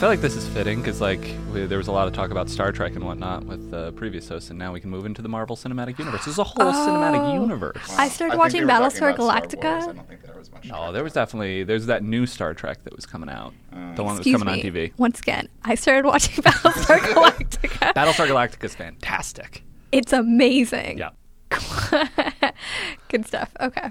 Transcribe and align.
feel 0.00 0.08
like 0.08 0.22
this 0.22 0.34
is 0.34 0.48
fitting 0.48 0.80
because 0.80 0.98
like 0.98 1.20
we, 1.52 1.66
there 1.66 1.76
was 1.76 1.88
a 1.88 1.92
lot 1.92 2.08
of 2.08 2.14
talk 2.14 2.30
about 2.30 2.48
Star 2.48 2.72
Trek 2.72 2.94
and 2.94 3.04
whatnot 3.04 3.44
with 3.44 3.70
the 3.70 3.92
previous 3.92 4.26
hosts, 4.30 4.48
and 4.48 4.58
now 4.58 4.72
we 4.72 4.80
can 4.80 4.88
move 4.88 5.04
into 5.04 5.20
the 5.20 5.28
Marvel 5.28 5.56
Cinematic 5.56 5.98
Universe. 5.98 6.24
There's 6.24 6.38
a 6.38 6.44
whole 6.44 6.68
oh. 6.68 6.72
cinematic 6.72 7.20
Oh. 7.20 7.34
universe. 7.34 7.76
I 7.98 8.08
started 8.08 8.32
think 8.32 8.42
watching 8.42 8.62
Battlestar 8.62 9.14
talking 9.14 9.26
Star 9.26 9.42
Galactica. 9.42 9.82
I 9.82 9.92
don't 9.92 10.08
think 10.08 10.22
there 10.22 10.34
was 10.34 10.50
much. 10.50 10.70
Oh, 10.72 10.90
there 10.90 11.04
was 11.04 11.12
definitely 11.12 11.64
there's 11.64 11.84
that 11.84 12.02
new 12.02 12.24
Star 12.24 12.54
Trek 12.54 12.82
that 12.84 12.96
was 12.96 13.04
coming 13.04 13.28
out, 13.28 13.52
uh, 13.74 13.94
the 13.94 14.02
one 14.02 14.16
that 14.16 14.24
was 14.24 14.32
coming 14.32 14.46
me. 14.46 14.52
on 14.54 14.72
TV. 14.72 14.92
Once 14.96 15.20
again, 15.20 15.50
I 15.64 15.74
started 15.74 16.06
watching 16.06 16.34
Battlestar 16.44 16.96
Galactica. 17.00 17.92
Battlestar 17.92 18.26
Galactica 18.26 18.64
is 18.64 18.74
fantastic. 18.74 19.62
it's 19.92 20.14
amazing. 20.14 20.96
Yeah. 20.96 21.10
Good 23.08 23.26
stuff. 23.26 23.54
Okay. 23.60 23.90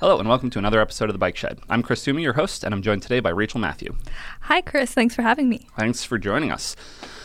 Hello 0.00 0.18
and 0.18 0.28
welcome 0.28 0.50
to 0.50 0.58
another 0.58 0.78
episode 0.82 1.08
of 1.08 1.14
the 1.14 1.18
Bike 1.18 1.38
Shed. 1.38 1.58
I'm 1.70 1.82
Chris 1.82 2.04
Toomey, 2.04 2.22
your 2.22 2.34
host, 2.34 2.64
and 2.64 2.74
I'm 2.74 2.82
joined 2.82 3.00
today 3.00 3.20
by 3.20 3.30
Rachel 3.30 3.58
Mathew. 3.58 3.96
Hi, 4.42 4.60
Chris. 4.60 4.92
Thanks 4.92 5.14
for 5.14 5.22
having 5.22 5.48
me. 5.48 5.68
Thanks 5.78 6.04
for 6.04 6.18
joining 6.18 6.52
us. 6.52 6.76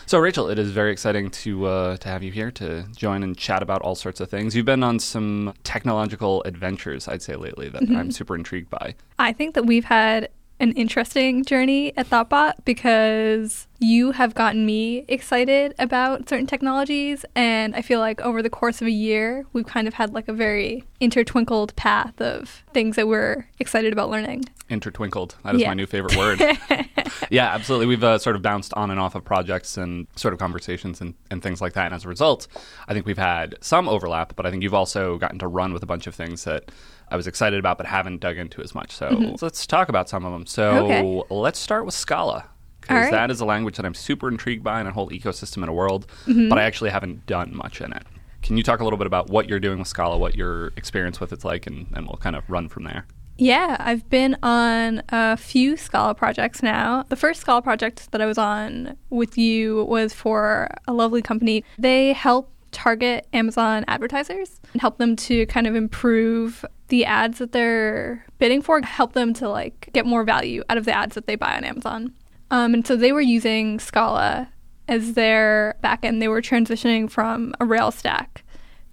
So, 0.06 0.20
Rachel, 0.20 0.50
it 0.50 0.58
is 0.58 0.72
very 0.72 0.94
exciting 0.94 1.32
to 1.32 1.66
uh, 1.66 1.98
to 1.98 2.08
have 2.08 2.24
you 2.24 2.32
here 2.32 2.50
to 2.52 2.84
join 2.96 3.24
and 3.24 3.38
chat 3.38 3.62
about 3.62 3.82
all 3.82 3.96
sorts 3.96 4.22
of 4.22 4.30
things. 4.30 4.56
You've 4.56 4.66
been 4.66 4.84
on 4.84 5.00
some 5.00 5.54
technological 5.66 6.44
adventures, 6.44 7.10
I'd 7.10 7.22
say, 7.22 7.36
lately 7.36 7.68
that 7.68 7.84
I'm 7.90 8.10
super 8.10 8.36
intrigued 8.36 8.70
by. 8.70 8.96
I 9.20 9.34
think 9.34 9.54
that 9.56 9.66
we've 9.66 9.86
had 9.86 10.30
an 10.62 10.72
interesting 10.74 11.44
journey 11.44 11.92
at 11.98 12.08
ThoughtBot 12.08 12.54
because 12.66 13.68
you 13.80 14.12
have 14.12 14.36
gotten 14.36 14.64
me 14.64 15.06
excited 15.08 15.74
about 15.80 16.30
certain 16.30 16.46
technologies, 16.46 17.26
and 17.36 17.76
I 17.76 17.82
feel 17.82 18.00
like 18.00 18.22
over 18.22 18.44
the 18.44 18.50
course 18.50 18.80
of 18.80 18.86
a 18.88 18.92
year, 18.92 19.48
we've 19.54 19.66
kind 19.66 19.88
of 19.88 19.96
had 19.96 20.13
like 20.13 20.27
a 20.27 20.34
very 20.34 20.84
intertwinkled 21.02 21.76
path 21.76 22.22
of 22.22 22.63
things 22.74 22.96
that 22.96 23.08
we're 23.08 23.48
excited 23.60 23.94
about 23.94 24.10
learning. 24.10 24.46
Intertwinkled. 24.70 25.36
That 25.44 25.55
is 25.55 25.62
Yeah. 25.62 25.68
my 25.70 25.74
new 25.74 25.86
favorite 25.86 26.16
word. 26.18 26.40
yeah, 27.30 27.54
absolutely. 27.54 27.88
We've 27.88 28.04
uh, 28.04 28.18
sort 28.18 28.36
of 28.36 28.41
bounced 28.41 28.74
on 28.76 28.90
and 28.91 29.00
off 29.00 29.16
of 29.16 29.24
projects 29.24 29.78
and 29.78 30.08
sort 30.16 30.34
of 30.34 30.40
conversations 30.40 31.02
and, 31.02 31.13
and 31.30 31.41
things 31.44 31.62
like 31.62 31.74
that. 31.74 31.86
And 31.88 31.96
as 31.96 32.05
a 32.05 32.08
result, 32.08 32.48
I 32.88 32.94
think 32.94 33.05
we've 33.05 33.18
had 33.18 33.55
some 33.62 33.88
overlap, 33.90 34.36
but 34.36 34.46
I 34.46 34.52
think 34.52 34.63
you've 34.63 34.74
also 34.74 35.18
gotten 35.18 35.40
to 35.40 35.48
run 35.48 35.74
with 35.74 35.84
a 35.84 35.86
bunch 35.88 36.08
of 36.08 36.16
things 36.16 36.44
that 36.46 36.72
I 37.10 37.16
was 37.18 37.28
excited 37.28 37.60
about 37.60 37.78
but 37.78 37.88
haven't 37.88 38.22
dug 38.22 38.38
into 38.38 38.62
as 38.62 38.74
much. 38.74 38.91
So 38.91 39.35
let's 39.41 39.68
talk 39.68 39.90
about 39.90 40.08
some 40.10 40.26
of 40.26 40.32
them. 40.32 40.46
So 40.46 40.72
Mm-hmm. 40.72 41.06
Okay. 41.20 41.24
let's 41.30 41.60
start 41.60 41.85
with 41.85 41.94
Scala. 41.94 42.46
Because 42.80 43.04
right. 43.04 43.12
that 43.12 43.30
is 43.30 43.40
a 43.41 43.46
language 43.46 43.76
that 43.78 43.85
I'm 43.85 43.94
super 43.94 44.28
intrigued 44.28 44.63
by 44.63 44.80
and 44.80 44.88
a 44.90 44.91
whole 44.91 45.10
ecosystem 45.12 45.62
in 45.62 45.70
a 45.70 45.74
world, 45.74 46.08
Mm-hmm. 46.26 46.50
but 46.50 46.58
I 46.58 46.63
actually 46.63 46.90
haven't 46.90 47.26
done 47.28 47.56
much 47.56 47.80
in 47.80 47.94
it. 47.94 48.04
Can 48.42 48.58
you 48.58 48.64
talk 48.64 48.80
a 48.80 48.84
little 48.84 48.98
bit 48.98 49.08
about 49.08 49.30
what 49.30 49.48
you're 49.48 49.60
doing 49.60 49.80
with 49.80 49.88
Scala, 49.88 50.18
what 50.18 50.36
your 50.36 50.68
experience 50.76 51.20
with 51.20 51.32
it's 51.32 51.46
like, 51.46 51.68
and, 51.68 51.88
and 51.94 52.08
we'll 52.08 52.18
kind 52.18 52.36
of 52.36 52.50
run 52.50 52.70
from 52.70 52.84
there? 52.84 53.06
Yeah, 53.38 53.78
I've 53.80 54.08
been 54.10 54.38
on 54.44 55.02
a 55.10 55.38
few 55.38 55.78
Scala 55.78 56.14
projects 56.14 56.62
now. 56.62 57.06
The 57.10 57.16
first 57.16 57.42
Scala 57.42 57.62
project 57.62 58.12
that 58.12 58.22
I 58.22 58.26
was 58.26 58.38
on 58.38 58.98
with 59.10 59.38
you 59.38 59.86
was 59.86 60.14
for 60.14 60.70
a 60.88 60.94
lovely 60.94 61.22
company. 61.22 61.64
They 61.78 62.14
help 62.14 62.52
target 62.72 63.28
Amazon 63.34 63.84
advertisers 63.88 64.59
and 64.74 64.81
help 64.81 64.97
them 64.97 65.16
to 65.16 65.46
kind 65.47 65.68
of 65.68 65.75
improve 65.75 66.66
the 66.88 67.06
ads 67.06 67.40
that 67.40 67.52
they're 67.52 68.25
bidding 68.38 68.62
for, 68.62 68.81
help 68.81 69.14
them 69.14 69.34
to 69.36 69.50
like 69.50 69.90
get 69.94 70.06
more 70.06 70.24
value 70.24 70.64
out 70.69 70.78
of 70.78 70.86
the 70.86 70.96
ads 70.96 71.16
that 71.16 71.25
they 71.25 71.36
buy 71.36 71.56
on 71.56 71.64
Amazon. 71.64 72.14
Um, 72.50 72.74
and 72.74 72.86
so 72.86 72.96
they 72.96 73.12
were 73.12 73.22
using 73.22 73.80
Scala 73.80 74.50
as 74.88 75.13
their 75.13 75.75
backend. 75.84 76.19
They 76.19 76.28
were 76.28 76.41
transitioning 76.41 77.09
from 77.09 77.53
a 77.59 77.66
Rails 77.66 77.96
stack 77.96 78.44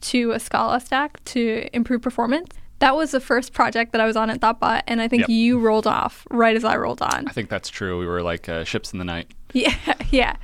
to 0.02 0.30
a 0.32 0.38
Scala 0.40 0.80
stack 0.80 1.22
to 1.26 1.68
improve 1.72 2.02
performance. 2.02 2.48
That 2.80 2.94
was 2.94 3.10
the 3.10 3.18
first 3.20 3.52
project 3.52 3.90
that 3.92 4.00
I 4.00 4.06
was 4.06 4.16
on 4.16 4.30
at 4.30 4.40
ThoughtBot, 4.40 4.82
and 4.86 5.00
I 5.02 5.08
think 5.08 5.22
Yep. 5.22 5.30
you 5.30 5.58
rolled 5.58 5.86
off 5.88 6.24
right 6.30 6.54
as 6.54 6.64
I 6.64 6.76
rolled 6.76 7.02
on. 7.02 7.26
I 7.26 7.32
think 7.32 7.48
that's 7.48 7.68
true. 7.68 7.98
We 7.98 8.06
were 8.06 8.22
like 8.22 8.48
uh, 8.48 8.62
ships 8.62 8.92
in 8.92 9.00
the 9.00 9.04
night. 9.04 9.26
Yeah, 9.52 9.74
yeah. 10.10 10.36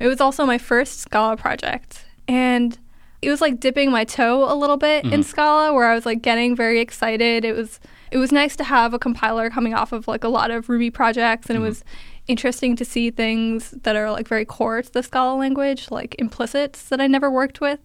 It 0.00 0.06
was 0.08 0.20
also 0.20 0.46
my 0.46 0.56
first 0.56 1.00
Scala 1.00 1.36
project. 1.36 2.06
And 2.26 2.78
it 3.20 3.28
was 3.30 3.40
like 3.42 3.58
dipping 3.60 3.90
my 3.90 4.04
toe 4.04 4.50
a 4.50 4.54
little 4.54 4.76
bit 4.76 5.04
in 5.04 5.22
Scala 5.22 5.74
where 5.74 5.90
I 5.90 5.94
was 5.94 6.06
like 6.06 6.22
getting 6.22 6.54
very 6.56 6.80
excited. 6.80 7.44
It 7.44 7.52
was 7.54 7.80
it 8.10 8.16
was 8.16 8.30
nice 8.32 8.54
to 8.56 8.64
have 8.64 8.94
a 8.94 8.98
compiler 8.98 9.50
coming 9.50 9.74
off 9.74 9.92
of 9.92 10.06
like 10.08 10.24
a 10.24 10.28
lot 10.28 10.50
of 10.50 10.68
Ruby 10.70 10.90
projects 10.90 11.50
and 11.50 11.56
it 11.58 11.60
was 11.60 11.84
interesting 12.28 12.76
to 12.76 12.84
see 12.84 13.10
things 13.10 13.72
that 13.82 13.96
are 13.96 14.10
like 14.10 14.28
very 14.28 14.44
core 14.44 14.82
to 14.82 14.92
the 14.92 15.02
Scala 15.02 15.36
language, 15.36 15.90
like 15.90 16.14
implicits 16.18 16.84
that 16.90 17.00
I 17.00 17.06
never 17.06 17.30
worked 17.30 17.60
with 17.60 17.80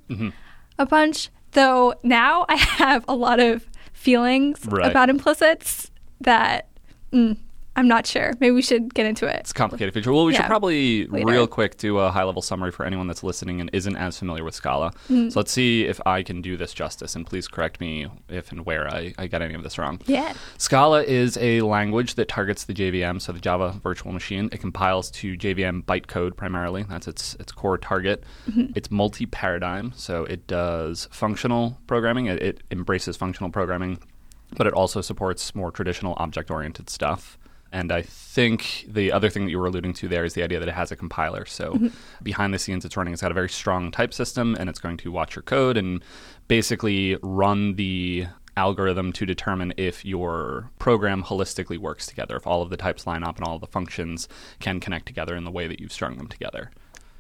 a 0.78 0.86
bunch. 0.86 1.30
Though 1.52 1.94
now 2.04 2.46
I 2.50 2.56
have 2.84 3.06
a 3.08 3.16
lot 3.16 3.40
of 3.40 3.68
feelings 3.94 4.66
Right. 4.68 4.90
about 4.90 5.10
implicits 5.10 5.90
that 6.22 6.68
mm, 7.12 7.38
I'm 7.76 7.88
not 7.88 8.06
sure. 8.06 8.34
Maybe 8.40 8.52
we 8.52 8.62
should 8.62 8.94
get 8.94 9.06
into 9.06 9.26
it. 9.26 9.38
It's 9.38 9.52
a 9.52 9.56
complicated 9.56 9.94
feature. 9.94 10.14
Well, 10.14 10.26
we 10.26 10.36
should 10.36 10.46
probably 10.46 11.08
Later. 11.08 11.26
real 11.26 11.48
quick 11.48 11.78
do 11.78 11.98
a 11.98 12.12
high 12.12 12.24
level 12.24 12.42
summary 12.42 12.72
for 12.72 12.86
anyone 12.86 13.08
that's 13.08 13.24
listening 13.24 13.60
and 13.62 13.70
isn't 13.74 13.96
as 13.96 14.20
familiar 14.20 14.44
with 14.44 14.54
Scala. 14.54 14.92
Mm-hmm. 15.10 15.30
So 15.30 15.40
let's 15.40 15.52
see 15.52 15.86
if 15.86 16.00
I 16.06 16.22
can 16.22 16.42
do 16.42 16.56
this 16.56 16.74
justice, 16.74 17.16
and 17.16 17.26
please 17.26 17.48
correct 17.48 17.80
me 17.80 18.08
if 18.30 18.52
and 18.52 18.66
where 18.66 18.88
I, 18.88 19.14
I 19.18 19.28
get 19.28 19.42
any 19.42 19.56
of 19.56 19.64
this 19.64 19.78
wrong. 19.78 20.00
Yeah. 20.06 20.34
Scala 20.58 21.04
is 21.04 21.38
a 21.38 21.62
language 21.62 22.16
that 22.16 22.28
targets 22.28 22.66
the 22.66 22.74
JVM, 22.74 23.20
so 23.22 23.32
the 23.32 23.40
Java 23.40 23.80
Virtual 23.82 24.12
Machine. 24.12 24.50
It 24.52 24.60
compiles 24.60 25.10
to 25.12 25.36
JVM 25.36 25.86
bytecode 25.86 26.36
primarily. 26.38 26.84
That's 26.84 27.08
its 27.08 27.36
its 27.36 27.52
core 27.52 27.78
target. 27.78 28.24
It's 28.76 28.92
multi-paradigm, 28.92 29.94
so 29.96 30.26
it 30.26 30.46
does 30.48 31.08
functional 31.12 31.80
programming. 31.88 32.28
It, 32.28 32.42
it 32.42 32.64
embraces 32.70 33.18
functional 33.18 33.50
programming, 33.50 34.00
but 34.56 34.68
it 34.68 34.74
also 34.74 35.02
supports 35.02 35.56
more 35.56 35.72
traditional 35.72 36.14
object-oriented 36.18 36.90
stuff. 36.90 37.38
And 37.74 37.92
I 37.92 38.04
think 38.04 38.86
the 38.88 39.12
other 39.12 39.32
thing 39.32 39.46
that 39.46 39.52
you 39.52 39.58
were 39.58 39.66
alluding 39.66 39.94
to 39.96 40.08
there 40.08 40.24
is 40.24 40.36
the 40.36 40.44
idea 40.44 40.60
that 40.60 40.70
it 40.70 40.76
has 40.76 40.92
a 40.92 40.96
compiler. 40.96 41.46
So 41.46 41.74
mm-hmm. 41.74 41.88
behind 42.22 42.54
the 42.54 42.60
scenes, 42.60 42.86
it's 42.86 42.96
running. 42.96 43.14
It's 43.14 43.24
got 43.24 43.32
a 43.32 43.34
very 43.34 43.50
strong 43.50 43.90
type 43.90 44.14
system, 44.14 44.56
and 44.60 44.70
it's 44.70 44.80
going 44.80 44.98
to 44.98 45.12
watch 45.12 45.36
your 45.36 45.42
code 45.42 45.76
and 45.76 46.04
basically 46.48 47.18
run 47.24 47.76
the 47.76 48.28
algorithm 48.56 49.12
to 49.14 49.26
determine 49.26 49.74
if 49.76 50.06
your 50.06 50.70
program 50.78 51.24
holistically 51.24 51.80
works 51.80 52.06
together, 52.06 52.36
if 52.36 52.46
all 52.46 52.62
of 52.62 52.70
the 52.70 52.78
types 52.78 53.08
line 53.08 53.24
up 53.24 53.38
and 53.38 53.48
all 53.48 53.56
of 53.56 53.62
the 53.62 53.68
functions 53.68 54.28
can 54.60 54.80
connect 54.80 55.08
together 55.08 55.36
in 55.36 55.44
the 55.44 55.52
way 55.52 55.68
that 55.68 55.80
you've 55.80 55.92
strung 55.92 56.16
them 56.18 56.28
together. 56.28 56.70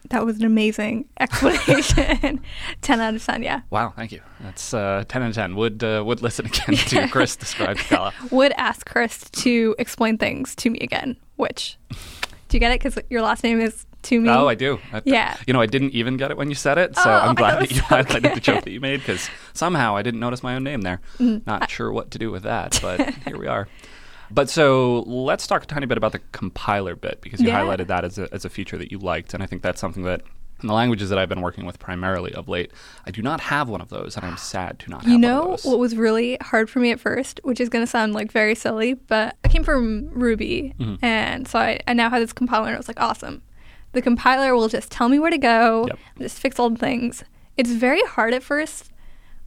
That 0.09 0.25
was 0.25 0.37
an 0.37 0.45
amazing 0.45 1.05
explanation. 1.19 2.41
10 2.81 3.01
out 3.01 3.15
of 3.15 3.25
10, 3.25 3.43
yeah. 3.43 3.61
Wow, 3.69 3.93
thank 3.95 4.11
you. 4.11 4.21
That's 4.41 4.73
uh, 4.73 5.03
10 5.07 5.23
out 5.23 5.29
of 5.29 5.35
10. 5.35 5.55
Would, 5.55 5.83
uh, 5.83 6.03
would 6.05 6.21
listen 6.21 6.45
again 6.45 6.75
to 6.75 7.07
Chris 7.11 7.35
describe 7.35 7.77
Scala. 7.79 8.13
Would 8.31 8.51
ask 8.53 8.85
Chris 8.89 9.29
to 9.31 9.75
explain 9.79 10.17
things 10.17 10.55
to 10.55 10.69
me 10.69 10.79
again, 10.79 11.15
which, 11.35 11.77
do 11.89 12.57
you 12.57 12.59
get 12.59 12.71
it? 12.71 12.79
Because 12.81 12.99
your 13.09 13.21
last 13.21 13.43
name 13.43 13.59
is 13.59 13.85
to 14.03 14.19
me. 14.19 14.29
Oh, 14.29 14.47
I 14.47 14.55
do. 14.55 14.79
I, 14.91 15.01
Yeah. 15.05 15.35
You 15.47 15.53
know, 15.53 15.61
I 15.61 15.65
didn't 15.65 15.91
even 15.91 16.17
get 16.17 16.29
it 16.29 16.37
when 16.37 16.49
you 16.49 16.55
said 16.55 16.77
it, 16.77 16.95
so 16.95 17.03
Oh, 17.05 17.13
I'm 17.13 17.35
glad 17.35 17.51
thought 17.51 17.59
that 17.61 17.71
you 17.71 17.77
so 17.77 17.83
highlighted 17.83 18.33
the 18.35 18.41
joke 18.41 18.63
that 18.63 18.71
you 18.71 18.81
made 18.81 18.99
because 18.99 19.29
somehow 19.53 19.95
I 19.95 20.01
didn't 20.01 20.19
notice 20.19 20.43
my 20.43 20.55
own 20.55 20.63
name 20.63 20.81
there. 20.81 21.01
Mm-hmm. 21.19 21.49
Not 21.49 21.69
sure 21.69 21.91
what 21.91 22.11
to 22.11 22.19
do 22.19 22.29
with 22.31 22.43
that, 22.43 22.79
but 22.81 23.09
here 23.25 23.37
we 23.37 23.47
are. 23.47 23.67
But 24.31 24.49
so 24.49 25.01
let's 25.01 25.45
talk 25.47 25.63
a 25.63 25.65
tiny 25.65 25.85
bit 25.85 25.97
about 25.97 26.11
the 26.11 26.19
compiler 26.31 26.95
bit 26.95 27.21
because 27.21 27.39
you 27.41 27.47
Yeah. 27.49 27.59
highlighted 27.61 27.87
that 27.87 28.03
as 28.05 28.17
a, 28.17 28.27
as 28.33 28.45
a 28.45 28.49
feature 28.49 28.77
that 28.77 28.91
you 28.91 28.97
liked, 28.99 29.33
and 29.33 29.43
I 29.43 29.45
think 29.45 29.61
that's 29.61 29.79
something 29.81 30.03
that 30.03 30.21
in 30.61 30.67
the 30.67 30.73
languages 30.73 31.09
that 31.09 31.19
I've 31.19 31.27
been 31.27 31.41
working 31.41 31.65
with 31.65 31.77
primarily 31.77 32.33
of 32.33 32.47
late, 32.47 32.71
I 33.05 33.11
do 33.11 33.21
not 33.21 33.41
have 33.41 33.67
one 33.67 33.81
of 33.81 33.89
those, 33.89 34.15
and 34.15 34.25
I'm 34.25 34.37
sad 34.37 34.79
to 34.79 34.89
not 34.89 35.01
have 35.01 35.07
You 35.09 35.15
one 35.15 35.21
know 35.21 35.41
of 35.53 35.61
those. 35.61 35.65
what 35.65 35.77
was 35.79 35.95
really 35.97 36.37
hard 36.41 36.69
for 36.69 36.79
me 36.79 36.91
at 36.91 37.01
first, 37.01 37.41
which 37.43 37.59
is 37.59 37.67
going 37.67 37.83
to 37.83 37.89
sound 37.89 38.13
like 38.13 38.31
very 38.31 38.55
silly, 38.55 38.93
but 38.93 39.35
I 39.43 39.49
came 39.49 39.63
from 39.63 40.09
Ruby, 40.13 40.73
Mm-hmm. 40.79 41.03
and 41.03 41.47
so 41.47 41.59
I, 41.59 41.81
I 41.85 41.93
now 41.93 42.09
have 42.09 42.21
this 42.21 42.31
compiler, 42.31 42.67
and 42.67 42.75
I 42.75 42.77
was 42.77 42.87
like, 42.87 42.99
awesome. 43.01 43.41
The 43.91 44.01
compiler 44.01 44.55
will 44.55 44.69
just 44.69 44.89
tell 44.89 45.09
me 45.09 45.19
where 45.19 45.31
to 45.31 45.37
go, 45.37 45.85
Yep. 45.87 45.99
just 46.19 46.39
fix 46.39 46.57
all 46.59 46.69
the 46.69 46.79
things. 46.79 47.23
It's 47.57 47.71
very 47.71 48.01
hard 48.03 48.33
at 48.33 48.41
first. 48.41 48.89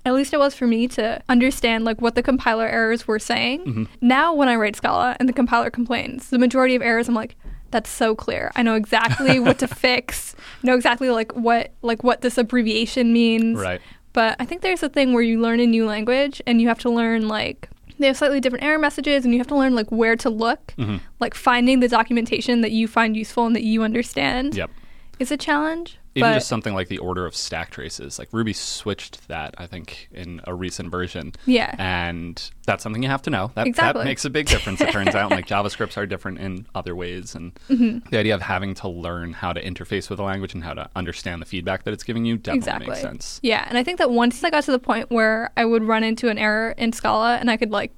At 0.06 0.14
least 0.14 0.32
it 0.32 0.38
was 0.38 0.54
for 0.54 0.66
me 0.68 0.86
to 0.88 1.20
understand 1.28 1.84
like 1.84 2.00
what 2.00 2.14
the 2.14 2.22
compiler 2.22 2.66
errors 2.66 3.06
were 3.08 3.18
saying. 3.18 3.64
Mm-hmm. 3.64 3.84
Now 4.00 4.32
when 4.32 4.48
I 4.48 4.54
write 4.54 4.76
Scala 4.76 5.16
and 5.18 5.28
the 5.28 5.32
compiler 5.32 5.68
complains, 5.68 6.30
the 6.30 6.38
majority 6.38 6.74
of 6.76 6.80
errors 6.80 7.08
I'm 7.08 7.14
like, 7.14 7.34
that's 7.72 7.90
so 7.90 8.14
clear. 8.14 8.52
I 8.54 8.62
know 8.62 8.76
exactly 8.76 9.40
what 9.46 9.58
to 9.58 9.68
fix. 9.68 10.36
Know 10.62 10.76
exactly 10.76 11.10
like 11.10 11.32
what 11.32 11.72
like 11.82 12.04
what 12.04 12.20
this 12.20 12.38
abbreviation 12.38 13.12
means. 13.12 13.58
Right. 13.58 13.80
But 14.12 14.36
I 14.38 14.44
think 14.46 14.62
there's 14.62 14.82
a 14.84 14.88
thing 14.88 15.12
where 15.12 15.22
you 15.24 15.40
learn 15.40 15.58
a 15.60 15.66
new 15.66 15.84
language 15.86 16.40
and 16.46 16.60
you 16.62 16.68
have 16.68 16.78
to 16.80 16.88
learn 16.88 17.26
like 17.28 17.68
they 17.98 18.06
have 18.06 18.16
slightly 18.16 18.40
different 18.40 18.64
error 18.64 18.78
messages 18.78 19.24
and 19.24 19.34
you 19.34 19.40
have 19.40 19.46
to 19.48 19.56
learn 19.56 19.74
like 19.74 19.90
where 19.90 20.14
to 20.16 20.30
look. 20.30 20.72
Like 21.18 21.34
finding 21.34 21.80
the 21.80 21.88
documentation 21.88 22.60
that 22.60 22.70
you 22.70 22.86
find 22.86 23.16
useful 23.16 23.44
and 23.46 23.56
that 23.56 23.64
you 23.64 23.82
understand 23.82 24.54
Yep. 24.54 24.70
is 25.18 25.32
a 25.32 25.36
challenge. 25.36 25.98
Even 26.16 26.30
but 26.30 26.34
just 26.34 26.48
something 26.48 26.74
like 26.74 26.88
the 26.88 26.98
order 26.98 27.26
of 27.26 27.36
stack 27.36 27.70
traces, 27.70 28.18
like 28.18 28.28
Ruby 28.32 28.52
switched 28.52 29.28
that, 29.28 29.54
I 29.58 29.66
think, 29.66 30.08
in 30.12 30.40
a 30.44 30.54
recent 30.54 30.90
version. 30.90 31.32
Yeah. 31.46 31.74
And 31.78 32.50
that's 32.66 32.82
something 32.82 33.02
you 33.02 33.08
have 33.08 33.22
to 33.22 33.30
know. 33.30 33.50
That, 33.54 33.66
Exactly. 33.66 34.00
that 34.02 34.04
makes 34.08 34.24
a 34.24 34.30
big 34.30 34.46
difference, 34.46 34.80
it 34.80 34.90
turns 34.90 35.14
out. 35.14 35.30
Like 35.36 35.46
JavaScripts 35.46 35.96
are 35.96 36.06
different 36.06 36.38
in 36.38 36.66
other 36.74 36.96
ways. 36.96 37.34
And 37.34 37.52
Mm-hmm. 37.68 38.08
the 38.10 38.18
idea 38.18 38.34
of 38.34 38.42
having 38.42 38.74
to 38.76 38.88
learn 38.88 39.34
how 39.34 39.52
to 39.52 39.62
interface 39.62 40.08
with 40.10 40.18
a 40.18 40.22
language 40.22 40.54
and 40.54 40.64
how 40.64 40.72
to 40.74 40.88
understand 40.96 41.42
the 41.42 41.46
feedback 41.46 41.84
that 41.84 41.92
it's 41.92 42.02
giving 42.04 42.24
you 42.24 42.36
definitely 42.38 42.58
exactly. 42.58 42.88
makes 42.88 43.00
sense. 43.02 43.40
Yeah, 43.42 43.64
and 43.68 43.76
I 43.76 43.84
think 43.84 43.98
that 43.98 44.10
once 44.10 44.42
I 44.42 44.50
got 44.50 44.64
to 44.64 44.72
the 44.72 44.78
point 44.78 45.10
where 45.10 45.50
I 45.56 45.64
would 45.64 45.84
run 45.84 46.02
into 46.02 46.28
an 46.28 46.38
error 46.38 46.70
in 46.78 46.92
Scala 46.92 47.36
and 47.36 47.50
I 47.50 47.56
could 47.58 47.70
like 47.70 47.92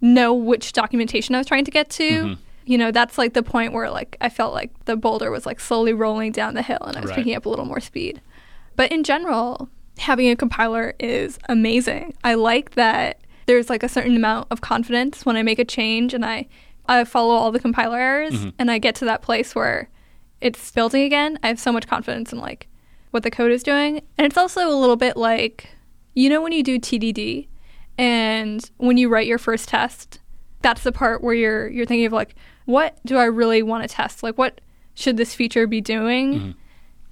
know 0.00 0.34
which 0.34 0.72
documentation 0.72 1.34
I 1.34 1.38
was 1.38 1.46
trying 1.46 1.64
to 1.66 1.70
get 1.70 1.88
to, 1.90 2.10
Mm-hmm. 2.10 2.40
You 2.70 2.78
know, 2.78 2.90
that's 2.92 3.18
like 3.18 3.32
the 3.34 3.42
point 3.42 3.72
where 3.72 3.90
like 3.90 4.16
I 4.20 4.28
felt 4.28 4.54
like 4.54 4.70
the 4.84 4.96
boulder 4.96 5.30
was 5.30 5.44
like 5.46 5.58
slowly 5.60 5.92
rolling 5.92 6.30
down 6.32 6.54
the 6.54 6.62
hill 6.62 6.78
and 6.86 6.96
I 6.96 7.00
was 7.00 7.10
Right. 7.10 7.16
picking 7.18 7.34
up 7.34 7.44
a 7.46 7.48
little 7.48 7.64
more 7.64 7.80
speed. 7.80 8.20
But 8.76 8.92
in 8.92 9.02
general, 9.02 9.68
having 9.98 10.28
a 10.30 10.36
compiler 10.36 10.94
is 11.00 11.38
amazing. 11.48 12.14
I 12.22 12.34
like 12.34 12.70
that 12.72 13.20
there's 13.46 13.68
like 13.68 13.82
a 13.82 13.88
certain 13.88 14.14
amount 14.14 14.46
of 14.52 14.60
confidence 14.60 15.26
when 15.26 15.36
I 15.36 15.42
make 15.42 15.58
a 15.58 15.64
change 15.64 16.14
and 16.14 16.24
I 16.24 16.46
I 16.88 17.04
follow 17.04 17.34
all 17.34 17.50
the 17.52 17.58
compiler 17.60 17.98
errors 17.98 18.34
Mm-hmm. 18.34 18.50
and 18.58 18.70
I 18.70 18.78
get 18.78 18.94
to 18.96 19.04
that 19.06 19.20
place 19.22 19.54
where 19.54 19.88
it's 20.40 20.70
building 20.70 21.02
again. 21.02 21.38
I 21.42 21.48
have 21.48 21.58
so 21.60 21.72
much 21.72 21.86
confidence 21.88 22.32
in 22.32 22.38
like 22.38 22.68
what 23.10 23.24
the 23.24 23.30
code 23.32 23.50
is 23.52 23.62
doing. 23.64 24.00
And 24.16 24.24
it's 24.26 24.36
also 24.36 24.60
a 24.68 24.78
little 24.82 24.96
bit 24.96 25.16
like 25.16 25.68
you 26.14 26.28
know 26.30 26.40
when 26.40 26.52
you 26.52 26.62
do 26.62 26.78
TDD 26.78 27.48
and 27.98 28.70
when 28.78 28.96
you 28.96 29.08
write 29.08 29.26
your 29.26 29.38
first 29.38 29.68
test, 29.68 30.20
that's 30.62 30.82
the 30.82 30.92
part 30.92 31.22
where 31.22 31.34
you're 31.34 31.68
you're 31.68 31.86
thinking 31.86 32.06
of 32.06 32.12
like 32.12 32.34
what 32.64 32.98
do 33.04 33.16
I 33.16 33.24
really 33.24 33.62
want 33.62 33.88
to 33.88 33.94
test? 33.94 34.22
Like 34.22 34.38
what 34.38 34.60
should 34.94 35.16
this 35.16 35.34
feature 35.34 35.66
be 35.66 35.80
doing? 35.80 36.34
Mm-hmm. 36.34 36.50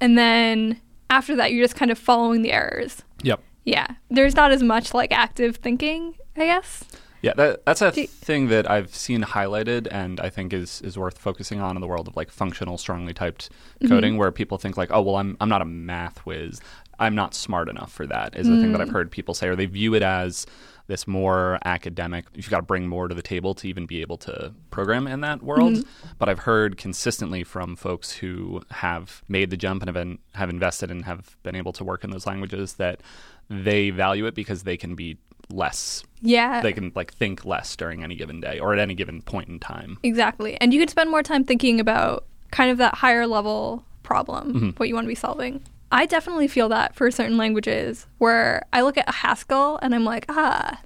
And 0.01 0.19
then 0.19 0.81
after 1.11 1.37
that 1.37 1.53
you're 1.53 1.65
just 1.65 1.77
kind 1.77 1.91
of 1.91 1.99
following 1.99 2.43
the 2.43 2.53
errors. 2.53 3.03
Yep. 3.23 3.41
Yeah. 3.65 3.89
There's 4.11 4.37
not 4.37 4.53
as 4.53 4.63
much 4.63 4.95
like 4.95 5.13
active 5.13 5.57
thinking, 5.57 6.15
I 6.37 6.47
guess. 6.47 6.85
Yeah, 7.21 7.33
that, 7.35 7.65
that's 7.67 7.83
a 7.83 7.91
thing 7.91 8.47
that 8.49 8.71
I've 8.71 8.95
seen 8.95 9.23
highlighted, 9.23 9.89
and 9.91 10.21
I 10.21 10.31
think 10.31 10.53
is 10.53 10.81
is 10.83 10.97
worth 10.97 11.19
focusing 11.19 11.61
on 11.61 11.77
in 11.77 11.81
the 11.81 11.89
world 11.89 12.07
of 12.07 12.17
like 12.17 12.31
functional, 12.31 12.79
strongly 12.79 13.13
typed 13.13 13.51
mm-hmm. 13.51 13.89
coding, 13.89 14.17
where 14.19 14.31
people 14.31 14.57
think 14.57 14.77
like, 14.77 14.91
oh, 14.93 15.03
well, 15.03 15.17
I'm 15.17 15.37
I'm 15.41 15.49
not 15.49 15.61
a 15.61 15.65
math 15.65 16.19
whiz, 16.19 16.61
I'm 16.99 17.15
not 17.15 17.35
smart 17.35 17.69
enough 17.69 17.93
for 17.93 18.07
that. 18.07 18.37
Is 18.37 18.49
the 18.49 18.61
thing 18.61 18.73
that 18.73 18.79
mm. 18.79 18.83
I've 18.83 18.91
heard 18.91 19.11
people 19.11 19.35
say, 19.35 19.49
or 19.49 19.57
they 19.57 19.67
view 19.67 19.95
it 19.95 20.03
as 20.03 20.47
this 20.89 21.07
more 21.07 21.59
academic. 21.65 22.25
You've 22.35 22.51
got 22.51 22.57
to 22.57 22.63
bring 22.63 22.89
more 22.89 23.07
to 23.09 23.15
the 23.15 23.23
table 23.23 23.55
to 23.55 23.69
even 23.69 23.87
be 23.87 24.01
able 24.01 24.17
to 24.19 24.53
program 24.71 25.07
in 25.07 25.21
that 25.21 25.43
world. 25.43 25.85
But 26.19 26.29
I've 26.29 26.41
heard 26.41 26.77
consistently 26.77 27.45
from 27.45 27.77
folks 27.77 28.11
who 28.11 28.63
have 28.71 29.23
made 29.29 29.51
the 29.51 29.57
jump 29.57 29.83
and 29.83 29.89
have 29.89 29.95
been 29.95 30.19
have 30.35 30.51
invested 30.51 30.91
and 30.91 31.05
have 31.05 31.37
been 31.43 31.55
able 31.55 31.73
to 31.75 31.85
work 31.85 32.05
in 32.05 32.11
those 32.11 32.27
languages 32.27 32.75
that 32.75 33.01
they 33.49 33.91
value 33.91 34.27
it 34.27 34.35
because 34.35 34.65
they 34.65 34.77
can 34.77 34.95
be 34.95 35.19
less 35.51 36.03
Yeah. 36.21 36.61
they 36.61 36.75
can 36.75 36.93
like 36.95 37.13
think 37.15 37.45
less 37.47 37.75
during 37.75 38.03
any 38.05 38.15
given 38.17 38.41
day 38.41 38.59
or 38.59 38.75
at 38.75 38.79
any 38.79 38.95
given 38.95 39.23
point 39.23 39.49
in 39.49 39.59
time. 39.59 39.99
Exactly. 40.03 40.59
And 40.61 40.75
you 40.75 40.81
can 40.81 40.89
spend 40.89 41.11
more 41.11 41.23
time 41.23 41.45
thinking 41.45 41.81
about 41.81 42.27
kind 42.51 42.71
of 42.71 42.79
that 42.79 42.95
higher 42.95 43.27
level 43.27 43.85
problem, 44.03 44.55
Mm-hmm. 44.55 44.69
what 44.79 44.89
you 44.89 44.95
want 44.95 45.05
to 45.05 45.09
be 45.09 45.15
solving. 45.15 45.63
I 45.91 46.07
definitely 46.07 46.49
feel 46.49 46.69
that 46.71 46.95
for 46.95 47.11
certain 47.11 47.37
languages 47.37 48.07
where 48.19 48.65
I 48.73 48.83
look 48.83 48.99
at 48.99 49.09
Haskell 49.09 49.79
and 49.83 49.95
I'm 49.95 50.05
like, 50.05 50.27
ah, 50.29 50.81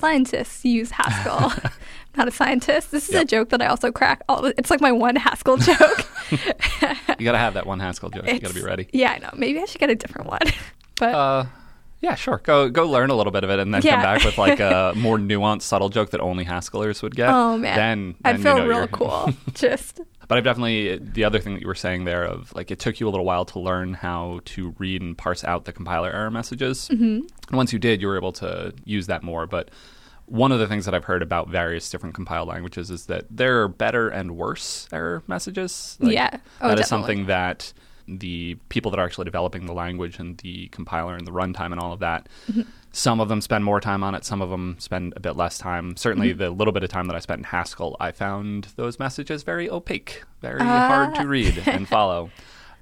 scientists 0.00 0.64
use 0.64 0.90
Haskell. 0.90 1.52
Not 2.16 2.28
a 2.28 2.30
scientist. 2.30 2.90
This 2.90 3.08
is 3.08 3.14
a 3.14 3.24
joke 3.24 3.48
that 3.50 3.62
I 3.62 3.66
also 3.66 3.90
crack. 3.90 4.22
All 4.28 4.44
it's 4.44 4.70
like 4.70 4.80
my 4.80 4.92
one 4.92 5.16
Haskell 5.16 5.56
joke. 5.58 6.06
You 7.18 7.26
got 7.26 7.32
to 7.32 7.38
have 7.38 7.54
that 7.54 7.66
one 7.66 7.78
Haskell 7.78 8.08
joke. 8.10 8.26
You 8.26 8.40
got 8.40 8.48
to 8.48 8.54
be 8.54 8.62
ready. 8.62 8.88
Yeah, 8.92 9.12
I 9.12 9.18
know. 9.18 9.30
Maybe 9.36 9.60
I 9.60 9.64
should 9.66 9.80
get 9.80 9.90
a 9.90 9.94
different 9.94 10.28
one. 10.28 10.40
but 10.98 11.14
Uh, 11.14 11.44
yeah, 12.02 12.14
sure. 12.16 12.38
Go 12.44 12.68
go 12.68 12.86
learn 12.86 13.08
a 13.10 13.14
little 13.14 13.30
bit 13.32 13.44
of 13.44 13.50
it 13.50 13.58
and 13.58 13.72
then 13.72 13.80
Yeah. 13.82 13.92
come 13.94 14.02
back 14.02 14.24
with 14.24 14.36
like 14.36 14.60
a 14.60 14.92
more 14.96 15.16
nuanced, 15.18 15.62
subtle 15.62 15.88
joke 15.88 16.10
that 16.10 16.20
only 16.20 16.44
Haskellers 16.44 17.00
would 17.02 17.14
get. 17.16 17.30
oh 17.30 17.56
man, 17.56 17.76
Then, 17.76 18.14
I 18.24 18.32
then 18.32 18.40
you 18.40 18.44
feel 18.44 18.58
know 18.58 18.66
real 18.66 18.88
cool. 18.88 19.32
Just 19.54 20.00
But 20.28 20.36
I've 20.38 20.44
definitely 20.44 20.98
the 20.98 21.24
other 21.24 21.38
thing 21.38 21.54
that 21.54 21.60
you 21.62 21.66
were 21.68 21.74
saying 21.74 22.04
there 22.04 22.24
of 22.24 22.52
like 22.54 22.70
it 22.70 22.78
took 22.78 23.00
you 23.00 23.08
a 23.08 23.10
little 23.10 23.24
while 23.26 23.44
to 23.46 23.58
learn 23.58 23.94
how 23.94 24.40
to 24.46 24.74
read 24.78 25.00
and 25.00 25.16
parse 25.16 25.44
out 25.44 25.64
the 25.64 25.72
compiler 25.72 26.10
error 26.10 26.30
messages. 26.30 26.88
Mm-hmm. 26.92 27.04
And 27.48 27.56
once 27.56 27.72
you 27.72 27.78
did, 27.78 28.00
you 28.02 28.08
were 28.08 28.16
able 28.16 28.32
to 28.34 28.74
use 28.84 29.06
that 29.06 29.22
more. 29.22 29.46
But 29.46 29.70
one 30.26 30.52
of 30.52 30.58
the 30.58 30.66
things 30.66 30.84
that 30.86 30.94
I've 30.94 31.04
heard 31.04 31.20
about 31.22 31.50
various 31.50 31.90
different 31.90 32.14
compiled 32.14 32.48
languages 32.48 32.90
is 32.90 33.06
that 33.06 33.26
there 33.30 33.60
are 33.62 33.68
better 33.68 34.08
and 34.08 34.36
worse 34.36 34.88
error 34.92 35.22
messages. 35.26 35.98
Yeah. 36.00 36.30
Oh, 36.60 36.68
that 36.68 36.78
is 36.78 36.84
definitely. 36.84 36.84
something 36.86 37.26
that 37.26 37.72
the 38.08 38.56
people 38.68 38.90
that 38.90 38.98
are 39.00 39.04
actually 39.04 39.24
developing 39.24 39.66
the 39.66 39.72
language 39.72 40.18
and 40.18 40.38
the 40.38 40.68
compiler 40.68 41.14
and 41.16 41.26
the 41.26 41.30
runtime 41.32 41.72
and 41.72 41.78
all 41.80 41.92
of 41.92 42.00
that. 42.00 42.28
Mm-hmm. 42.50 42.62
Some 42.92 43.20
of 43.20 43.28
them 43.28 43.40
spend 43.40 43.64
more 43.64 43.80
time 43.80 44.04
on 44.04 44.14
it. 44.14 44.24
Some 44.24 44.42
of 44.42 44.50
them 44.50 44.76
spend 44.78 45.14
a 45.16 45.20
bit 45.20 45.36
less 45.36 45.56
time. 45.58 45.96
Certainly, 45.96 46.30
Mm-hmm. 46.30 46.38
the 46.38 46.50
little 46.50 46.72
bit 46.72 46.82
of 46.84 46.90
time 46.90 47.06
that 47.06 47.16
I 47.16 47.20
spent 47.20 47.38
in 47.40 47.44
Haskell, 47.44 47.96
I 47.98 48.12
found 48.12 48.68
those 48.76 48.98
messages 48.98 49.42
very 49.44 49.70
opaque, 49.70 50.22
very 50.40 50.60
Ah. 50.60 50.88
hard 50.88 51.14
to 51.16 51.26
read 51.26 51.62
and 51.66 51.88
follow. 51.88 52.30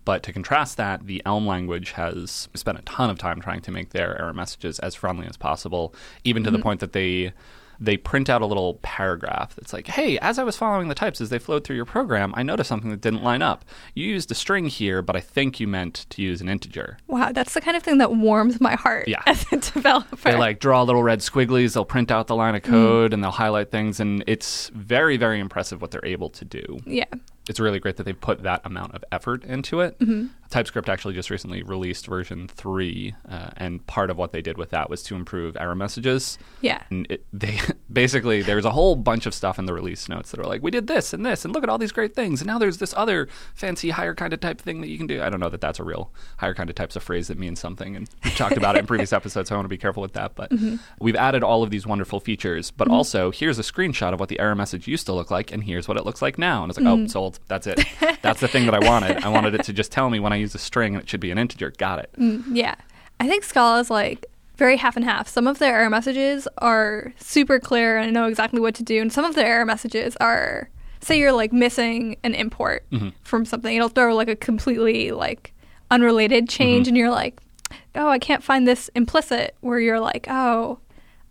But 0.04 0.22
to 0.24 0.32
contrast 0.32 0.78
that, 0.78 1.06
the 1.06 1.22
Elm 1.26 1.46
language 1.46 1.92
has 1.92 2.48
spent 2.54 2.78
a 2.78 2.82
ton 2.82 3.10
of 3.10 3.18
time 3.18 3.40
trying 3.40 3.60
to 3.60 3.70
make 3.70 3.90
their 3.90 4.18
error 4.20 4.32
messages 4.32 4.78
as 4.80 4.94
friendly 4.94 5.26
as 5.26 5.36
possible, 5.36 5.94
even 6.24 6.42
to 6.44 6.50
the 6.50 6.58
point 6.58 6.80
that 6.80 6.92
they 6.92 7.32
they 7.82 7.96
print 7.96 8.28
out 8.28 8.42
a 8.42 8.46
little 8.46 8.74
paragraph 8.82 9.54
that's 9.56 9.72
like, 9.72 9.86
"Hey, 9.86 10.18
as 10.18 10.38
I 10.38 10.44
was 10.44 10.56
following 10.56 10.88
the 10.88 10.94
types 10.94 11.20
as 11.20 11.30
they 11.30 11.38
flowed 11.38 11.64
through 11.64 11.76
your 11.76 11.86
program, 11.86 12.32
I 12.36 12.42
noticed 12.42 12.68
something 12.68 12.90
that 12.90 13.00
didn't 13.00 13.22
line 13.22 13.40
up. 13.42 13.64
You 13.94 14.06
used 14.06 14.30
a 14.30 14.34
string 14.34 14.66
here, 14.66 15.00
but 15.00 15.16
I 15.16 15.20
think 15.20 15.58
you 15.60 15.66
meant 15.66 16.06
to 16.10 16.22
use 16.22 16.40
an 16.40 16.48
integer." 16.48 16.98
wow, 17.06 17.32
that's 17.32 17.54
the 17.54 17.60
kind 17.60 17.76
of 17.76 17.82
thing 17.82 17.98
that 17.98 18.12
warms 18.12 18.60
my 18.60 18.74
heart 18.74 19.08
Yeah. 19.08 19.22
as 19.26 19.44
a 19.52 19.56
developer. 19.56 20.16
They 20.30 20.36
like 20.36 20.60
draw 20.60 20.82
little 20.82 21.02
red 21.02 21.20
squigglies, 21.20 21.74
they'll 21.74 21.84
print 21.84 22.10
out 22.10 22.26
the 22.26 22.36
line 22.36 22.54
of 22.54 22.62
code 22.62 23.12
and 23.14 23.24
they'll 23.24 23.30
highlight 23.30 23.70
things 23.70 23.98
and 24.00 24.22
it's 24.26 24.70
very 24.74 25.16
very 25.16 25.40
impressive 25.40 25.80
what 25.80 25.90
they're 25.90 26.04
able 26.04 26.28
to 26.30 26.44
do. 26.44 26.80
yeah. 26.86 27.04
it's 27.48 27.58
really 27.58 27.80
great 27.80 27.96
that 27.96 28.04
they 28.04 28.12
put 28.12 28.42
that 28.42 28.60
amount 28.64 28.94
of 28.94 29.02
effort 29.10 29.42
into 29.44 29.80
it. 29.80 29.98
Mm-hmm. 29.98 30.26
TypeScript 30.50 30.88
actually 30.88 31.14
just 31.14 31.30
recently 31.30 31.62
released 31.62 32.06
version 32.06 32.48
three, 32.48 33.14
uh, 33.28 33.50
and 33.56 33.86
part 33.86 34.10
of 34.10 34.16
what 34.18 34.32
they 34.32 34.42
did 34.42 34.58
with 34.58 34.70
that 34.70 34.90
was 34.90 35.02
to 35.04 35.14
improve 35.14 35.56
error 35.56 35.74
messages. 35.74 36.38
Yeah. 36.60 36.82
And 36.90 37.06
it, 37.10 37.24
they 37.32 37.58
basically 37.92 38.42
there's 38.42 38.64
a 38.64 38.70
whole 38.72 38.96
bunch 38.96 39.26
of 39.26 39.34
stuff 39.34 39.58
in 39.58 39.66
the 39.66 39.72
release 39.72 40.08
notes 40.08 40.30
that 40.32 40.40
are 40.40 40.44
like, 40.44 40.62
we 40.62 40.70
did 40.70 40.86
this 40.86 41.12
and 41.12 41.24
this, 41.24 41.44
and 41.44 41.54
look 41.54 41.62
at 41.62 41.70
all 41.70 41.78
these 41.78 41.92
great 41.92 42.14
things, 42.14 42.40
and 42.40 42.48
now 42.48 42.58
there's 42.58 42.78
this 42.78 42.92
other 42.96 43.28
fancy 43.54 43.90
higher 43.90 44.14
kind 44.14 44.32
of 44.32 44.40
type 44.40 44.60
thing 44.60 44.80
that 44.80 44.88
you 44.88 44.98
can 44.98 45.06
do. 45.06 45.22
I 45.22 45.30
don't 45.30 45.40
know 45.40 45.48
that 45.48 45.60
that's 45.60 45.78
a 45.78 45.84
real 45.84 46.10
higher 46.38 46.54
kind 46.54 46.68
of 46.68 46.74
type's 46.76 46.96
a 46.96 47.00
phrase 47.00 47.28
that 47.28 47.38
means 47.38 47.60
something, 47.60 47.94
and 47.96 48.08
we've 48.24 48.36
talked 48.36 48.56
about 48.56 48.76
it 48.76 48.80
in 48.80 48.86
previous 48.86 49.12
episodes, 49.20 49.48
so 49.48 49.54
I 49.54 49.58
want 49.58 49.66
to 49.66 49.68
be 49.70 49.78
careful 49.78 50.02
with 50.02 50.12
that. 50.14 50.34
But 50.34 50.50
Mm-hmm. 50.50 50.76
we've 51.00 51.14
added 51.16 51.42
all 51.44 51.62
of 51.62 51.70
these 51.70 51.86
wonderful 51.86 52.18
features, 52.20 52.70
but 52.72 52.88
also 52.88 53.30
here's 53.30 53.58
a 53.58 53.62
screenshot 53.62 54.12
of 54.12 54.18
what 54.20 54.28
the 54.28 54.40
error 54.40 54.54
message 54.56 54.88
used 54.88 55.06
to 55.06 55.12
look 55.12 55.30
like, 55.30 55.52
and 55.52 55.62
here's 55.62 55.86
what 55.86 55.96
it 55.96 56.04
looks 56.04 56.20
like 56.20 56.38
now. 56.38 56.62
And 56.64 56.70
it's 56.70 56.78
like, 56.78 56.86
Mm-hmm. 56.86 57.04
oh, 57.04 57.06
sold. 57.06 57.38
That's 57.46 57.66
it. 57.68 57.78
That's 58.22 58.40
the 58.40 58.48
thing 58.48 58.64
that 58.66 58.74
I 58.74 58.80
wanted. 58.80 59.22
I 59.24 59.28
wanted 59.28 59.54
it 59.54 59.62
to 59.64 59.72
just 59.72 59.92
tell 59.92 60.10
me 60.10 60.18
when 60.18 60.32
I 60.32 60.39
use 60.40 60.54
a 60.54 60.58
string 60.58 60.94
and 60.94 61.02
it 61.02 61.08
should 61.08 61.20
be 61.20 61.30
an 61.30 61.38
integer. 61.38 61.72
Got 61.78 62.00
it. 62.00 62.10
Mm, 62.18 62.44
yeah. 62.52 62.74
I 63.18 63.28
think 63.28 63.44
Scala 63.44 63.80
is 63.80 63.90
like 63.90 64.26
very 64.56 64.76
half 64.76 64.96
and 64.96 65.04
half. 65.04 65.28
Some 65.28 65.46
of 65.46 65.58
their 65.58 65.74
error 65.78 65.90
messages 65.90 66.46
are 66.58 67.12
super 67.18 67.58
clear 67.58 67.96
and 67.98 68.08
I 68.08 68.10
know 68.10 68.26
exactly 68.28 68.60
what 68.60 68.74
to 68.76 68.82
do, 68.82 69.00
and 69.00 69.12
some 69.12 69.24
of 69.24 69.34
their 69.34 69.46
error 69.46 69.64
messages 69.64 70.16
are 70.20 70.68
say 71.00 71.18
you're 71.18 71.32
like 71.32 71.52
missing 71.52 72.16
an 72.24 72.34
import 72.34 72.84
from 73.22 73.44
something. 73.46 73.74
It'll 73.74 73.88
throw 73.88 74.14
like 74.14 74.28
a 74.28 74.36
completely 74.36 75.12
like 75.12 75.54
unrelated 75.90 76.48
change 76.48 76.88
and 76.88 76.96
you're 76.96 77.10
like, 77.10 77.40
"Oh, 77.94 78.08
I 78.08 78.18
can't 78.18 78.42
find 78.44 78.68
this 78.68 78.90
implicit." 78.94 79.54
Where 79.60 79.80
you're 79.80 80.00
like, 80.00 80.26
"Oh, 80.28 80.78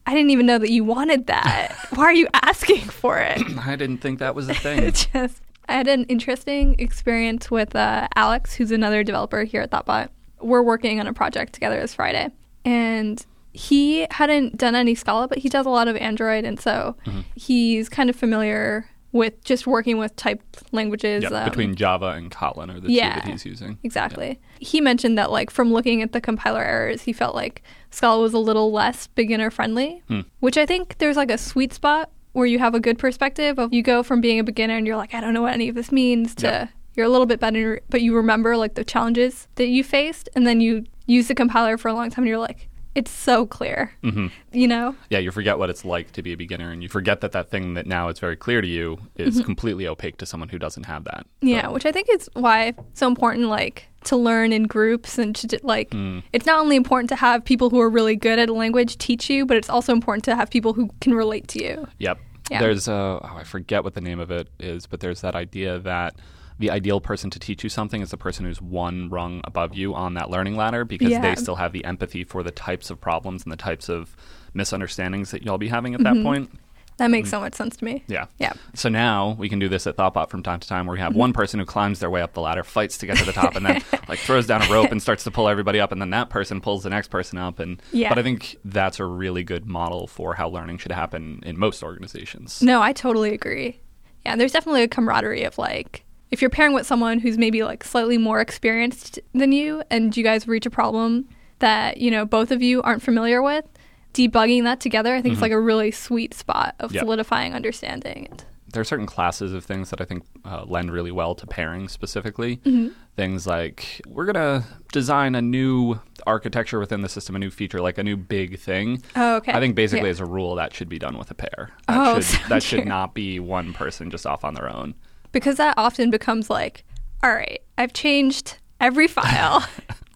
I 0.08 0.14
didn't 0.16 0.32
even 0.32 0.48
know 0.48 0.58
that 0.58 0.72
you 0.72 0.84
wanted 0.84 1.28
that. 1.28 1.76
Why 1.94 2.06
are 2.06 2.14
you 2.14 2.28
asking 2.34 2.82
for 2.82 3.20
it?" 3.20 3.42
I 3.60 3.76
didn't 3.76 4.00
think 4.00 4.18
that 4.20 4.34
was 4.34 4.50
a 4.50 4.54
thing. 4.66 4.92
Just 4.92 5.42
I 5.70 5.74
had 5.74 5.88
an 5.88 6.06
interesting 6.06 6.76
experience 6.80 7.52
with 7.52 7.76
uh, 7.76 8.08
Alex, 8.16 8.56
who's 8.56 8.72
another 8.72 9.04
developer 9.04 9.44
here 9.44 9.62
at 9.62 9.70
Thoughtbot. 9.72 10.10
We're 10.42 10.64
working 10.64 11.00
on 11.00 11.06
a 11.08 11.14
project 11.14 11.54
together 11.54 11.80
this 11.80 11.94
Friday, 11.94 12.30
and 12.66 13.24
he 13.54 14.08
hadn't 14.12 14.58
done 14.58 14.74
any 14.74 14.96
Scala, 14.96 15.28
but 15.28 15.38
he 15.38 15.48
does 15.50 15.66
a 15.66 15.70
lot 15.70 15.88
of 15.88 15.96
Android, 15.98 16.44
and 16.44 16.60
so 16.60 16.96
Mm-hmm. 17.06 17.20
he's 17.36 17.88
kind 17.88 18.10
of 18.10 18.16
familiar 18.16 18.90
with 19.12 19.44
just 19.44 19.66
working 19.68 19.98
with 19.98 20.16
typed 20.16 20.62
languages. 20.72 21.24
Yeah, 21.24 21.30
um, 21.30 21.50
between 21.50 21.76
Java 21.76 22.10
and 22.10 22.32
Kotlin 22.32 22.76
are 22.76 22.80
the 22.80 22.92
yeah, 22.92 23.16
two 23.16 23.20
that 23.22 23.30
he's 23.32 23.46
using. 23.46 23.78
Exactly. 23.84 24.40
He 24.60 24.82
mentioned 24.82 25.18
that, 25.18 25.32
like, 25.32 25.50
from 25.52 25.72
looking 25.74 26.02
at 26.02 26.12
the 26.14 26.22
compiler 26.22 26.64
errors, 26.64 27.02
he 27.04 27.14
felt 27.14 27.34
like 27.36 27.62
Scala 27.92 28.22
was 28.22 28.34
a 28.34 28.40
little 28.40 28.72
less 28.72 29.08
beginner 29.08 29.50
friendly, 29.52 30.02
Hmm. 30.08 30.22
which 30.40 30.58
I 30.58 30.66
think 30.66 30.98
there's 31.00 31.18
like 31.18 31.32
a 31.32 31.38
sweet 31.40 31.74
spot 31.74 32.10
where 32.34 32.46
you 32.46 32.60
have 32.60 32.76
a 32.76 32.80
good 32.80 32.98
perspective 32.98 33.58
of 33.60 33.74
you 33.74 33.82
go 33.82 34.04
from 34.04 34.22
being 34.22 34.40
a 34.40 34.44
beginner 34.44 34.78
and 34.78 34.86
you're 34.88 34.96
like, 34.98 35.14
I 35.14 35.20
don't 35.22 35.34
know 35.34 35.42
what 35.42 35.54
any 35.54 35.68
of 35.70 35.76
this 35.76 35.92
means 35.92 36.36
to 36.36 36.46
Yeah. 36.48 36.68
you're 36.96 37.06
a 37.06 37.10
little 37.10 37.26
bit 37.26 37.40
better, 37.40 37.82
but 37.90 38.02
you 38.02 38.16
remember 38.16 38.56
like 38.56 38.76
the 38.76 38.84
challenges 38.86 39.48
that 39.56 39.68
you 39.68 39.84
faced, 39.84 40.30
and 40.36 40.46
then 40.48 40.62
you 40.62 40.86
use 41.08 41.28
the 41.28 41.36
compiler 41.36 41.78
for 41.78 41.88
a 41.90 41.94
long 41.94 42.10
time 42.10 42.24
and 42.24 42.30
you're 42.30 42.38
like, 42.38 42.69
it's 42.96 43.12
so 43.12 43.46
clear. 43.46 43.94
hmm 44.04 44.28
You 44.52 44.68
know? 44.68 44.96
Yeah, 45.10 45.20
you 45.20 45.32
forget 45.32 45.58
what 45.58 45.70
it's 45.70 45.86
like 45.86 46.12
to 46.14 46.22
be 46.22 46.34
a 46.34 46.38
beginner, 46.38 46.72
and 46.72 46.82
you 46.82 46.90
forget 46.90 47.22
that 47.22 47.32
that 47.34 47.50
thing 47.50 47.74
that 47.76 47.86
now 47.86 48.10
is 48.10 48.20
very 48.20 48.36
clear 48.36 48.62
to 48.62 48.68
you 48.68 48.98
is 49.16 49.42
completely 49.42 49.88
opaque 49.88 50.18
to 50.18 50.26
someone 50.26 50.50
who 50.50 50.60
doesn't 50.60 50.86
have 50.86 51.04
that. 51.06 51.26
Yeah, 51.42 51.68
which 51.70 51.86
I 51.86 51.92
think 51.92 52.08
is 52.12 52.30
why 52.34 52.68
it's 52.68 53.00
so 53.00 53.08
important, 53.08 53.48
like 53.48 53.88
to 54.06 54.16
learn 54.16 54.54
in 54.54 54.64
groups 54.64 55.18
and 55.18 55.36
to 55.36 55.60
like. 55.64 55.92
Mm. 55.92 56.24
It's 56.34 56.46
not 56.46 56.60
only 56.60 56.76
important 56.76 57.10
to 57.10 57.16
have 57.16 57.44
people 57.44 57.70
who 57.70 57.80
are 57.80 57.90
really 57.90 58.16
good 58.16 58.40
at 58.40 58.50
a 58.50 58.54
language 58.54 58.98
teach 58.98 59.30
you, 59.30 59.46
but 59.46 59.58
it's 59.58 59.70
also 59.70 59.94
important 59.94 60.24
to 60.26 60.36
have 60.36 60.50
people 60.50 60.74
who 60.74 60.90
can 61.02 61.14
relate 61.14 61.48
to 61.50 61.64
you. 61.64 61.88
Yep. 62.00 62.20
Yeah. 62.50 62.60
There's 62.62 62.88
uh, 62.88 63.20
oh, 63.22 63.36
I 63.36 63.44
forget 63.44 63.84
what 63.84 63.94
the 63.94 64.02
name 64.02 64.20
of 64.20 64.32
it 64.32 64.50
is, 64.60 64.88
but 64.88 65.00
there's 65.00 65.22
that 65.22 65.36
idea 65.36 65.80
that 65.80 66.16
the 66.60 66.70
ideal 66.70 67.00
person 67.02 67.30
to 67.32 67.40
teach 67.40 67.64
you 67.64 67.70
something 67.70 68.02
is 68.02 68.12
the 68.12 68.18
person 68.18 68.46
who's 68.46 68.62
one 68.62 69.10
rung 69.10 69.42
above 69.46 69.74
you 69.76 69.96
on 69.96 70.14
that 70.16 70.30
learning 70.30 70.56
ladder 70.56 70.86
because 70.86 71.10
Yeah. 71.10 71.22
they 71.22 71.36
still 71.36 71.56
have 71.56 71.72
the 71.72 71.84
empathy 71.86 72.24
for 72.24 72.44
the 72.44 72.52
types 72.52 72.90
of 72.90 73.00
problems 73.02 73.44
and 73.44 73.52
the 73.52 73.58
types 73.58 73.90
of 73.90 74.16
misunderstandings 74.54 75.32
that 75.32 75.44
y'all 75.44 75.58
be 75.58 75.70
having 75.70 75.94
at 75.96 76.02
Mm-hmm. 76.02 76.18
that 76.18 76.24
point. 76.24 76.52
That 76.98 77.10
makes 77.12 77.30
so 77.30 77.40
much 77.40 77.54
sense 77.54 77.78
to 77.78 77.86
me. 77.86 78.04
Yeah. 78.08 78.26
Yeah. 78.40 78.52
So 78.74 78.90
now 78.90 79.38
we 79.40 79.48
can 79.48 79.58
do 79.58 79.70
this 79.70 79.88
at 79.88 79.96
Thoughtbot 79.96 80.30
from 80.30 80.44
time 80.44 80.60
to 80.60 80.68
time 80.68 80.86
where 80.86 80.96
we 80.96 81.00
have 81.00 81.12
Mm-hmm. 81.12 81.20
one 81.20 81.32
person 81.34 81.58
who 81.62 81.66
climbs 81.66 82.00
their 82.00 82.10
way 82.10 82.22
up 82.22 82.34
the 82.34 82.42
ladder, 82.42 82.62
fights 82.66 82.98
to 82.98 83.06
get 83.06 83.16
to 83.18 83.24
the 83.26 83.32
top, 83.32 83.56
and 83.56 83.66
then 83.66 83.82
like 84.10 84.20
throws 84.20 84.46
down 84.48 84.62
a 84.62 84.68
rope 84.70 84.92
and 84.92 85.02
starts 85.02 85.24
to 85.24 85.32
pull 85.32 85.48
everybody 85.48 85.80
up, 85.80 85.94
and 85.94 86.02
then 86.02 86.10
that 86.10 86.30
person 86.30 86.60
pulls 86.60 86.84
the 86.84 86.90
next 86.90 87.08
person 87.08 87.38
up. 87.40 87.60
And 87.60 87.82
Yeah. 87.94 88.10
but 88.10 88.20
I 88.20 88.24
think 88.24 88.58
that's 88.66 89.00
a 89.00 89.06
really 89.06 89.46
good 89.46 89.66
model 89.66 90.08
for 90.08 90.34
how 90.34 90.50
learning 90.50 90.80
should 90.80 90.92
happen 90.92 91.40
in 91.46 91.58
most 91.58 91.84
organizations. 91.84 92.62
No, 92.62 92.82
I 92.82 92.92
totally 92.92 93.34
agree. 93.34 93.80
Yeah, 94.26 94.36
there's 94.36 94.52
definitely 94.52 94.84
a 94.84 94.90
camaraderie 94.90 95.44
of 95.46 95.58
like 95.58 96.04
if 96.32 96.42
you're 96.42 96.50
pairing 96.50 96.74
with 96.74 96.86
someone 96.86 97.20
who's 97.20 97.38
maybe 97.38 97.64
like 97.64 97.84
slightly 97.84 98.18
more 98.18 98.40
experienced 98.40 99.20
than 99.34 99.52
you 99.52 99.82
and 99.90 100.16
you 100.16 100.24
guys 100.24 100.48
reach 100.48 100.66
a 100.66 100.70
problem 100.70 101.28
that, 101.60 101.98
you 101.98 102.12
know, 102.12 102.26
both 102.26 102.52
of 102.52 102.62
you 102.62 102.82
aren't 102.84 103.02
familiar 103.02 103.42
with, 103.42 103.66
debugging 104.14 104.64
that 104.64 104.80
together, 104.80 105.14
I 105.16 105.22
think 105.22 105.34
it's 105.34 105.42
like 105.42 105.52
a 105.52 105.60
really 105.60 105.92
sweet 105.92 106.34
spot 106.34 106.76
of 106.80 106.92
Yep. 106.94 107.02
solidifying 107.04 107.54
understanding. 107.54 108.30
there 108.72 108.82
are 108.82 108.86
certain 108.86 109.08
classes 109.08 109.52
of 109.52 109.66
things 109.66 109.90
that 109.90 110.00
I 110.00 110.06
think 110.06 110.24
uh, 110.46 110.64
lend 110.68 110.92
really 110.92 111.10
well 111.12 111.34
to 111.34 111.48
pairing 111.48 111.88
specifically. 111.88 112.58
Mm-hmm. 112.58 112.90
Things 113.16 113.48
like 113.48 114.00
we're 114.08 114.26
going 114.32 114.36
to 114.36 114.64
design 114.92 115.34
a 115.34 115.42
new 115.42 116.00
architecture 116.28 116.78
within 116.80 117.02
the 117.02 117.10
system, 117.10 117.36
a 117.36 117.40
new 117.40 117.50
feature, 117.50 117.82
like 117.82 117.98
a 117.98 118.04
new 118.04 118.16
big 118.16 118.60
thing. 118.60 119.02
Oh, 119.16 119.38
okay. 119.38 119.54
I 119.54 119.60
think 119.60 119.74
basically, 119.76 120.06
Yeah. 120.10 120.12
as 120.12 120.20
a 120.20 120.26
rule, 120.26 120.54
that 120.54 120.72
should 120.76 120.88
be 120.88 121.00
done 121.00 121.18
with 121.18 121.32
a 121.32 121.34
pair. 121.34 121.72
That 121.88 121.98
Oh, 121.98 122.14
should, 122.22 122.24
so 122.26 122.48
that 122.50 122.62
should 122.62 122.86
not 122.86 123.16
be 123.16 123.40
one 123.40 123.74
person 123.74 124.12
just 124.12 124.28
off 124.28 124.44
on 124.46 124.54
their 124.54 124.72
own. 124.72 124.94
Because 125.32 125.58
that 125.58 125.76
often 125.78 126.10
becomes 126.10 126.50
like, 126.50 126.84
all 127.24 127.34
right, 127.34 127.62
I've 127.78 127.94
changed 127.94 128.58
every 128.80 129.08
file. 129.18 129.66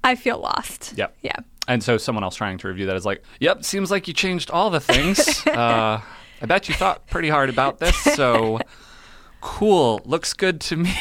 I 0.03 0.15
feel 0.15 0.39
lost. 0.39 0.93
Yep. 0.97 1.15
Yeah. 1.21 1.37
And 1.67 1.81
so 1.81 1.97
someone 1.97 2.23
else 2.23 2.35
trying 2.35 2.57
to 2.57 2.67
review 2.67 2.85
that 2.87 2.95
is 2.97 3.05
like, 3.05 3.23
"Yep, 3.39 3.63
seems 3.63 3.89
like 3.89 4.07
you 4.07 4.13
changed 4.13 4.51
all 4.51 4.69
the 4.69 4.81
things. 4.81 5.47
uh, 5.47 6.01
I 6.41 6.45
bet 6.45 6.67
you 6.67 6.75
thought 6.75 7.07
pretty 7.07 7.29
hard 7.29 7.49
about 7.49 7.79
this. 7.79 7.95
So 7.95 8.59
cool, 9.41 10.01
looks 10.03 10.33
good 10.33 10.59
to 10.61 10.75
me." 10.75 10.93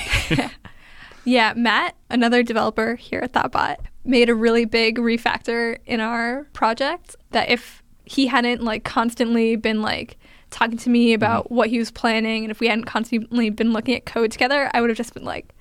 Yeah, 1.25 1.53
Matt, 1.57 1.97
another 2.11 2.43
developer 2.43 2.97
here 2.97 3.21
at 3.21 3.33
Thoughtbot, 3.33 3.77
made 4.05 4.29
a 4.29 4.35
really 4.35 4.65
big 4.65 4.99
refactor 4.99 5.79
in 5.87 6.01
our 6.01 6.45
project 6.53 7.17
that 7.31 7.49
if 7.49 7.83
he 8.05 8.27
hadn't 8.27 8.63
like 8.63 8.85
constantly 8.85 9.57
been 9.57 9.83
like 9.83 10.19
talking 10.53 10.79
to 10.79 10.91
me 10.91 11.09
mm-hmm. 11.09 11.15
about 11.17 11.51
what 11.51 11.69
he 11.69 11.79
was 11.79 11.91
planning 11.91 12.45
and 12.45 12.51
if 12.51 12.61
we 12.61 12.69
hadn't 12.69 12.85
constantly 12.85 13.51
been 13.51 13.73
looking 13.73 13.95
at 13.95 14.07
code 14.07 14.31
together, 14.31 14.71
I 14.73 14.81
would 14.81 14.91
have 14.91 14.97
just 14.97 15.15
been 15.15 15.25
like 15.25 15.53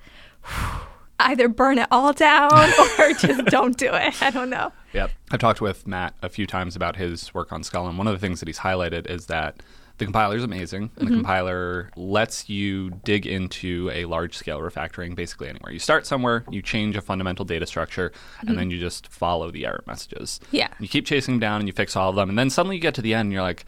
either 1.19 1.47
burn 1.47 1.77
it 1.77 1.87
all 1.91 2.13
down 2.13 2.51
or 2.99 3.13
just 3.13 3.45
don't 3.45 3.77
do 3.77 3.89
it. 3.93 4.21
I 4.21 4.31
don't 4.31 4.49
know. 4.49 4.71
Yep. 4.93 5.11
I've 5.31 5.39
talked 5.39 5.61
with 5.61 5.87
Matt 5.87 6.13
a 6.21 6.29
few 6.29 6.45
times 6.45 6.75
about 6.75 6.95
his 6.95 7.33
work 7.33 7.51
on 7.51 7.63
Scala, 7.63 7.89
and 7.89 7.97
one 7.97 8.07
of 8.07 8.13
the 8.13 8.19
things 8.19 8.39
that 8.39 8.47
he's 8.47 8.59
highlighted 8.59 9.09
is 9.09 9.27
that 9.27 9.61
the 9.97 10.05
compiler 10.05 10.35
is 10.35 10.43
amazing, 10.43 10.83
and 10.83 10.91
the 10.95 11.05
mm-hmm. 11.05 11.15
compiler 11.17 11.91
lets 11.95 12.49
you 12.49 12.89
dig 13.03 13.27
into 13.27 13.91
a 13.93 14.05
large 14.05 14.35
scale 14.35 14.59
refactoring 14.59 15.15
basically 15.15 15.47
anywhere. 15.47 15.71
You 15.71 15.79
start 15.79 16.07
somewhere, 16.07 16.43
you 16.49 16.61
change 16.61 16.95
a 16.95 17.01
fundamental 17.01 17.45
data 17.45 17.67
structure, 17.67 18.11
and 18.39 18.49
mm-hmm. 18.49 18.57
then 18.57 18.71
you 18.71 18.79
just 18.79 19.07
follow 19.07 19.51
the 19.51 19.65
error 19.65 19.83
messages. 19.85 20.39
Yeah. 20.49 20.69
You 20.79 20.87
keep 20.87 21.05
chasing 21.05 21.35
them 21.35 21.39
down 21.39 21.59
and 21.59 21.67
you 21.67 21.73
fix 21.73 21.95
all 21.95 22.09
of 22.09 22.15
them, 22.15 22.29
and 22.29 22.39
then 22.39 22.49
suddenly 22.49 22.77
you 22.77 22.81
get 22.81 22.95
to 22.95 23.01
the 23.01 23.13
end 23.13 23.27
and 23.27 23.33
you're 23.33 23.43
like, 23.43 23.65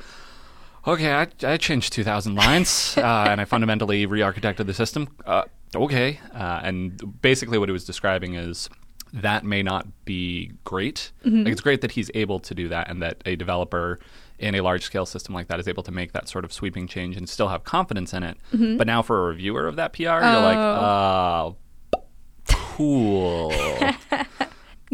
okay, 0.88 1.13
I, 1.13 1.28
I 1.44 1.58
changed 1.58 1.94
2,000 1.94 2.36
lines 2.36 2.96
uh, 2.98 3.28
and 3.30 3.40
I 3.42 3.46
fundamentally 3.46 4.06
re 4.06 4.20
architected 4.22 4.66
the 4.66 4.74
system. 4.74 5.10
Uh, 5.25 5.44
okay. 5.75 6.20
Uh, 6.34 6.62
and 6.63 7.22
basically, 7.22 7.58
what 7.58 7.70
he 7.70 7.74
was 7.74 7.86
describing 7.86 8.36
is 8.36 8.70
that 9.13 9.44
may 9.46 9.62
not 9.62 9.88
be 10.06 10.52
great. 10.63 11.12
Like, 11.24 11.52
it's 11.52 11.62
great 11.62 11.82
that 11.82 11.92
he's 11.92 12.10
able 12.16 12.40
to 12.40 12.56
do 12.56 12.68
that 12.70 12.90
and 12.90 13.02
that 13.04 13.22
a 13.25 13.36
developer 13.36 14.00
in 14.40 14.56
a 14.56 14.62
large 14.62 14.84
scale 14.84 15.06
system 15.06 15.36
like 15.36 15.48
that 15.48 15.60
is 15.60 15.68
able 15.68 15.84
to 15.84 15.92
make 15.92 16.13
that 16.13 16.28
sort 16.28 16.44
of 16.44 16.52
sweeping 16.52 16.88
change 16.88 17.16
and 17.16 17.30
still 17.30 17.48
have 17.50 17.63
confidence 17.63 18.12
in 18.13 18.24
it. 18.24 18.38
But 18.78 18.88
now, 18.88 19.02
for 19.04 19.22
a 19.22 19.30
reviewer 19.30 19.68
of 19.68 19.75
that 19.75 19.94
PR, 19.94 20.02
you're 20.02 20.20
like, 20.20 20.58
oh, 20.58 21.56
cool. 22.48 23.54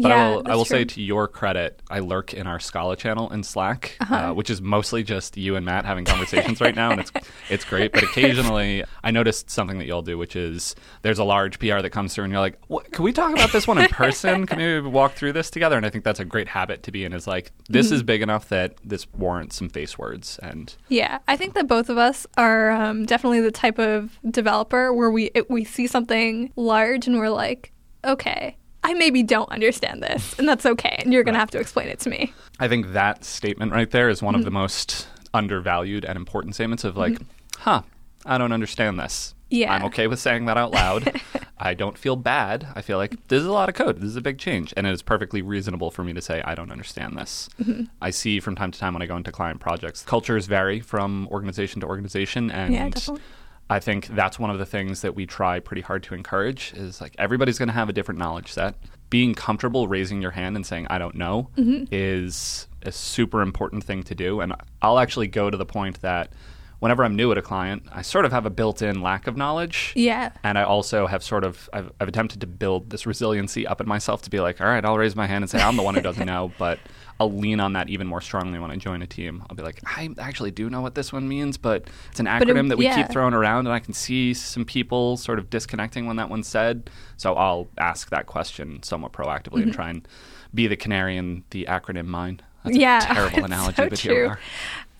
But 0.02 0.08
yeah, 0.10 0.24
I 0.24 0.28
will, 0.30 0.42
I 0.46 0.54
will 0.56 0.64
say 0.64 0.84
to 0.84 1.00
your 1.02 1.28
credit, 1.28 1.80
I 1.90 1.98
lurk 2.00 2.32
in 2.34 2.46
our 2.46 2.58
Scala 2.60 2.96
channel 2.96 3.30
in 3.32 3.42
Slack, 3.42 3.96
uh 4.10 4.32
which 4.32 4.50
is 4.50 4.60
mostly 4.62 5.02
just 5.02 5.36
you 5.36 5.56
and 5.56 5.64
Matt 5.66 5.84
having 5.84 6.04
conversations 6.04 6.60
right 6.60 6.74
now, 6.74 6.90
and 6.92 7.00
it's 7.00 7.12
it's 7.50 7.64
great. 7.64 7.92
But 7.92 8.02
occasionally, 8.02 8.84
I 9.04 9.10
noticed 9.10 9.50
something 9.50 9.78
that 9.78 9.86
y'all 9.86 10.02
do, 10.02 10.16
which 10.18 10.36
is 10.36 10.74
there's 11.02 11.18
a 11.18 11.24
large 11.24 11.58
PR 11.58 11.80
that 11.80 11.90
comes 11.90 12.14
through, 12.14 12.24
and 12.24 12.32
you're 12.32 12.40
like, 12.40 12.58
what, 12.68 12.90
"Can 12.92 13.04
we 13.04 13.12
talk 13.12 13.32
about 13.32 13.52
this 13.52 13.66
one 13.66 13.78
in 13.78 13.88
person? 13.88 14.46
Can 14.46 14.58
we 14.58 14.80
walk 14.90 15.12
through 15.14 15.32
this 15.32 15.50
together?" 15.50 15.76
And 15.76 15.84
I 15.84 15.90
think 15.90 16.04
that's 16.04 16.20
a 16.20 16.24
great 16.24 16.48
habit 16.48 16.82
to 16.84 16.92
be 16.92 17.04
in. 17.04 17.12
Is 17.12 17.26
like 17.26 17.52
this 17.68 17.86
Mm-hmm. 17.86 17.94
is 17.96 18.02
big 18.02 18.22
enough 18.22 18.48
that 18.50 18.74
this 18.84 19.06
warrants 19.14 19.56
some 19.56 19.68
face 19.68 19.98
words, 19.98 20.38
and 20.42 20.74
Yeah, 20.88 21.18
I 21.28 21.36
think 21.36 21.54
that 21.54 21.66
both 21.66 21.88
of 21.88 21.98
us 21.98 22.26
are 22.36 22.70
um, 22.70 23.04
definitely 23.06 23.40
the 23.40 23.50
type 23.50 23.78
of 23.78 24.18
developer 24.30 24.92
where 24.92 25.10
we 25.10 25.30
it, 25.34 25.50
we 25.50 25.64
see 25.64 25.86
something 25.86 26.52
large 26.56 27.06
and 27.06 27.18
we're 27.18 27.30
like, 27.30 27.72
okay, 28.04 28.56
I 28.82 28.94
maybe 28.94 29.22
don't 29.22 29.50
understand 29.50 30.02
this, 30.02 30.38
and 30.38 30.48
that's 30.48 30.64
okay, 30.64 30.96
and 31.00 31.12
you're 31.12 31.24
gonna 31.24 31.38
have 31.38 31.50
to 31.50 31.58
explain 31.58 31.88
it 31.88 32.00
to 32.00 32.10
me. 32.10 32.32
I 32.58 32.68
think 32.68 32.92
that 32.92 33.24
statement 33.24 33.72
right 33.72 33.90
there 33.90 34.08
is 34.08 34.22
one 34.22 34.34
of 34.34 34.44
the 34.44 34.50
mm. 34.50 34.54
most 34.54 35.08
undervalued 35.32 36.04
and 36.04 36.16
important 36.16 36.54
statements 36.54 36.84
of 36.84 36.96
like, 36.96 37.14
mm-hmm. 37.14 37.60
huh, 37.60 37.82
I 38.24 38.38
don't 38.38 38.52
understand 38.52 38.98
this. 38.98 39.34
Yeah. 39.50 39.72
I'm 39.72 39.84
okay 39.86 40.06
with 40.06 40.20
saying 40.20 40.46
that 40.46 40.56
out 40.56 40.70
loud. 40.72 41.20
I 41.58 41.74
don't 41.74 41.98
feel 41.98 42.16
bad. 42.16 42.68
I 42.74 42.80
feel 42.80 42.96
like 42.96 43.28
this 43.28 43.40
is 43.40 43.46
a 43.46 43.52
lot 43.52 43.68
of 43.68 43.74
code. 43.74 44.00
This 44.00 44.08
is 44.08 44.16
a 44.16 44.22
big 44.22 44.38
change. 44.38 44.72
And 44.76 44.86
it 44.86 44.92
is 44.92 45.02
perfectly 45.02 45.42
reasonable 45.42 45.90
for 45.90 46.02
me 46.04 46.12
to 46.14 46.22
say, 46.22 46.40
I 46.42 46.54
don't 46.54 46.70
understand 46.70 47.18
this. 47.18 47.50
Mm-hmm. 47.60 47.84
I 48.00 48.10
see 48.10 48.40
from 48.40 48.54
time 48.54 48.70
to 48.70 48.78
time 48.78 48.94
when 48.94 49.02
I 49.02 49.06
go 49.06 49.16
into 49.16 49.32
client 49.32 49.60
projects, 49.60 50.02
cultures 50.02 50.46
vary 50.46 50.80
from 50.80 51.28
organization 51.30 51.80
to 51.82 51.86
organization. 51.86 52.50
And 52.50 52.72
Yeah, 52.72 52.88
definitely. 52.88 53.22
I 53.70 53.78
think 53.78 54.08
that's 54.08 54.38
one 54.38 54.50
of 54.50 54.58
the 54.58 54.66
things 54.66 55.02
that 55.02 55.14
we 55.14 55.26
try 55.26 55.60
pretty 55.60 55.82
hard 55.82 56.02
to 56.04 56.14
encourage 56.14 56.72
is 56.74 57.00
like 57.00 57.14
everybody's 57.18 57.58
going 57.58 57.68
to 57.68 57.74
have 57.74 57.88
a 57.88 57.92
different 57.92 58.18
knowledge 58.18 58.52
set. 58.52 58.74
Being 59.10 59.34
comfortable 59.34 59.86
raising 59.86 60.20
your 60.20 60.32
hand 60.32 60.56
and 60.56 60.66
saying 60.66 60.88
I 60.90 60.98
don't 60.98 61.14
know 61.14 61.50
mm-hmm. 61.56 61.84
is 61.92 62.66
a 62.82 62.90
super 62.90 63.42
important 63.42 63.84
thing 63.84 64.02
to 64.04 64.14
do 64.14 64.40
and 64.40 64.54
I'll 64.82 64.98
actually 64.98 65.28
go 65.28 65.50
to 65.50 65.56
the 65.56 65.64
point 65.64 66.00
that 66.00 66.32
whenever 66.80 67.04
I'm 67.04 67.14
new 67.14 67.30
at 67.30 67.38
a 67.38 67.42
client, 67.42 67.84
I 67.92 68.02
sort 68.02 68.24
of 68.24 68.32
have 68.32 68.44
a 68.44 68.50
built-in 68.50 69.02
lack 69.02 69.26
of 69.26 69.36
knowledge. 69.36 69.92
Yeah, 69.94 70.32
And 70.42 70.58
I 70.58 70.64
also 70.64 71.06
have 71.06 71.22
sort 71.22 71.44
of 71.44 71.70
I've, 71.72 71.92
I've 72.00 72.08
attempted 72.08 72.40
to 72.40 72.46
build 72.48 72.90
this 72.90 73.06
resiliency 73.06 73.66
up 73.66 73.80
in 73.80 73.86
myself 73.86 74.22
to 74.22 74.30
be 74.30 74.40
like, 74.40 74.60
all 74.60 74.66
right, 74.66 74.84
I'll 74.84 74.98
raise 74.98 75.14
my 75.14 75.26
hand 75.26 75.44
and 75.44 75.50
say 75.50 75.60
I'm 75.60 75.76
the 75.76 75.82
one 75.82 75.94
who 75.94 76.00
doesn't 76.00 76.26
know, 76.34 76.50
but 76.58 76.80
I'll 77.20 77.30
lean 77.30 77.60
on 77.60 77.74
that 77.74 77.90
even 77.90 78.06
more 78.06 78.22
strongly 78.22 78.58
when 78.58 78.70
I 78.70 78.76
join 78.76 79.02
a 79.02 79.06
team. 79.06 79.44
I'll 79.48 79.54
be 79.54 79.62
like, 79.62 79.80
I 79.84 80.08
actually 80.18 80.50
do 80.50 80.70
know 80.70 80.80
what 80.80 80.94
this 80.94 81.12
one 81.12 81.28
means, 81.28 81.58
but 81.58 81.84
it's 82.10 82.18
an 82.18 82.24
But 82.24 82.48
it- 82.48 82.56
acronym 82.56 82.70
that 82.70 82.78
we 82.78 82.86
yeah. 82.86 82.96
keep 82.96 83.12
throwing 83.12 83.34
around, 83.34 83.66
and 83.66 83.74
I 83.74 83.78
can 83.78 83.92
see 83.92 84.32
some 84.32 84.64
people 84.64 85.18
sort 85.18 85.38
of 85.38 85.50
disconnecting 85.50 86.06
when 86.06 86.16
that 86.16 86.30
one's 86.30 86.48
said. 86.48 86.88
So 87.18 87.34
I'll 87.34 87.68
ask 87.78 88.08
that 88.08 88.24
question 88.26 88.82
somewhat 88.82 89.12
proactively 89.12 89.58
Mm-hmm. 89.58 89.62
and 89.62 89.72
try 89.74 89.90
and 89.90 90.08
be 90.54 90.66
the 90.66 90.76
canary 90.76 91.18
in 91.18 91.44
the 91.50 91.66
acronym 91.68 92.06
mine. 92.06 92.40
That's 92.64 92.76
Yeah, 92.76 92.98
a 93.10 93.14
terrible 93.14 93.44
analogy, 93.44 93.76
so 93.76 93.88
but 93.90 93.98
here 93.98 94.14
we 94.14 94.28
are. 94.30 94.38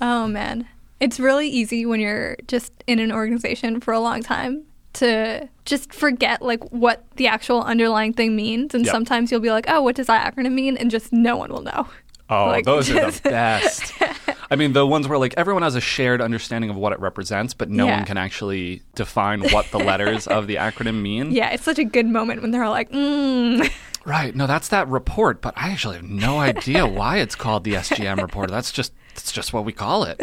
Oh 0.01 0.29
man. 0.29 0.69
It's 1.01 1.19
really 1.19 1.49
easy 1.49 1.87
when 1.87 1.99
you're 2.01 2.37
just 2.47 2.73
in 2.87 2.99
an 2.99 3.11
organization 3.11 3.81
for 3.81 3.93
a 3.95 4.01
long 4.01 4.23
time 4.23 4.65
to 4.93 5.49
just 5.65 5.95
forget 5.95 6.43
like 6.43 6.63
what 6.73 7.05
the 7.17 7.27
actual 7.29 7.63
underlying 7.63 8.13
thing 8.13 8.37
means 8.37 8.75
and 8.75 8.85
Yep. 8.85 8.93
sometimes 8.93 9.31
you'll 9.31 9.41
be 9.41 9.51
like, 9.51 9.65
"Oh, 9.69 9.81
what 9.81 9.95
does 9.95 10.09
that 10.09 10.35
acronym 10.35 10.53
mean?" 10.53 10.77
and 10.77 10.91
just 10.91 11.13
no 11.13 11.37
one 11.37 11.51
will 11.51 11.63
know. 11.63 11.87
Oh, 12.31 12.47
Like, 12.47 12.65
those 12.65 12.89
are 12.91 13.11
the 13.11 13.21
best. 13.29 13.93
I 14.53 14.57
mean, 14.57 14.73
the 14.73 14.87
ones 14.87 15.07
where 15.07 15.19
like 15.19 15.35
everyone 15.37 15.63
has 15.63 15.75
a 15.77 15.81
shared 15.81 16.21
understanding 16.21 16.71
of 16.71 16.77
what 16.77 16.93
it 16.93 16.99
represents, 17.01 17.55
but 17.55 17.71
no 17.71 17.87
Yeah. 17.87 17.97
one 17.99 18.05
can 18.07 18.17
actually 18.17 18.83
define 18.95 19.43
what 19.51 19.71
the 19.71 19.79
letters 19.79 20.27
of 20.27 20.47
the 20.47 20.57
acronym 20.57 21.03
mean. 21.03 21.31
Yeah, 21.41 21.51
it's 21.51 21.63
such 21.65 21.79
a 21.79 21.85
good 21.85 22.07
moment 22.07 22.43
when 22.43 22.51
they're 22.51 22.65
all 22.65 22.73
like, 22.73 22.91
mm. 22.91 23.71
Right. 24.05 24.35
No, 24.35 24.47
that's 24.47 24.69
that 24.69 24.89
report, 24.89 25.41
but 25.43 25.55
I 25.57 25.71
actually 25.71 25.97
have 25.97 26.09
no 26.09 26.39
idea 26.41 26.87
why 27.01 27.19
it's 27.19 27.35
called 27.35 27.65
the 27.65 27.75
SGM 27.75 28.21
report. 28.21 28.51
That's 28.51 28.73
just 28.73 28.93
that's 29.15 29.31
just 29.33 29.53
what 29.53 29.65
we 29.65 29.73
call 29.73 30.05
it. 30.05 30.21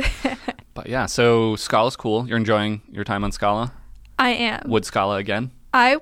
But 0.74 0.88
yeah, 0.90 1.06
so 1.06 1.56
Scala's 1.56 1.96
cool. 1.96 2.28
You're 2.28 2.38
enjoying 2.38 2.82
your 2.92 3.04
time 3.04 3.24
on 3.24 3.32
Scala? 3.32 3.72
I 4.20 4.30
am. 4.32 4.64
Would 4.70 4.86
Scala 4.86 5.18
again? 5.18 5.52
I 5.74 5.98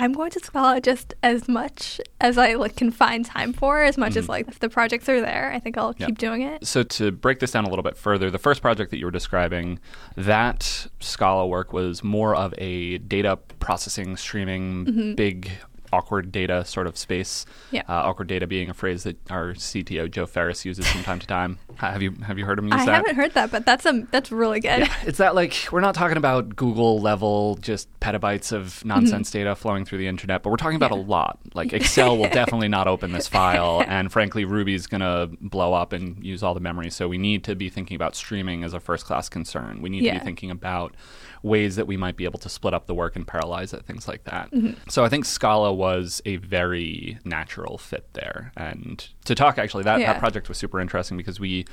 I'm 0.00 0.14
going 0.14 0.30
to 0.30 0.40
Scala 0.40 0.80
just 0.80 1.12
as 1.22 1.46
much 1.46 2.00
as 2.22 2.38
I 2.38 2.54
like 2.54 2.76
can 2.76 2.90
find 2.90 3.22
time 3.22 3.52
for, 3.52 3.82
as 3.82 3.98
much 3.98 4.16
as 4.16 4.24
mm-hmm. 4.24 4.30
like 4.32 4.48
if 4.48 4.58
the 4.58 4.70
projects 4.70 5.10
are 5.10 5.20
there, 5.20 5.52
I 5.52 5.58
think 5.58 5.76
I'll 5.76 5.94
Yeah. 5.98 6.06
keep 6.06 6.16
doing 6.16 6.40
it. 6.40 6.66
So 6.66 6.82
to 6.82 7.12
break 7.12 7.40
this 7.40 7.50
down 7.50 7.66
a 7.66 7.68
little 7.68 7.82
bit 7.82 7.98
further, 7.98 8.30
the 8.30 8.38
first 8.38 8.62
project 8.62 8.90
that 8.92 8.98
you 8.98 9.04
were 9.04 9.10
describing, 9.10 9.78
that 10.16 10.86
Scala 11.00 11.46
work 11.46 11.74
was 11.74 12.02
more 12.02 12.34
of 12.34 12.54
a 12.56 12.96
data 12.98 13.36
processing, 13.58 14.16
streaming, 14.16 14.86
mm-hmm. 14.86 15.14
big 15.16 15.50
awkward 15.92 16.30
data 16.32 16.64
sort 16.64 16.86
of 16.86 16.96
space. 16.96 17.44
Mm-hmm. 17.66 17.76
Yeah. 17.76 17.82
Uh, 17.88 17.92
awkward 18.08 18.28
data 18.28 18.46
being 18.46 18.70
a 18.70 18.74
phrase 18.74 19.02
that 19.04 19.16
our 19.30 19.52
CTO 19.54 20.10
Joe 20.10 20.26
Ferris 20.26 20.64
uses 20.64 20.86
from 20.86 21.02
time 21.02 21.18
to 21.18 21.26
time. 21.26 21.58
Have 21.76 22.02
you 22.02 22.12
have 22.26 22.38
you 22.38 22.44
heard 22.44 22.58
him 22.58 22.66
use 22.66 22.74
I 22.74 22.84
that? 22.86 22.88
I 22.88 22.96
haven't 22.96 23.16
heard 23.16 23.32
that, 23.34 23.50
but 23.50 23.64
that's 23.64 23.86
a 23.86 24.06
that's 24.10 24.30
really 24.30 24.60
good. 24.60 24.80
Yeah, 24.80 24.94
it's 25.04 25.18
that 25.18 25.34
like 25.34 25.68
we're 25.72 25.80
not 25.80 25.94
talking 25.94 26.16
about 26.16 26.54
Google 26.56 27.00
level 27.00 27.56
just 27.56 27.88
petabytes 28.00 28.52
of 28.52 28.84
nonsense 28.84 29.30
data 29.30 29.54
flowing 29.54 29.84
through 29.84 29.98
the 29.98 30.06
internet, 30.08 30.42
but 30.42 30.50
we're 30.50 30.56
talking 30.56 30.76
about 30.76 30.90
Mm-hmm. 30.90 31.00
Yeah. 31.00 31.06
a 31.06 31.18
lot. 31.18 31.38
Like 31.54 31.72
Excel 31.72 32.16
will 32.18 32.28
definitely 32.32 32.68
not 32.68 32.88
open 32.88 33.12
this 33.12 33.28
file, 33.28 33.82
and 33.88 34.10
frankly, 34.12 34.44
Ruby's 34.44 34.86
gonna 34.86 35.28
blow 35.40 35.72
up 35.72 35.92
and 35.92 36.22
use 36.24 36.42
all 36.42 36.52
the 36.54 36.60
memory. 36.60 36.90
So 36.90 37.08
we 37.08 37.16
need 37.18 37.44
to 37.44 37.54
be 37.54 37.68
thinking 37.68 37.94
about 37.94 38.14
streaming 38.16 38.64
as 38.64 38.74
a 38.74 38.80
first 38.80 39.04
class 39.06 39.28
concern. 39.28 39.80
We 39.82 39.88
need 39.88 40.04
to 40.04 40.12
be 40.12 40.18
thinking 40.18 40.50
about 40.50 40.94
ways 41.42 41.76
that 41.76 41.86
we 41.86 41.96
might 41.96 42.16
be 42.16 42.24
able 42.24 42.38
to 42.38 42.48
split 42.48 42.74
up 42.74 42.86
the 42.86 42.94
work 42.94 43.16
and 43.16 43.26
parallelize 43.26 43.72
it, 43.72 43.84
things 43.86 44.06
like 44.06 44.24
that. 44.24 44.50
Mm-hmm. 44.50 44.88
So 44.88 45.04
I 45.04 45.08
think 45.08 45.24
Scala 45.24 45.72
was 45.72 46.20
a 46.24 46.36
very 46.36 47.18
natural 47.24 47.78
fit 47.78 48.06
there. 48.12 48.52
And 48.56 49.06
to 49.24 49.34
talk 49.34 49.58
actually, 49.58 49.84
that, 49.84 50.00
Yeah. 50.00 50.12
that 50.12 50.20
project 50.20 50.48
was 50.48 50.58
super 50.58 50.80
interesting 50.80 51.16
because 51.16 51.40
we 51.40 51.64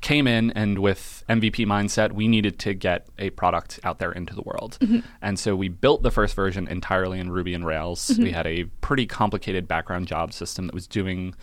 came 0.00 0.26
in 0.26 0.50
and 0.52 0.78
with 0.78 1.24
MVP 1.28 1.66
mindset, 1.66 2.12
we 2.12 2.28
needed 2.28 2.58
to 2.60 2.74
get 2.74 3.06
a 3.18 3.30
product 3.30 3.80
out 3.82 3.98
there 3.98 4.12
into 4.12 4.34
the 4.34 4.42
world. 4.42 4.78
Mm-hmm. 4.80 5.00
And 5.22 5.38
so 5.38 5.56
we 5.56 5.68
built 5.68 6.02
the 6.02 6.10
first 6.10 6.34
version 6.34 6.68
entirely 6.68 7.18
in 7.18 7.30
Ruby 7.30 7.54
and 7.54 7.66
Rails. 7.66 8.08
Mm-hmm. 8.08 8.22
We 8.22 8.30
had 8.30 8.46
a 8.46 8.64
pretty 8.80 9.06
complicated 9.06 9.66
background 9.66 10.06
job 10.06 10.32
system 10.32 10.66
that 10.66 10.74
was 10.74 10.86
doing 10.86 11.34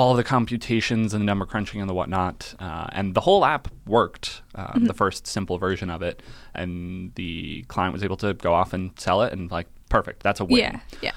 all 0.00 0.14
the 0.14 0.24
computations 0.24 1.12
and 1.14 1.20
the 1.22 1.26
number 1.26 1.44
crunching 1.44 1.80
and 1.80 1.88
the 1.90 1.94
whatnot. 1.94 2.54
Uh, 2.58 2.86
and 2.92 3.14
the 3.14 3.20
whole 3.20 3.44
app 3.44 3.68
worked, 3.86 4.42
um, 4.54 4.64
Mm-hmm. 4.66 4.84
the 4.86 4.94
first 4.94 5.26
simple 5.26 5.58
version 5.58 5.90
of 5.90 6.00
it. 6.02 6.22
And 6.54 7.14
the 7.16 7.62
client 7.68 7.92
was 7.92 8.02
able 8.02 8.16
to 8.18 8.32
go 8.34 8.52
off 8.54 8.72
and 8.72 8.92
sell 8.98 9.22
it 9.22 9.32
and 9.32 9.50
like, 9.50 9.66
perfect, 9.88 10.22
that's 10.22 10.40
a 10.40 10.44
win. 10.44 10.58
yeah, 10.58 10.80
yeah. 11.02 11.12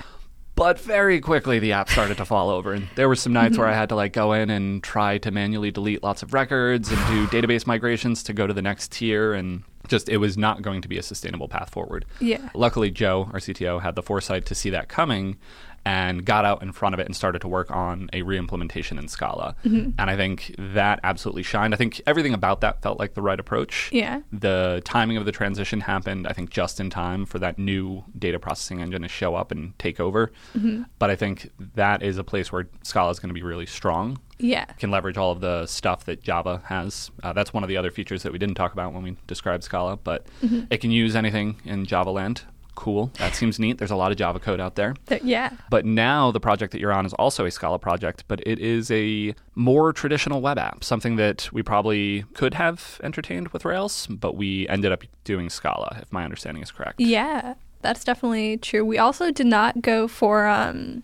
But 0.55 0.79
very 0.79 1.19
quickly, 1.19 1.57
the 1.57 1.71
app 1.71 1.89
started 1.89 2.17
to 2.17 2.25
fall 2.25 2.51
over, 2.51 2.73
and 2.73 2.87
there 2.95 3.07
were 3.09 3.15
some 3.15 3.33
nights 3.33 3.57
where 3.57 3.67
I 3.67 3.73
had 3.73 3.89
to 3.89 3.95
like 3.95 4.13
go 4.13 4.33
in 4.33 4.51
and 4.51 4.83
try 4.83 5.17
to 5.17 5.31
manually 5.31 5.71
delete 5.71 6.03
lots 6.03 6.21
of 6.21 6.31
records 6.31 6.91
and 6.91 6.99
do 7.07 7.25
database 7.41 7.65
migrations 7.65 8.21
to 8.23 8.33
go 8.33 8.45
to 8.45 8.53
the 8.53 8.61
next 8.61 8.91
tier, 8.91 9.33
and 9.33 9.63
just 9.87 10.09
it 10.09 10.17
was 10.17 10.37
not 10.37 10.61
going 10.61 10.83
to 10.83 10.87
be 10.87 10.99
a 10.99 11.01
sustainable 11.01 11.47
path 11.47 11.71
forward. 11.71 12.05
Yeah. 12.19 12.49
Luckily, 12.53 12.91
Joe, 12.91 13.31
our 13.33 13.39
CTO, 13.39 13.81
had 13.81 13.95
the 13.95 14.03
foresight 14.03 14.45
to 14.45 14.53
see 14.53 14.69
that 14.69 14.89
coming 14.89 15.37
and 15.85 16.25
got 16.25 16.45
out 16.45 16.61
in 16.61 16.71
front 16.71 16.93
of 16.93 16.99
it 16.99 17.05
and 17.05 17.15
started 17.15 17.39
to 17.39 17.47
work 17.47 17.69
on 17.71 18.09
a 18.13 18.21
re-implementation 18.21 18.97
in 18.97 19.07
Scala. 19.07 19.55
Mm-hmm. 19.65 19.91
And 19.97 20.09
I 20.09 20.15
think 20.15 20.55
that 20.57 20.99
absolutely 21.03 21.43
shined. 21.43 21.73
I 21.73 21.77
think 21.77 22.01
everything 22.07 22.33
about 22.33 22.61
that 22.61 22.81
felt 22.81 22.99
like 22.99 23.13
the 23.15 23.21
right 23.21 23.39
approach. 23.39 23.89
Yeah. 23.91 24.21
The 24.31 24.81
timing 24.85 25.17
of 25.17 25.25
the 25.25 25.31
transition 25.31 25.81
happened, 25.81 26.27
I 26.27 26.33
think, 26.33 26.49
just 26.49 26.79
in 26.79 26.89
time 26.89 27.25
for 27.25 27.39
that 27.39 27.57
new 27.57 28.03
data 28.17 28.39
processing 28.39 28.81
engine 28.81 29.01
to 29.01 29.07
show 29.07 29.35
up 29.35 29.51
and 29.51 29.77
take 29.77 29.99
over. 29.99 30.31
Mm-hmm. 30.55 30.83
But 30.99 31.09
I 31.09 31.15
think 31.15 31.49
that 31.75 32.01
is 32.01 32.17
a 32.17 32.23
place 32.23 32.51
where 32.51 32.67
Scala 32.83 33.11
is 33.11 33.19
going 33.19 33.29
to 33.29 33.33
be 33.33 33.43
really 33.43 33.65
strong. 33.65 34.19
Yeah. 34.39 34.65
Can 34.65 34.91
leverage 34.91 35.17
all 35.17 35.31
of 35.31 35.41
the 35.41 35.65
stuff 35.67 36.05
that 36.05 36.21
Java 36.21 36.61
has. 36.65 37.11
Uh, 37.21 37.33
that's 37.33 37.53
one 37.53 37.63
of 37.63 37.69
the 37.69 37.77
other 37.77 37.91
features 37.91 38.23
that 38.23 38.31
we 38.31 38.39
didn't 38.39 38.55
talk 38.55 38.73
about 38.73 38.93
when 38.93 39.03
we 39.03 39.17
described 39.27 39.63
Scala, 39.63 39.97
but 39.97 40.27
mm-hmm. 40.41 40.61
it 40.69 40.81
can 40.81 40.91
use 40.91 41.15
anything 41.15 41.59
in 41.65 41.85
Java 41.85 42.09
land. 42.09 42.43
Cool. 42.75 43.11
That 43.19 43.35
seems 43.35 43.59
neat. 43.59 43.77
There's 43.77 43.91
a 43.91 43.95
lot 43.95 44.11
of 44.11 44.17
Java 44.17 44.39
code 44.39 44.59
out 44.59 44.75
there. 44.75 44.95
Yeah. 45.21 45.51
But 45.69 45.85
now 45.85 46.31
the 46.31 46.39
project 46.39 46.71
that 46.71 46.79
you're 46.81 46.91
on 46.91 47.05
is 47.05 47.13
also 47.13 47.45
a 47.45 47.51
Scala 47.51 47.79
project, 47.79 48.25
but 48.27 48.41
it 48.45 48.59
is 48.59 48.89
a 48.91 49.35
more 49.55 49.93
traditional 49.93 50.41
web 50.41 50.57
app, 50.57 50.83
something 50.83 51.15
that 51.17 51.49
we 51.53 51.61
probably 51.61 52.25
could 52.33 52.55
have 52.55 52.99
entertained 53.03 53.49
with 53.49 53.63
Rails, 53.63 54.07
but 54.07 54.35
we 54.35 54.67
ended 54.67 54.91
up 54.91 55.03
doing 55.23 55.49
Scala, 55.49 55.99
if 56.01 56.11
my 56.11 56.23
understanding 56.23 56.63
is 56.63 56.71
correct. 56.71 56.99
Yeah, 56.99 57.53
that's 57.81 58.03
definitely 58.03 58.57
true. 58.57 58.83
We 58.83 58.97
also 58.97 59.31
did 59.31 59.47
not 59.47 59.81
go 59.81 60.07
for 60.07 60.47
um, 60.47 61.03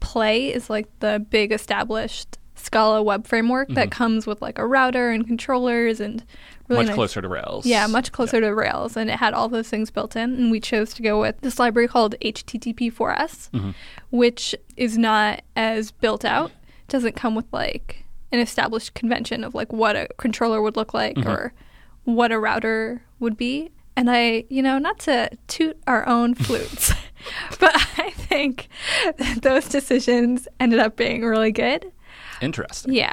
Play 0.00 0.52
is 0.52 0.68
like 0.68 0.88
the 1.00 1.24
big 1.30 1.52
established 1.52 2.38
Scala 2.56 3.02
web 3.02 3.26
framework 3.26 3.68
that 3.70 3.90
comes 3.90 4.26
with 4.26 4.40
like 4.40 4.58
a 4.58 4.66
router 4.66 5.10
and 5.10 5.26
controllers 5.26 6.00
and 6.00 6.24
really 6.68 6.80
Much 6.82 6.86
nice- 6.88 6.94
closer 6.94 7.20
to 7.22 7.28
Rails. 7.28 7.66
Yeah, 7.66 7.86
much 7.86 8.10
closer 8.12 8.40
to 8.40 8.54
Rails, 8.54 8.96
and 8.96 9.10
it 9.10 9.16
had 9.16 9.34
all 9.34 9.48
those 9.48 9.68
things 9.68 9.90
built 9.90 10.16
in. 10.16 10.34
And 10.34 10.50
we 10.50 10.60
chose 10.60 10.94
to 10.94 11.02
go 11.02 11.20
with 11.20 11.40
this 11.42 11.58
library 11.58 11.88
called 11.88 12.14
HTTP4S, 12.22 13.50
Mm-hmm. 13.50 13.70
which 14.10 14.54
is 14.76 14.96
not 14.98 15.42
as 15.56 15.90
built 15.90 16.24
out. 16.24 16.50
Doesn't 16.88 17.16
come 17.16 17.34
with 17.34 17.46
like 17.52 18.04
an 18.32 18.38
established 18.40 18.94
convention 18.94 19.44
of 19.44 19.54
like 19.54 19.72
what 19.72 19.96
a 19.96 20.08
controller 20.18 20.60
would 20.62 20.76
look 20.76 20.92
like 20.94 21.16
Mm-hmm. 21.16 21.28
or 21.30 21.52
what 22.04 22.32
a 22.32 22.38
router 22.38 23.02
would 23.20 23.36
be. 23.36 23.70
And 23.96 24.10
I, 24.10 24.44
you 24.48 24.60
know, 24.62 24.78
not 24.78 24.98
to 25.00 25.30
toot 25.46 25.78
our 25.86 26.06
own 26.08 26.34
flutes, 26.44 26.92
but 27.60 27.72
I 27.96 28.10
think 28.10 28.68
that 29.18 29.38
those 29.42 29.68
decisions 29.68 30.48
ended 30.60 30.80
up 30.80 30.96
being 30.96 31.22
really 31.24 31.52
good. 31.52 31.90
Interesting. 32.42 32.92
Yeah. 32.92 33.12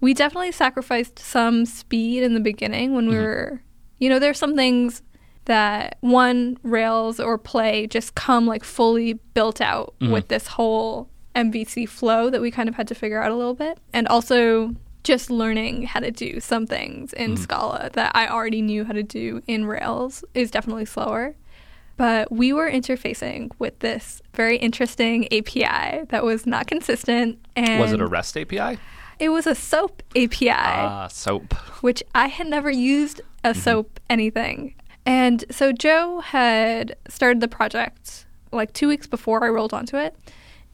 We 0.00 0.14
definitely 0.14 0.52
sacrificed 0.52 1.18
some 1.18 1.66
speed 1.66 2.22
in 2.22 2.34
the 2.34 2.40
beginning 2.40 2.94
when 2.94 3.08
we 3.08 3.14
mm-hmm. 3.14 3.24
were, 3.24 3.62
you 3.98 4.08
know, 4.08 4.18
there's 4.18 4.38
some 4.38 4.54
things 4.54 5.02
that 5.46 5.96
one 6.00 6.58
Rails 6.62 7.18
or 7.18 7.38
Play 7.38 7.86
just 7.86 8.14
come 8.14 8.46
like 8.46 8.64
fully 8.64 9.14
built 9.34 9.60
out 9.60 9.94
mm-hmm. 10.00 10.12
with 10.12 10.28
this 10.28 10.48
whole 10.48 11.08
MVC 11.34 11.88
flow 11.88 12.30
that 12.30 12.40
we 12.40 12.50
kind 12.50 12.68
of 12.68 12.74
had 12.74 12.88
to 12.88 12.94
figure 12.94 13.22
out 13.22 13.30
a 13.30 13.36
little 13.36 13.54
bit. 13.54 13.78
And 13.92 14.06
also 14.08 14.74
just 15.04 15.30
learning 15.30 15.84
how 15.84 16.00
to 16.00 16.10
do 16.10 16.40
some 16.40 16.66
things 16.66 17.12
in 17.12 17.34
mm-hmm. 17.34 17.42
Scala 17.42 17.90
that 17.92 18.10
I 18.14 18.26
already 18.26 18.60
knew 18.60 18.84
how 18.84 18.92
to 18.92 19.04
do 19.04 19.40
in 19.46 19.64
Rails 19.64 20.24
is 20.34 20.50
definitely 20.50 20.84
slower. 20.84 21.36
But 21.96 22.30
we 22.30 22.52
were 22.52 22.70
interfacing 22.70 23.52
with 23.58 23.78
this 23.78 24.20
very 24.34 24.58
interesting 24.58 25.26
API 25.32 26.04
that 26.08 26.24
was 26.24 26.44
not 26.44 26.66
consistent. 26.66 27.38
And 27.54 27.80
Was 27.80 27.92
it 27.92 28.00
a 28.00 28.06
REST 28.06 28.36
API? 28.36 28.78
It 29.18 29.30
was 29.30 29.46
a 29.46 29.54
SOAP 29.54 30.02
API, 30.14 30.50
Ah, 30.50 31.08
SOAP. 31.08 31.52
which 31.82 32.02
I 32.14 32.28
had 32.28 32.46
never 32.46 32.70
used 32.70 33.20
a 33.44 33.50
Mm-hmm. 33.50 33.60
SOAP 33.60 34.00
anything. 34.10 34.74
And 35.04 35.44
so 35.50 35.70
Joe 35.72 36.20
had 36.20 36.96
started 37.08 37.40
the 37.40 37.48
project 37.48 38.26
like 38.52 38.72
two 38.72 38.88
weeks 38.88 39.06
before 39.06 39.44
I 39.44 39.48
rolled 39.48 39.72
onto 39.72 39.96
it. 39.96 40.16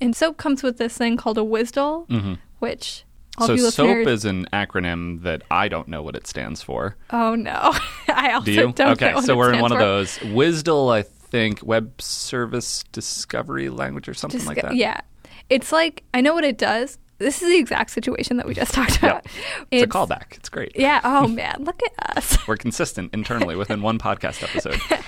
And 0.01 0.17
SOAP 0.17 0.37
comes 0.39 0.63
with 0.63 0.79
this 0.79 0.97
thing 0.97 1.17
called 1.17 1.39
a 1.39 1.43
WSDL, 1.43 2.39
which 2.59 3.05
all 3.39 3.49
Mm-hmm. 3.49 3.57
So 3.59 3.71
SOAP 3.71 4.07
is 4.09 4.25
an 4.25 4.47
acronym 4.53 5.23
that 5.23 5.43
I 5.51 5.69
don't 5.69 5.89
know 5.89 6.03
what 6.03 6.17
it 6.17 6.27
stands 6.27 6.63
for. 6.63 6.97
oh 7.11 7.35
no, 7.35 7.73
I 8.09 8.33
also 8.33 8.45
Do 8.47 8.53
you? 8.53 8.73
don't 8.73 8.81
okay, 9.03 9.21
so 9.23 9.37
we're 9.37 9.53
in 9.53 9.61
one 9.61 9.71
for. 9.71 9.77
of 9.77 9.81
those. 9.81 10.19
WSDL, 10.19 10.93
I 10.93 11.03
think, 11.03 11.63
Web 11.63 12.01
Service 12.01 12.85
Discovery 12.93 13.69
Language 13.71 14.09
or 14.09 14.15
something 14.15 14.45
like 14.45 14.61
that. 14.63 14.75
Yeah, 14.77 15.01
it's 15.49 15.73
like 15.73 16.05
I 16.15 16.21
know 16.21 16.35
what 16.35 16.45
it 16.45 16.59
does. 16.59 16.99
This 17.23 17.43
is 17.43 17.49
the 17.49 17.57
exact 17.59 17.91
situation 17.91 18.37
that 18.37 18.47
we 18.47 18.55
just 18.55 18.75
talked 18.75 18.99
about. 18.99 19.25
It's, 19.71 19.83
a 19.85 19.87
callback. 19.87 20.33
It's 20.37 20.49
great. 20.49 20.73
Yeah. 20.75 21.01
Oh 21.05 21.27
man, 21.41 21.57
look 21.61 21.81
at 21.83 22.17
us. 22.17 22.47
We're 22.47 22.57
consistent 22.57 23.15
internally 23.15 23.57
within 23.57 23.81
one 23.83 23.99
podcast 23.99 24.43
episode. 24.43 24.81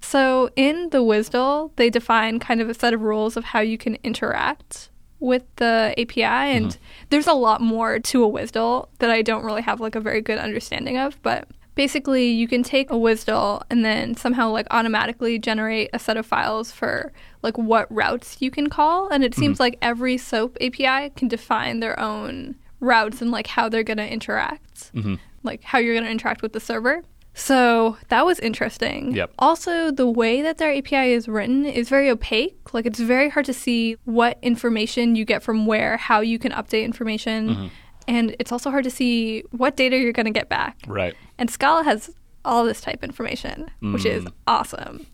So 0.00 0.50
in 0.54 0.90
the 0.90 0.98
WSDL, 0.98 1.70
they 1.76 1.90
define 1.90 2.38
kind 2.38 2.60
of 2.60 2.68
a 2.68 2.74
set 2.74 2.92
of 2.94 3.00
rules 3.00 3.36
of 3.36 3.44
how 3.44 3.60
you 3.60 3.78
can 3.78 3.96
interact 4.04 4.90
with 5.18 5.42
the 5.56 5.94
API, 5.98 6.22
and 6.22 6.66
Mm-hmm. 6.72 6.82
there's 7.10 7.26
a 7.26 7.32
lot 7.32 7.60
more 7.62 7.98
to 7.98 8.24
a 8.24 8.28
WSDL 8.28 8.88
that 8.98 9.10
I 9.10 9.22
don't 9.22 9.44
really 9.44 9.62
have 9.62 9.80
like 9.80 9.94
a 9.94 10.00
very 10.00 10.20
good 10.20 10.38
understanding 10.38 10.98
of. 10.98 11.20
But 11.22 11.48
basically, 11.74 12.28
you 12.30 12.46
can 12.48 12.62
take 12.62 12.90
a 12.90 12.94
WSDL 12.94 13.62
and 13.70 13.84
then 13.84 14.16
somehow 14.16 14.50
like 14.50 14.66
automatically 14.70 15.38
generate 15.38 15.90
a 15.92 15.98
set 15.98 16.16
of 16.16 16.26
files 16.26 16.70
for 16.70 17.12
like 17.42 17.58
what 17.58 17.86
routes 17.92 18.36
you 18.40 18.50
can 18.50 18.68
call, 18.68 19.08
and 19.08 19.22
it 19.24 19.34
seems 19.34 19.56
Mm-hmm. 19.56 19.62
like 19.62 19.78
every 19.82 20.16
SOAP 20.16 20.56
API 20.60 21.10
can 21.16 21.28
define 21.28 21.80
their 21.80 21.98
own 21.98 22.56
routes 22.80 23.20
and 23.22 23.30
like 23.30 23.46
how 23.46 23.68
they're 23.68 23.82
going 23.82 23.98
to 23.98 24.08
interact, 24.12 24.92
Mm-hmm. 24.94 25.14
like 25.42 25.62
how 25.62 25.78
you're 25.78 25.94
going 25.94 26.04
to 26.04 26.10
interact 26.10 26.42
with 26.42 26.52
the 26.52 26.60
server. 26.60 27.02
So 27.36 27.96
that 28.10 28.24
was 28.24 28.38
interesting. 28.38 29.12
Yep. 29.12 29.32
Also, 29.40 29.90
the 29.90 30.08
way 30.08 30.40
that 30.42 30.58
their 30.58 30.72
API 30.72 31.12
is 31.12 31.26
written 31.26 31.64
is 31.66 31.88
very 31.88 32.08
opaque. 32.08 32.72
Like, 32.72 32.86
it's 32.86 33.00
very 33.00 33.28
hard 33.28 33.44
to 33.46 33.52
see 33.52 33.96
what 34.04 34.38
information 34.40 35.16
you 35.16 35.24
get 35.24 35.42
from 35.42 35.66
where, 35.66 35.96
how 35.96 36.20
you 36.20 36.38
can 36.38 36.52
update 36.52 36.84
information. 36.84 37.48
Mm-hmm. 37.48 37.66
And 38.06 38.36
it's 38.38 38.52
also 38.52 38.70
hard 38.70 38.84
to 38.84 38.90
see 38.90 39.42
what 39.50 39.76
data 39.76 39.96
you're 39.98 40.12
going 40.12 40.26
to 40.26 40.32
get 40.32 40.48
back. 40.48 40.78
Right. 40.86 41.14
And 41.38 41.50
Scala 41.50 41.84
has 41.84 42.10
all 42.44 42.64
this 42.64 42.80
type 42.80 43.02
information, 43.02 43.70
which 43.80 44.04
is 44.04 44.24
Mm. 44.24 44.32
awesome. 44.46 45.06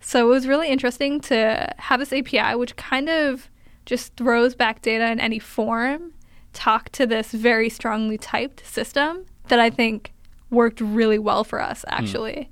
So 0.00 0.26
it 0.26 0.30
was 0.30 0.46
really 0.46 0.68
interesting 0.68 1.20
to 1.22 1.72
have 1.78 2.00
this 2.00 2.12
API, 2.12 2.56
which 2.56 2.76
kind 2.76 3.08
of 3.08 3.48
just 3.86 4.16
throws 4.16 4.54
back 4.54 4.82
data 4.82 5.10
in 5.10 5.20
any 5.20 5.38
form, 5.38 6.12
talk 6.52 6.90
to 6.90 7.06
this 7.06 7.32
very 7.32 7.68
strongly 7.68 8.18
typed 8.18 8.66
system 8.66 9.24
that 9.48 9.58
I 9.60 9.70
think 9.70 10.12
worked 10.50 10.80
really 10.80 11.18
well 11.18 11.44
for 11.44 11.60
us, 11.60 11.84
actually. 11.88 12.50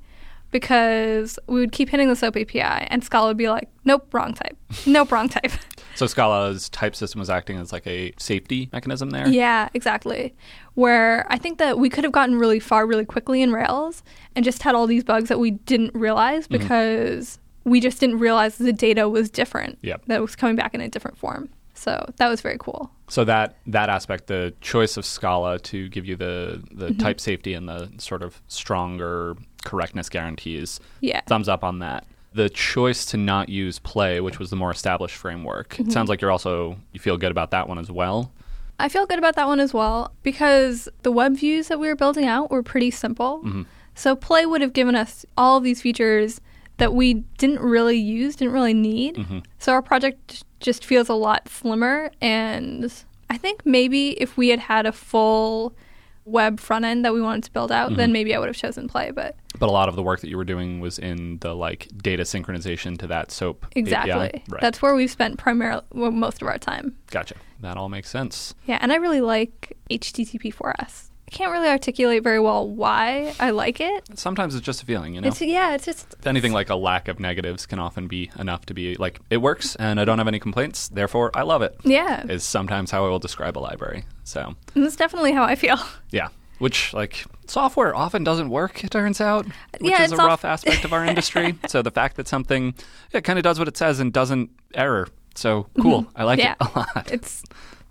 because 0.51 1.39
we 1.47 1.61
would 1.61 1.73
keep 1.73 1.89
hitting 1.89 2.09
the 2.09 2.15
SOAP 2.17 2.37
API 2.37 2.61
and 2.91 3.03
Scala 3.03 3.29
would 3.29 3.39
be 3.39 3.49
like, 3.49 3.69
nope, 3.87 4.13
wrong 4.13 4.35
type. 4.35 4.57
Nope, 4.87 5.11
wrong 5.11 5.29
type. 5.29 5.51
So 5.95 6.07
Scala's 6.07 6.69
type 6.71 6.97
system 6.97 7.19
was 7.19 7.29
acting 7.31 7.59
as 7.59 7.73
like 7.73 7.87
a 7.87 8.13
safety 8.19 8.69
mechanism 8.73 9.11
there. 9.11 9.29
Yeah, 9.29 9.69
exactly. 9.75 10.35
Where 10.75 11.27
I 11.31 11.39
think 11.39 11.59
that 11.59 11.79
we 11.79 11.89
could 11.91 12.05
have 12.05 12.13
gotten 12.13 12.39
really 12.39 12.61
far 12.61 12.87
really 12.87 13.05
quickly 13.05 13.43
in 13.43 13.53
Rails 13.53 14.03
and 14.35 14.45
just 14.45 14.63
had 14.63 14.75
all 14.75 14.87
these 14.87 15.05
bugs 15.05 15.29
that 15.29 15.39
we 15.39 15.53
didn't 15.53 15.95
realize 15.95 16.49
Mm-hmm. 16.49 16.63
because 16.63 17.39
we 17.65 17.79
just 17.81 18.01
didn't 18.01 18.19
realize 18.19 18.59
the 18.59 18.73
data 18.73 19.09
was 19.09 19.31
different. 19.31 19.79
Yep. 19.83 20.07
That 20.07 20.17
it 20.17 20.21
was 20.21 20.35
coming 20.35 20.57
back 20.57 20.75
in 20.75 20.81
a 20.81 20.89
different 20.89 21.17
form. 21.19 21.49
So 21.75 22.05
that 22.17 22.29
was 22.29 22.41
very 22.41 22.57
cool. 22.59 22.91
So 23.09 23.25
that 23.25 23.57
that 23.67 23.89
aspect, 23.89 24.27
the 24.29 24.55
choice 24.61 24.97
of 24.97 25.05
Scala 25.05 25.59
to 25.61 25.89
give 25.91 26.07
you 26.07 26.17
the 26.17 26.63
the 26.73 26.87
Mm-hmm. 26.89 26.99
type 26.99 27.21
safety 27.21 27.55
and 27.55 27.69
the 27.69 27.91
sort 27.99 28.23
of 28.23 28.41
stronger 28.49 29.37
correctness 29.65 30.09
guarantees, 30.09 30.81
Yeah. 31.01 31.21
thumbs 31.27 31.49
up 31.49 31.63
on 31.65 31.79
that. 31.81 32.05
The 32.35 32.49
choice 32.49 33.05
to 33.07 33.17
not 33.17 33.49
use 33.49 33.79
Play, 33.79 34.21
which 34.21 34.39
was 34.39 34.51
the 34.51 34.57
more 34.57 34.71
established 34.71 35.17
framework, 35.17 35.71
Mm-hmm. 35.75 35.89
it 35.89 35.93
sounds 35.93 36.09
like 36.09 36.21
you're 36.21 36.31
also 36.31 36.79
you 36.93 37.01
feel 37.01 37.17
good 37.19 37.31
about 37.31 37.51
that 37.51 37.69
one 37.69 37.79
as 37.79 37.91
well. 37.91 38.33
I 38.79 38.89
feel 38.89 39.07
good 39.07 39.19
about 39.19 39.37
that 39.37 39.47
one 39.47 39.61
as 39.61 39.73
well 39.75 40.13
because 40.23 40.89
the 41.03 41.13
web 41.13 41.37
views 41.37 41.69
that 41.69 41.79
we 41.79 41.87
were 41.89 41.95
building 41.95 42.25
out 42.25 42.51
were 42.51 42.63
pretty 42.63 42.91
simple. 42.91 43.65
So 43.95 44.17
Play 44.17 44.47
would 44.47 44.61
have 44.63 44.73
given 44.73 44.97
us 44.97 45.25
all 45.37 45.59
of 45.59 45.63
these 45.65 45.83
features 45.83 46.41
that 46.79 46.95
we 46.95 47.15
didn't 47.39 47.61
really 47.61 47.99
use, 47.99 48.35
didn't 48.37 48.55
really 48.55 48.75
need. 48.75 49.43
So 49.59 49.73
our 49.73 49.83
project 49.83 50.43
just 50.59 50.85
feels 50.85 51.09
a 51.09 51.15
lot 51.15 51.49
slimmer. 51.49 52.11
And 52.21 52.93
I 53.31 53.37
think 53.37 53.65
maybe 53.67 54.21
if 54.21 54.37
we 54.37 54.49
had 54.49 54.59
had 54.61 54.87
a 54.87 54.93
full 54.93 55.75
web 56.25 56.61
front 56.61 56.85
end 56.85 57.05
that 57.05 57.13
we 57.13 57.21
wanted 57.21 57.45
to 57.45 57.51
build 57.53 57.73
out, 57.73 57.97
then 57.97 58.09
mm-hmm. 58.09 58.13
maybe 58.13 58.35
I 58.35 58.39
would 58.39 58.49
have 58.49 58.57
chosen 58.57 58.89
Play. 58.89 59.11
But 59.11 59.37
But 59.59 59.69
a 59.69 59.73
lot 59.73 59.89
of 59.89 59.97
the 59.97 60.03
work 60.03 60.21
that 60.21 60.29
you 60.29 60.37
were 60.37 60.45
doing 60.45 60.81
was 60.81 60.99
in 60.99 61.39
the 61.39 61.55
like 61.55 61.89
data 61.97 62.23
synchronization 62.23 62.99
to 62.99 63.07
that 63.09 63.31
SOAP 63.31 63.67
exactly, 63.75 64.13
API. 64.13 64.45
Right. 64.49 64.61
that's 64.61 64.81
where 64.83 64.95
we've 64.95 65.11
spent 65.11 65.39
primarily 65.39 65.83
well, 65.93 66.11
most 66.11 66.43
of 66.43 66.49
our 66.49 66.59
time. 66.59 66.97
gotcha. 67.11 67.35
That 67.61 67.77
all 67.77 67.89
makes 67.89 68.11
sense. 68.11 68.55
Yeah, 68.67 68.79
and 68.81 68.93
I 68.93 68.97
really 68.97 69.21
like 69.21 69.77
HTTP4S. 69.91 70.81
I 70.81 71.12
can't 71.33 71.51
really 71.51 71.69
articulate 71.69 72.23
very 72.23 72.39
well 72.39 72.69
why 72.69 73.35
I 73.41 73.51
like 73.51 73.81
it. 73.81 74.05
Sometimes 74.19 74.55
it's 74.55 74.65
just 74.65 74.83
a 74.83 74.87
feeling, 74.87 75.15
you 75.15 75.21
know. 75.21 75.29
It's 75.29 75.41
yeah, 75.41 75.75
it's 75.75 75.85
just 75.87 76.15
anything 76.25 76.53
like 76.53 76.71
a 76.71 76.75
lack 76.77 77.09
of 77.09 77.19
negatives 77.19 77.67
can 77.67 77.79
often 77.79 78.07
be 78.07 78.31
enough 78.39 78.67
to 78.67 78.75
be 78.75 78.95
like 78.97 79.21
it 79.31 79.39
works 79.39 79.75
and 79.77 79.99
I 79.99 80.05
don't 80.05 80.19
have 80.19 80.29
any 80.29 80.39
complaints, 80.39 80.89
therefore 80.89 81.31
I 81.35 81.43
love 81.43 81.63
it. 81.63 81.77
yeah. 81.85 82.25
Is 82.27 82.45
sometimes 82.45 82.91
how 82.91 83.05
I 83.05 83.09
will 83.09 83.19
describe 83.19 83.57
a 83.59 83.61
library. 83.61 84.05
So 84.25 84.55
And 84.75 84.85
that's 84.85 84.97
definitely 84.97 85.33
how 85.33 85.43
I 85.45 85.55
feel. 85.57 85.79
yeah, 86.11 86.29
which 86.59 86.93
like 86.95 87.25
software 87.47 87.95
often 87.95 88.23
doesn't 88.25 88.49
work. 88.51 88.85
It 88.85 88.91
turns 88.91 89.21
out, 89.21 89.47
which 89.81 89.91
Yeah, 89.91 90.03
is 90.05 90.13
a 90.13 90.17
rough 90.17 90.45
aspect 90.45 90.85
of 90.85 90.93
our 90.93 91.05
industry. 91.13 91.59
so 91.67 91.83
the 91.83 91.91
fact 91.91 92.17
that 92.17 92.29
something 92.29 92.75
it 93.13 93.25
kind 93.25 93.39
of 93.39 93.43
does 93.43 93.59
what 93.59 93.69
it 93.69 93.77
says 93.77 93.99
and 94.01 94.13
doesn't 94.13 94.51
error, 94.75 95.09
so 95.35 95.67
cool. 95.81 96.03
Mm-hmm. 96.03 96.21
I 96.21 96.25
like 96.25 96.39
Yeah. 96.39 96.55
it 96.61 96.69
a 96.75 96.79
lot. 96.79 97.11
It's 97.13 97.43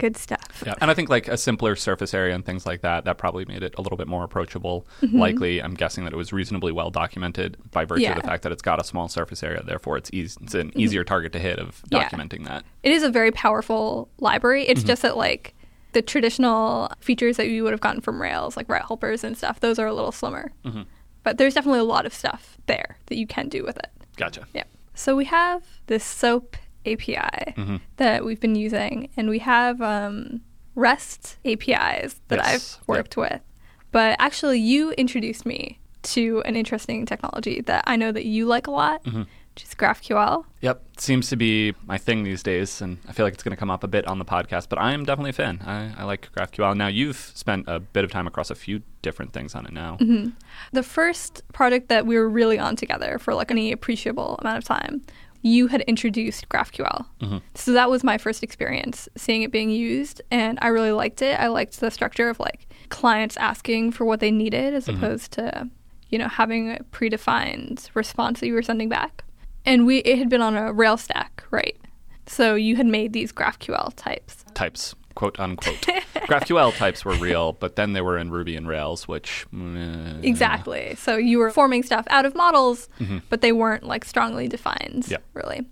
good 0.01 0.17
stuff. 0.17 0.63
Yeah, 0.65 0.73
and 0.81 0.91
I 0.91 0.93
think 0.93 1.09
like 1.09 1.27
a 1.29 1.37
simpler 1.37 1.75
surface 1.75 2.13
area 2.13 2.35
and 2.35 2.45
things 2.45 2.65
like 2.65 2.81
that, 2.81 3.05
that 3.05 3.17
probably 3.17 3.45
made 3.45 3.63
it 3.63 3.73
a 3.77 3.81
little 3.81 3.97
bit 3.97 4.07
more 4.07 4.23
approachable. 4.23 4.85
Mm-hmm. 5.01 5.17
Likely, 5.19 5.61
I'm 5.61 5.75
guessing 5.75 6.03
that 6.03 6.11
it 6.11 6.17
was 6.17 6.33
reasonably 6.33 6.71
well 6.71 6.89
documented 6.89 7.57
by 7.71 7.85
virtue 7.85 8.07
of 8.09 8.15
the 8.15 8.23
fact 8.23 8.43
that 8.43 8.51
it's 8.51 8.61
got 8.61 8.79
a 8.79 8.83
small 8.83 9.07
surface 9.07 9.43
area. 9.43 9.61
Therefore, 9.63 9.95
it's 9.97 10.09
easy, 10.11 10.37
it's 10.41 10.55
an 10.55 10.71
easier 10.75 11.03
target 11.03 11.31
to 11.33 11.39
hit 11.39 11.59
of 11.59 11.69
Mm-hmm. 11.71 11.95
Yeah. 11.95 12.09
documenting 12.09 12.45
that. 12.47 12.65
It 12.83 12.91
is 12.91 13.03
a 13.03 13.09
very 13.09 13.31
powerful 13.31 14.09
library. 14.19 14.67
It's 14.67 14.83
just 14.83 15.03
that 15.03 15.15
like 15.15 15.53
the 15.93 16.01
traditional 16.01 16.91
features 16.99 17.37
that 17.37 17.47
you 17.49 17.63
would 17.63 17.71
have 17.71 17.81
gotten 17.81 18.01
from 18.01 18.21
Rails, 18.21 18.57
like 18.57 18.67
route 18.69 18.85
helpers 18.85 19.23
and 19.23 19.37
stuff, 19.37 19.59
those 19.59 19.77
are 19.79 19.87
a 19.87 19.93
little 19.93 20.11
slimmer. 20.11 20.51
But 21.23 21.37
there's 21.37 21.53
definitely 21.53 21.79
a 21.79 21.83
lot 21.85 22.05
of 22.05 22.13
stuff 22.13 22.57
there 22.65 22.97
that 23.07 23.17
you 23.17 23.27
can 23.27 23.47
do 23.49 23.63
with 23.63 23.77
it. 23.77 23.87
Gotcha. 24.17 24.47
Yeah. 24.53 24.63
So 24.95 25.15
we 25.15 25.25
have 25.25 25.63
this 25.87 26.03
SOAP 26.03 26.57
API 26.85 27.53
Mm-hmm. 27.57 27.75
that 27.97 28.23
we've 28.25 28.39
been 28.39 28.55
using, 28.55 29.09
and 29.17 29.29
we 29.29 29.39
have 29.39 29.81
um, 29.81 30.41
REST 30.75 31.37
APIs 31.45 32.21
that 32.29 32.39
Yes. 32.39 32.77
I've 32.81 32.87
worked 32.87 33.17
with. 33.17 33.41
But 33.91 34.15
actually, 34.19 34.59
you 34.59 34.91
introduced 34.91 35.45
me 35.45 35.79
to 36.03 36.41
an 36.45 36.55
interesting 36.55 37.05
technology 37.05 37.61
that 37.61 37.83
I 37.85 37.95
know 37.95 38.11
that 38.11 38.25
you 38.25 38.45
like 38.45 38.67
a 38.67 38.71
lot, 38.71 39.03
Mm-hmm. 39.03 39.23
which 39.53 39.63
is 39.65 39.75
GraphQL. 39.75 40.45
Yep, 40.61 40.81
seems 40.97 41.29
to 41.29 41.35
be 41.35 41.73
my 41.85 41.97
thing 41.97 42.23
these 42.23 42.41
days, 42.41 42.81
and 42.81 42.97
I 43.07 43.11
feel 43.11 43.25
like 43.25 43.33
it's 43.33 43.43
going 43.43 43.51
to 43.51 43.59
come 43.59 43.69
up 43.69 43.83
a 43.83 43.87
bit 43.87 44.07
on 44.07 44.17
the 44.17 44.25
podcast. 44.25 44.69
But 44.69 44.79
I 44.79 44.93
am 44.93 45.03
definitely 45.03 45.31
a 45.31 45.33
fan. 45.33 45.61
I, 45.65 45.93
I 46.01 46.03
like 46.05 46.29
GraphQL. 46.33 46.75
Now 46.77 46.87
you've 46.87 47.17
spent 47.35 47.65
a 47.67 47.79
bit 47.81 48.03
of 48.05 48.11
time 48.11 48.27
across 48.27 48.49
a 48.49 48.55
few 48.55 48.81
different 49.01 49.33
things 49.33 49.53
on 49.53 49.65
it 49.65 49.73
now. 49.73 49.97
Mm-hmm. 49.99 50.29
The 50.71 50.83
first 50.83 51.41
project 51.53 51.89
that 51.89 52.05
we 52.07 52.15
were 52.17 52.29
really 52.29 52.57
on 52.57 52.75
together 52.77 53.19
for 53.19 53.33
like 53.35 53.51
any 53.51 53.71
appreciable 53.73 54.37
amount 54.41 54.57
of 54.57 54.63
time, 54.63 55.01
you 55.41 55.67
had 55.67 55.82
introduced 55.82 56.47
GraphQL. 56.49 57.06
Mm-hmm. 57.21 57.38
So 57.56 57.73
that 57.73 57.89
was 57.89 58.04
my 58.04 58.17
first 58.17 58.43
experience 58.43 59.10
seeing 59.17 59.41
it 59.43 59.51
being 59.51 59.69
used, 59.69 60.21
and 60.32 60.60
I 60.62 60.67
really 60.67 60.91
liked 60.91 61.21
it. 61.21 61.39
I 61.39 61.47
liked 61.47 61.80
the 61.80 61.91
structure 61.91 62.30
of 62.30 62.39
like 62.39 62.67
clients 62.89 63.38
asking 63.38 63.91
for 63.91 64.06
what 64.06 64.19
they 64.19 64.32
needed 64.32 64.73
as 64.73 64.86
mm-hmm. 64.86 65.04
opposed 65.04 65.32
to, 65.34 65.69
you 66.10 66.17
know, 66.17 66.27
having 66.27 66.71
a 66.71 66.84
predefined 66.91 67.89
response 67.93 68.39
that 68.39 68.47
you 68.47 68.54
were 68.54 68.62
sending 68.62 68.89
back. 68.89 69.23
And 69.65 69.86
we 69.86 69.99
it 69.99 70.17
had 70.17 70.30
been 70.30 70.41
on 70.41 70.56
a 70.56 70.71
Rail 70.73 70.97
stack, 70.97 71.43
right? 71.51 71.77
So 72.27 72.56
you 72.56 72.75
had 72.75 72.88
made 72.88 73.13
these 73.13 73.32
GraphQL 73.32 73.93
types. 73.95 74.45
Types, 74.54 74.95
quote 75.15 75.39
unquote. 75.39 75.82
GraphQL 76.28 76.76
types 76.78 77.04
were 77.04 77.13
real, 77.15 77.54
but 77.54 77.76
then 77.76 77.93
they 77.93 78.02
were 78.02 78.17
in 78.17 78.32
Ruby 78.32 78.56
and 78.56 78.67
Rails, 78.67 79.08
which 79.08 79.45
eh, 79.54 80.13
Exactly. 80.24 80.95
So 80.95 81.17
you 81.17 81.39
were 81.39 81.50
forming 81.52 81.84
stuff 81.84 82.06
out 82.10 82.26
of 82.26 82.36
models, 82.36 82.89
but 83.30 83.41
they 83.41 83.52
weren't 83.52 83.84
like 83.84 84.06
strongly 84.06 84.47
defined, 84.47 85.08
Yep. 85.10 85.24
really. 85.34 85.65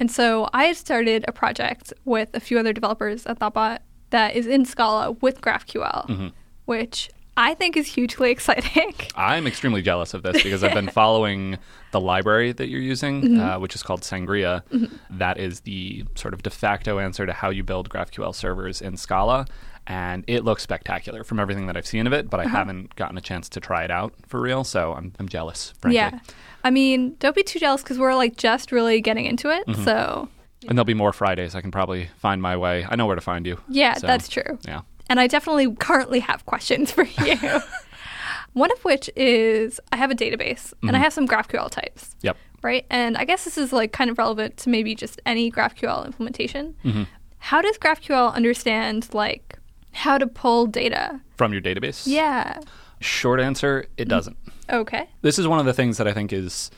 And 0.00 0.10
so 0.10 0.48
I 0.52 0.72
started 0.72 1.24
a 1.28 1.32
project 1.32 1.92
with 2.04 2.28
a 2.34 2.40
few 2.40 2.58
other 2.58 2.72
developers 2.72 3.26
at 3.26 3.38
Thoughtbot 3.38 3.78
that 4.10 4.34
is 4.34 4.46
in 4.46 4.64
Scala 4.64 5.12
with 5.12 5.40
GraphQL, 5.40 6.32
which 6.66 7.10
I 7.36 7.54
think 7.54 7.76
is 7.76 7.86
hugely 7.86 8.30
exciting. 8.36 8.94
I'm 9.16 9.46
extremely 9.46 9.82
jealous 9.82 10.14
of 10.14 10.22
this 10.22 10.42
because 10.42 10.62
I've 10.62 10.74
been 10.74 10.88
following 11.02 11.58
the 11.92 12.00
library 12.00 12.52
that 12.52 12.68
you're 12.68 12.80
using, 12.80 13.22
Mm-hmm. 13.22 13.40
uh, 13.40 13.58
which 13.58 13.74
is 13.74 13.82
called 13.82 14.02
Sangria. 14.02 14.62
That 15.10 15.38
is 15.38 15.60
the 15.60 16.04
sort 16.14 16.34
of 16.34 16.42
de 16.42 16.50
facto 16.50 16.98
answer 16.98 17.26
to 17.26 17.32
how 17.32 17.50
you 17.50 17.62
build 17.64 17.88
GraphQL 17.90 18.34
servers 18.34 18.80
in 18.82 18.96
Scala. 18.96 19.46
And 19.86 20.24
it 20.26 20.44
looks 20.44 20.62
spectacular 20.62 21.24
from 21.24 21.38
everything 21.38 21.66
that 21.66 21.76
I've 21.76 21.86
seen 21.86 22.06
of 22.06 22.12
it, 22.14 22.30
but 22.30 22.40
I 22.40 22.44
Uh-huh. 22.44 22.56
haven't 22.56 22.94
gotten 22.96 23.18
a 23.18 23.20
chance 23.20 23.48
to 23.50 23.60
try 23.60 23.84
it 23.84 23.90
out 23.90 24.14
for 24.26 24.40
real. 24.40 24.64
So 24.64 24.94
I'm, 24.94 25.12
I'm 25.18 25.28
jealous, 25.28 25.74
frankly. 25.78 25.96
yeah. 25.96 26.20
I 26.64 26.70
mean, 26.70 27.16
don't 27.18 27.36
be 27.36 27.42
too 27.42 27.58
jealous 27.58 27.82
because 27.82 27.98
we're 27.98 28.14
like 28.14 28.36
just 28.36 28.72
really 28.72 29.00
getting 29.02 29.26
into 29.26 29.50
it. 29.50 29.66
Mm-hmm. 29.66 29.84
So 29.84 30.28
And 30.66 30.78
there'll 30.78 30.86
be 30.86 30.94
more 30.94 31.12
Fridays. 31.12 31.54
I 31.54 31.60
can 31.60 31.70
probably 31.70 32.08
find 32.18 32.40
my 32.40 32.56
way. 32.56 32.86
I 32.88 32.96
know 32.96 33.04
where 33.04 33.14
to 33.16 33.20
find 33.20 33.44
you. 33.46 33.58
yeah, 33.68 33.94
So, 33.94 34.06
that's 34.06 34.28
true. 34.28 34.58
Yeah. 34.66 34.80
And 35.08 35.20
I 35.20 35.26
definitely 35.26 35.74
currently 35.74 36.20
have 36.20 36.46
questions 36.46 36.90
for 36.90 37.04
you. 37.04 37.36
One 38.54 38.70
of 38.70 38.84
which 38.84 39.10
is 39.16 39.80
I 39.92 39.96
have 39.96 40.10
a 40.10 40.14
database 40.14 40.72
and 40.82 40.90
I 40.90 40.94
mm-hmm. 40.94 41.02
have 41.02 41.12
some 41.12 41.26
GraphQL 41.26 41.70
types. 41.70 42.14
Yep. 42.22 42.36
right? 42.62 42.86
And 42.88 43.16
I 43.16 43.24
guess 43.24 43.44
this 43.44 43.58
is 43.58 43.72
like 43.72 43.92
kind 43.92 44.10
of 44.10 44.18
relevant 44.18 44.56
to 44.58 44.70
maybe 44.70 44.94
just 44.94 45.20
any 45.26 45.50
GraphQL 45.50 46.06
implementation. 46.06 46.76
Mm-hmm. 46.84 47.02
How 47.38 47.60
does 47.60 47.76
GraphQL 47.78 48.32
understand 48.32 49.12
like 49.12 49.58
how 49.92 50.18
to 50.18 50.26
pull 50.26 50.66
data? 50.66 51.20
From 51.36 51.52
your 51.52 51.60
database? 51.60 52.04
Yeah. 52.06 52.60
Short 53.00 53.40
answer 53.40 53.86
it 53.96 54.06
mm. 54.06 54.10
doesn't. 54.10 54.36
Okay. 54.70 55.08
This 55.22 55.38
is 55.38 55.46
one 55.46 55.58
of 55.58 55.66
the 55.66 55.74
things 55.74 55.98
that 55.98 56.08
I 56.08 56.12
think 56.12 56.32
is 56.32 56.70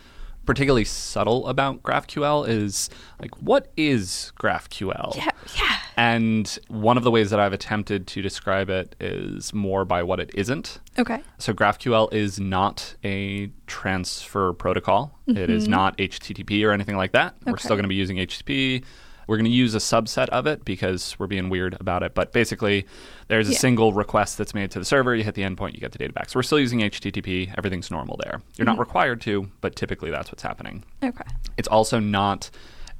particularly 0.46 0.84
subtle 0.84 1.46
about 1.46 1.82
GraphQL 1.82 2.48
is 2.48 2.88
like 3.20 3.36
what 3.42 3.70
is 3.76 4.32
GraphQL? 4.40 5.14
Yeah. 5.14 5.30
Yeah. 5.56 5.78
And 5.96 6.58
one 6.68 6.98
of 6.98 7.04
the 7.04 7.10
ways 7.10 7.30
that 7.30 7.40
I've 7.40 7.54
attempted 7.54 8.06
to 8.08 8.22
describe 8.22 8.68
it 8.68 8.94
is 9.00 9.54
more 9.54 9.84
by 9.86 10.02
what 10.02 10.20
it 10.20 10.30
isn't. 10.34 10.78
Okay. 10.98 11.22
So 11.38 11.54
GraphQL 11.54 12.12
is 12.12 12.38
not 12.38 12.94
a 13.02 13.50
transfer 13.66 14.52
protocol. 14.52 15.18
It 15.26 15.50
is 15.50 15.64
mm-hmm. 15.64 15.70
not 15.72 15.98
HTTP 15.98 16.66
or 16.66 16.72
anything 16.72 16.96
like 16.96 17.12
that. 17.12 17.34
We're 17.46 17.56
still 17.56 17.76
going 17.76 17.84
to 17.84 17.88
be 17.88 17.94
using 17.94 18.18
HTTP. 18.18 18.84
We're 19.26 19.36
going 19.36 19.46
to 19.46 19.50
use 19.50 19.74
a 19.74 19.78
subset 19.78 20.28
of 20.28 20.46
it 20.46 20.64
because 20.64 21.18
we're 21.18 21.26
being 21.26 21.48
weird 21.48 21.76
about 21.80 22.02
it. 22.02 22.14
But 22.14 22.32
basically, 22.32 22.86
there's 23.28 23.48
a 23.48 23.52
Yeah. 23.52 23.58
single 23.58 23.92
request 23.92 24.38
that's 24.38 24.54
made 24.54 24.70
to 24.72 24.78
the 24.78 24.84
server. 24.84 25.16
You 25.16 25.24
hit 25.24 25.34
the 25.34 25.42
endpoint, 25.42 25.74
you 25.74 25.80
get 25.80 25.92
the 25.92 25.98
data 25.98 26.12
back. 26.12 26.30
So 26.30 26.38
we're 26.38 26.44
still 26.44 26.60
using 26.60 26.80
HTTP. 26.80 27.52
Everything's 27.58 27.90
normal 27.90 28.20
there. 28.22 28.40
You're 28.56 28.66
not 28.66 28.72
mm-hmm. 28.72 28.80
required 28.80 29.20
to, 29.22 29.50
but 29.60 29.74
typically 29.74 30.10
that's 30.10 30.30
what's 30.30 30.42
happening. 30.42 30.84
Okay. 31.02 31.24
It's 31.56 31.68
also 31.68 31.98
not 31.98 32.50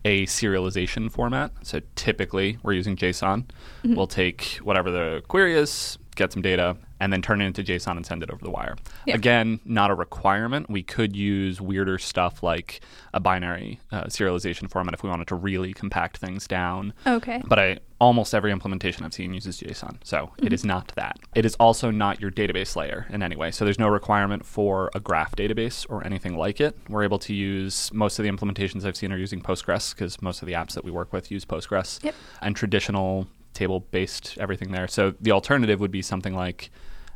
a 0.07 0.25
serialization 0.27 1.11
format. 1.11 1.51
So 1.63 1.81
typically 1.97 2.59
we're 2.63 2.75
using 2.75 2.95
JSON. 2.95 3.45
Mm-hmm. 3.45 3.97
We'll 3.97 4.07
take 4.07 4.61
whatever 4.63 4.93
the 4.93 5.23
query 5.27 5.55
is, 5.55 5.99
get 6.15 6.33
some 6.33 6.43
data, 6.43 6.77
and 7.01 7.13
then 7.13 7.23
turn 7.23 7.41
it 7.41 7.47
into 7.47 7.63
JSON 7.63 7.97
and 7.97 8.07
send 8.07 8.23
it 8.23 8.31
over 8.31 8.43
the 8.45 8.51
wire. 8.51 8.77
Yeah. 9.07 9.15
Again, 9.15 9.61
not 9.65 9.91
a 9.91 9.95
requirement. 9.95 10.71
We 10.71 10.83
could 10.83 11.15
use 11.15 11.61
weirder 11.61 11.99
stuff 11.99 12.43
like 12.43 12.81
a 13.13 13.21
binary 13.21 13.81
uh, 13.93 14.05
serialization 14.05 14.71
format 14.71 14.95
if 14.95 15.03
we 15.03 15.11
wanted 15.11 15.29
to 15.29 15.35
really 15.35 15.73
compact 15.73 16.17
things 16.19 16.47
down. 16.47 16.93
Okay. 17.07 17.43
But 17.47 17.59
I 17.59 17.79
almost 17.99 18.35
every 18.35 18.53
implementation 18.53 19.05
I've 19.05 19.15
seen 19.15 19.33
uses 19.33 19.59
JSON, 19.61 19.97
so 20.05 20.31
it 20.39 20.53
is 20.53 20.65
not 20.65 20.93
that. 20.97 21.19
It 21.35 21.47
is 21.47 21.55
also 21.57 21.91
not 21.91 22.21
your 22.21 22.31
database 22.31 22.77
layer 22.77 23.07
in 23.11 23.23
any 23.23 23.37
way. 23.37 23.51
So 23.51 23.65
there's 23.65 23.79
no 23.79 23.89
requirement 23.89 24.45
for 24.45 24.91
a 24.95 25.01
graph 25.01 25.35
database 25.35 25.87
or 25.89 26.05
anything 26.05 26.37
like 26.37 26.61
it. 26.61 26.77
We're 26.91 27.05
able 27.05 27.19
to 27.21 27.35
use 27.35 27.91
most 27.95 28.19
of 28.19 28.25
the 28.25 28.31
implementations 28.31 28.85
I've 28.85 28.97
seen 28.97 29.13
are 29.13 29.17
using 29.19 29.41
Postgres 29.41 29.95
because 29.95 30.21
most 30.21 30.43
of 30.43 30.47
the 30.47 30.53
apps 30.55 30.73
that 30.75 30.85
we 30.85 30.91
work 30.91 31.13
with 31.13 31.31
use 31.31 31.45
Postgres 31.47 32.03
Yep. 32.05 32.15
and 32.43 32.55
traditional 32.55 33.27
table 33.57 33.81
based 33.81 34.37
everything 34.39 34.71
there. 34.73 34.87
So 34.89 35.15
the 35.21 35.33
alternative 35.33 35.81
would 35.81 35.91
be 35.91 36.03
something 36.03 36.35
like 36.35 36.71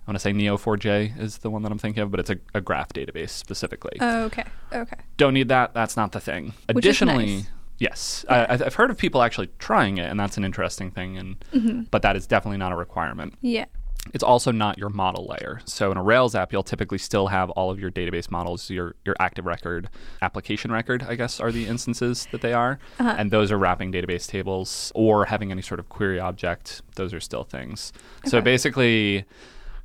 I 0.07 0.11
want 0.11 0.16
to 0.16 0.20
say 0.20 0.33
Neo4j 0.33 1.20
is 1.20 1.38
the 1.38 1.50
one 1.50 1.62
that 1.62 1.70
I'm 1.70 1.79
thinking 1.79 2.03
of, 2.03 2.11
but 2.11 2.18
it's 2.20 2.31
a, 2.31 2.38
a 2.55 2.61
graph 2.61 2.92
database 2.92 3.31
specifically. 3.31 3.96
Oh, 4.00 4.24
Okay. 4.24 4.44
Okay. 4.72 4.96
Don't 5.18 5.35
need 5.35 5.48
that. 5.48 5.74
That's 5.74 5.96
not 5.96 6.12
the 6.12 6.20
thing. 6.20 6.55
Which 6.72 6.85
Additionally, 6.85 7.26
nice. 7.37 7.50
yes, 7.79 8.24
I, 8.29 8.46
I've 8.48 8.62
I've 8.62 8.74
heard 8.74 8.90
of 8.90 8.96
people 8.98 9.22
actually 9.22 9.50
trying 9.59 9.98
it, 9.98 10.11
and 10.11 10.18
that's 10.18 10.37
an 10.37 10.44
interesting 10.44 10.90
thing. 10.90 11.16
And 11.18 11.37
Mm-hmm. 11.53 11.83
but 11.90 12.03
that 12.03 12.16
is 12.16 12.26
definitely 12.26 12.59
not 12.59 12.72
a 12.72 12.76
requirement. 12.76 13.35
Yeah. 13.42 13.66
It's 14.14 14.24
also 14.24 14.50
not 14.50 14.78
your 14.78 14.88
model 14.88 15.26
layer. 15.26 15.60
So 15.66 15.92
in 15.92 15.96
a 15.98 16.02
Rails 16.02 16.34
app, 16.34 16.52
you'll 16.52 16.62
typically 16.62 16.98
still 16.98 17.28
have 17.28 17.50
all 17.50 17.70
of 17.70 17.78
your 17.78 17.90
database 17.90 18.30
models, 18.30 18.70
your 18.70 18.94
your 19.04 19.14
active 19.20 19.44
record, 19.46 19.88
application 20.22 20.72
record, 20.72 21.04
I 21.08 21.14
guess, 21.14 21.38
are 21.38 21.52
the 21.52 21.66
instances 21.66 22.26
that 22.32 22.40
they 22.40 22.52
are, 22.52 22.78
Uh-huh. 22.98 23.14
and 23.18 23.30
those 23.30 23.52
are 23.52 23.58
wrapping 23.58 23.92
database 23.92 24.26
tables 24.26 24.90
or 24.94 25.26
having 25.26 25.50
any 25.52 25.62
sort 25.62 25.80
of 25.80 25.88
query 25.88 26.18
object. 26.18 26.82
Those 26.96 27.12
are 27.14 27.20
still 27.20 27.44
things. 27.44 27.92
So 28.24 28.40
basically. 28.40 29.26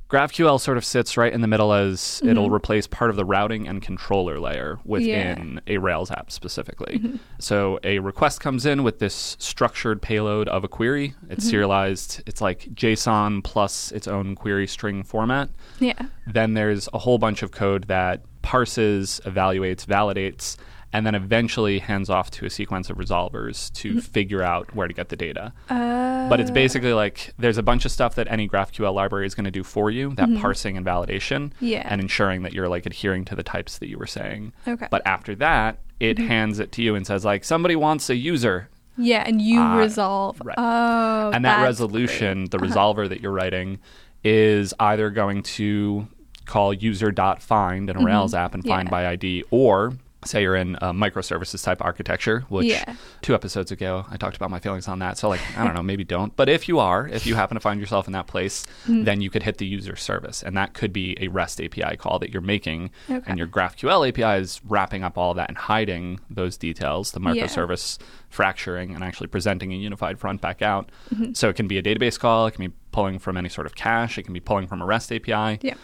GraphQL 0.08 0.60
sort 0.60 0.76
of 0.78 0.84
sits 0.84 1.16
right 1.16 1.32
in 1.32 1.40
the 1.40 1.48
middle 1.48 1.72
as 1.72 1.96
Mm-hmm. 1.98 2.28
it'll 2.28 2.50
replace 2.50 2.86
part 2.86 3.10
of 3.10 3.16
the 3.16 3.24
routing 3.24 3.66
and 3.66 3.82
controller 3.82 4.38
layer 4.38 4.78
within 4.84 5.60
a 5.66 5.78
Rails 5.78 6.10
app 6.12 6.30
specifically. 6.30 6.98
Mm-hmm. 6.98 7.16
So 7.40 7.80
a 7.82 7.98
request 7.98 8.40
comes 8.40 8.64
in 8.66 8.82
with 8.84 9.00
this 9.00 9.36
structured 9.40 10.00
payload 10.00 10.48
of 10.48 10.62
a 10.64 10.68
query. 10.68 11.14
It's 11.28 11.44
Mm-hmm. 11.44 11.50
serialized. 11.50 12.22
It's 12.26 12.40
like 12.40 12.60
JSON 12.74 13.42
plus 13.42 13.90
its 13.92 14.06
own 14.06 14.34
query 14.36 14.66
string 14.66 15.02
format. 15.02 15.50
Yeah. 15.80 16.00
Then 16.26 16.54
there's 16.54 16.88
a 16.94 16.98
whole 16.98 17.18
bunch 17.18 17.42
of 17.42 17.50
code 17.50 17.88
that 17.88 18.22
parses, 18.42 19.20
evaluates, 19.24 19.84
validates, 19.84 20.56
and 20.92 21.04
then 21.06 21.14
eventually 21.14 21.78
hands 21.80 22.08
off 22.08 22.30
to 22.30 22.46
a 22.46 22.50
sequence 22.50 22.88
of 22.90 22.96
resolvers 22.96 23.72
to 23.74 23.90
Mm-hmm. 23.90 23.98
figure 24.00 24.42
out 24.42 24.74
where 24.74 24.88
to 24.88 24.94
get 24.94 25.08
the 25.10 25.16
data. 25.16 25.52
Uh, 25.68 26.28
But 26.28 26.40
it's 26.40 26.50
basically 26.50 26.92
like 26.92 27.32
there's 27.38 27.58
a 27.58 27.62
bunch 27.62 27.84
of 27.84 27.92
stuff 27.92 28.14
that 28.14 28.26
any 28.30 28.48
GraphQL 28.48 28.94
library 28.94 29.26
is 29.26 29.34
going 29.34 29.44
to 29.44 29.50
do 29.50 29.62
for 29.64 29.90
you, 29.90 30.14
that 30.14 30.28
parsing 30.40 30.76
and 30.76 30.84
validation, 30.86 31.50
Mm-hmm. 31.50 31.64
Yeah. 31.64 31.86
and 31.90 32.00
ensuring 32.00 32.42
that 32.44 32.52
you're 32.52 32.68
like 32.68 32.86
adhering 32.86 33.24
to 33.26 33.34
the 33.36 33.42
types 33.42 33.78
that 33.78 33.88
you 33.88 33.98
were 33.98 34.06
saying. 34.06 34.52
Okay. 34.66 34.88
But 34.90 35.02
after 35.06 35.34
that, 35.36 35.78
it 36.00 36.16
Mm-hmm. 36.16 36.26
hands 36.28 36.58
it 36.58 36.72
to 36.72 36.82
you 36.82 36.94
and 36.94 37.06
says 37.06 37.24
like 37.24 37.44
somebody 37.44 37.76
wants 37.76 38.08
a 38.10 38.16
user, 38.16 38.68
yeah, 38.98 39.22
and 39.26 39.42
you 39.42 39.60
Uh, 39.60 39.76
resolve. 39.76 40.40
right. 40.42 40.54
Oh, 40.58 41.30
and 41.34 41.44
that 41.44 41.62
resolution, 41.62 42.46
great. 42.46 42.50
the 42.52 42.56
Uh-huh. 42.58 42.66
resolver 42.66 43.08
that 43.08 43.20
you're 43.20 43.32
writing, 43.32 43.78
is 44.24 44.72
either 44.80 45.10
going 45.10 45.42
to 45.42 46.08
call 46.46 46.72
user.find 46.72 47.90
in 47.90 47.96
a 47.96 48.04
Rails 48.04 48.34
app 48.34 48.54
and 48.54 48.64
find 48.64 48.88
Mm-hmm. 48.88 48.94
Yeah. 48.94 49.02
by 49.04 49.12
ID, 49.12 49.44
or 49.50 49.92
say 50.24 50.42
you're 50.42 50.56
in 50.56 50.74
a 50.76 50.92
microservices 50.92 51.62
type 51.62 51.82
architecture, 51.84 52.40
which 52.48 52.66
Yeah. 52.66 52.94
two 53.22 53.34
episodes 53.34 53.70
ago 53.70 54.06
I 54.10 54.16
talked 54.16 54.34
about 54.36 54.50
my 54.50 54.58
feelings 54.58 54.88
on 54.88 54.98
that. 55.00 55.18
So 55.18 55.28
like 55.28 55.40
I 55.56 55.64
don't 55.64 55.74
know, 55.74 55.82
maybe 55.82 56.04
don't. 56.04 56.34
But 56.34 56.48
if 56.48 56.68
you 56.68 56.78
are, 56.80 57.06
if 57.06 57.26
you 57.26 57.34
happen 57.36 57.54
to 57.54 57.60
find 57.60 57.78
yourself 57.78 58.06
in 58.06 58.12
that 58.14 58.26
place, 58.26 58.64
Mm-hmm. 58.86 59.04
then 59.04 59.20
you 59.20 59.30
could 59.30 59.42
hit 59.42 59.58
the 59.58 59.66
user 59.66 59.94
service, 59.96 60.42
and 60.42 60.56
that 60.56 60.72
could 60.74 60.92
be 60.92 61.16
a 61.20 61.28
REST 61.28 61.60
API 61.60 61.96
call 61.96 62.18
that 62.20 62.30
you're 62.32 62.42
making, 62.42 62.90
Okay. 63.10 63.20
and 63.26 63.38
your 63.38 63.46
GraphQL 63.46 64.08
API 64.08 64.40
is 64.40 64.60
wrapping 64.66 65.02
up 65.04 65.16
all 65.18 65.30
of 65.32 65.36
that 65.36 65.48
and 65.48 65.58
hiding 65.58 66.18
those 66.30 66.56
details, 66.56 67.12
the 67.12 67.20
Yeah. 67.20 67.44
microservice 67.44 67.98
fracturing, 68.30 68.94
and 68.94 69.02
actually 69.04 69.26
presenting 69.28 69.72
a 69.72 69.76
unified 69.76 70.18
front 70.18 70.40
back 70.40 70.62
out. 70.62 70.90
Mm-hmm. 71.14 71.32
So 71.34 71.48
it 71.48 71.56
can 71.56 71.66
be 71.68 71.78
a 71.78 71.82
database 71.82 72.18
call, 72.18 72.46
it 72.46 72.52
can 72.52 72.66
be 72.66 72.72
pulling 72.92 73.18
from 73.18 73.36
any 73.36 73.48
sort 73.48 73.66
of 73.66 73.74
cache, 73.74 74.18
it 74.18 74.22
can 74.24 74.32
be 74.34 74.40
pulling 74.40 74.66
from 74.66 74.80
a 74.82 74.86
REST 74.86 75.12
API. 75.12 75.58
Yeah. 75.62 75.74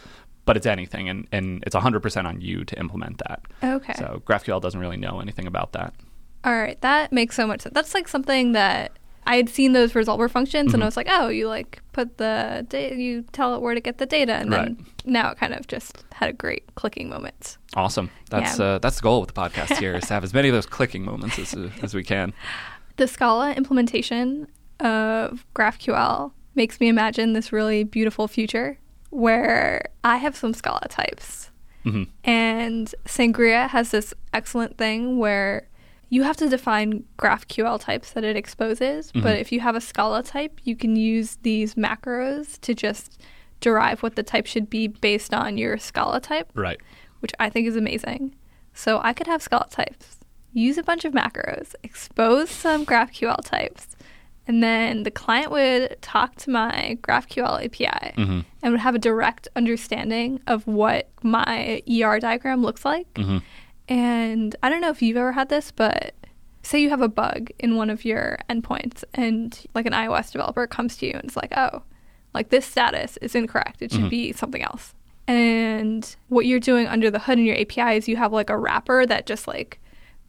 But 0.44 0.56
it's 0.56 0.66
anything, 0.66 1.08
and, 1.08 1.28
and 1.30 1.62
it's 1.66 1.76
100% 1.76 2.24
on 2.24 2.40
you 2.40 2.64
to 2.64 2.78
implement 2.78 3.18
that. 3.18 3.42
Okay. 3.62 3.94
So 3.94 4.22
GraphQL 4.26 4.60
doesn't 4.60 4.80
really 4.80 4.96
know 4.96 5.20
anything 5.20 5.46
about 5.46 5.72
that. 5.72 5.94
All 6.44 6.52
right, 6.56 6.80
that 6.80 7.12
makes 7.12 7.36
so 7.36 7.46
much 7.46 7.60
sense. 7.62 7.72
That's 7.74 7.94
like 7.94 8.08
something 8.08 8.50
that 8.52 8.98
I 9.24 9.36
had 9.36 9.48
seen 9.48 9.72
those 9.72 9.92
resolver 9.92 10.28
functions, 10.28 10.68
Mm-hmm. 10.70 10.74
and 10.74 10.82
I 10.82 10.86
was 10.86 10.96
like, 10.96 11.06
oh, 11.08 11.28
you 11.28 11.46
like 11.46 11.80
put 11.92 12.18
the 12.18 12.66
data, 12.68 12.96
you 12.96 13.22
tell 13.30 13.54
it 13.54 13.60
where 13.62 13.74
to 13.74 13.80
get 13.80 13.98
the 13.98 14.06
data, 14.06 14.32
and 14.34 14.52
then 14.52 14.84
now 15.04 15.30
it 15.30 15.38
kind 15.38 15.54
of 15.54 15.68
just 15.68 16.02
had 16.12 16.28
a 16.28 16.32
great 16.32 16.64
clicking 16.74 17.08
moment. 17.08 17.56
Awesome. 17.76 18.10
That's 18.30 18.58
Yeah. 18.58 18.64
uh, 18.64 18.78
that's 18.78 18.96
the 18.96 19.02
goal 19.02 19.20
with 19.20 19.32
the 19.32 19.40
podcast 19.40 19.76
here 19.78 19.94
is 19.94 20.08
to 20.08 20.14
have 20.14 20.24
as 20.24 20.34
many 20.34 20.48
of 20.48 20.54
those 20.54 20.66
clicking 20.66 21.04
moments 21.04 21.38
as, 21.38 21.54
as 21.82 21.94
we 21.94 22.02
can. 22.02 22.32
The 22.96 23.06
Scala 23.06 23.52
implementation 23.52 24.48
of 24.80 25.46
GraphQL 25.54 26.32
makes 26.56 26.80
me 26.80 26.88
imagine 26.88 27.32
this 27.32 27.52
really 27.52 27.84
beautiful 27.84 28.26
future 28.26 28.78
where 29.12 29.86
I 30.02 30.16
have 30.16 30.34
some 30.36 30.54
Scala 30.54 30.86
types. 30.88 31.50
hmm 31.84 32.04
And 32.24 32.92
Sangria 33.06 33.68
has 33.68 33.90
this 33.90 34.14
excellent 34.32 34.78
thing 34.78 35.18
where 35.18 35.68
you 36.08 36.22
have 36.24 36.36
to 36.38 36.48
define 36.48 37.04
GraphQL 37.18 37.80
types 37.80 38.12
that 38.12 38.24
it 38.24 38.36
exposes, 38.36 39.12
but 39.12 39.38
if 39.38 39.50
you 39.52 39.60
have 39.60 39.74
a 39.76 39.80
Scala 39.80 40.22
type, 40.22 40.60
you 40.64 40.76
can 40.76 40.94
use 40.96 41.38
these 41.42 41.74
macros 41.74 42.60
to 42.62 42.74
just 42.74 43.20
derive 43.60 44.02
what 44.02 44.16
the 44.16 44.22
type 44.22 44.46
should 44.46 44.68
be 44.68 44.88
based 44.88 45.32
on 45.32 45.56
your 45.56 45.78
Scala 45.78 46.20
type, 46.20 46.50
Right. 46.54 46.78
which 47.20 47.32
I 47.38 47.48
think 47.48 47.66
is 47.66 47.76
amazing. 47.76 48.34
So 48.74 49.00
I 49.02 49.12
could 49.12 49.26
have 49.26 49.42
Scala 49.42 49.68
types, 49.70 50.18
use 50.52 50.76
a 50.78 50.82
bunch 50.82 51.04
of 51.06 51.12
macros, 51.14 51.74
expose 51.82 52.50
some 52.50 52.84
GraphQL 52.84 53.42
types, 53.44 53.88
and 54.48 54.62
then 54.62 55.02
the 55.04 55.10
client 55.10 55.50
would 55.52 55.96
talk 56.02 56.34
to 56.36 56.50
my 56.50 56.98
GraphQL 57.02 57.64
API 57.64 58.12
hmm 58.22 58.40
and 58.62 58.72
would 58.72 58.80
have 58.80 58.94
a 58.94 58.98
direct 58.98 59.48
understanding 59.56 60.40
of 60.46 60.66
what 60.66 61.08
my 61.22 61.82
ER 61.90 62.18
diagram 62.20 62.62
looks 62.62 62.84
like. 62.84 63.06
hmm 63.16 63.38
And 63.88 64.54
I 64.62 64.68
don't 64.70 64.80
know 64.80 64.90
if 64.90 65.02
you've 65.02 65.16
ever 65.16 65.32
had 65.32 65.48
this, 65.48 65.70
but 65.72 66.14
say 66.62 66.80
you 66.80 66.90
have 66.90 67.00
a 67.02 67.08
bug 67.08 67.50
in 67.58 67.76
one 67.76 67.90
of 67.90 68.04
your 68.04 68.38
endpoints 68.48 69.02
and 69.14 69.58
like 69.74 69.84
an 69.86 69.92
iOS 69.92 70.30
developer 70.30 70.66
comes 70.66 70.96
to 70.98 71.06
you 71.06 71.12
and 71.14 71.24
it's 71.24 71.36
like, 71.36 71.52
oh, 71.56 71.82
like 72.34 72.50
this 72.50 72.64
status 72.64 73.16
is 73.18 73.34
incorrect. 73.34 73.82
It 73.82 73.90
should 73.90 74.02
Mhm. 74.02 74.10
be 74.10 74.32
something 74.32 74.62
else. 74.62 74.94
And 75.26 76.14
what 76.28 76.46
you're 76.46 76.60
doing 76.60 76.86
under 76.86 77.10
the 77.10 77.18
hood 77.18 77.38
in 77.38 77.44
your 77.44 77.56
API 77.56 77.96
is 77.96 78.06
you 78.08 78.16
have 78.16 78.32
like 78.32 78.48
a 78.50 78.56
wrapper 78.56 79.04
that 79.06 79.26
just 79.26 79.46
like 79.48 79.80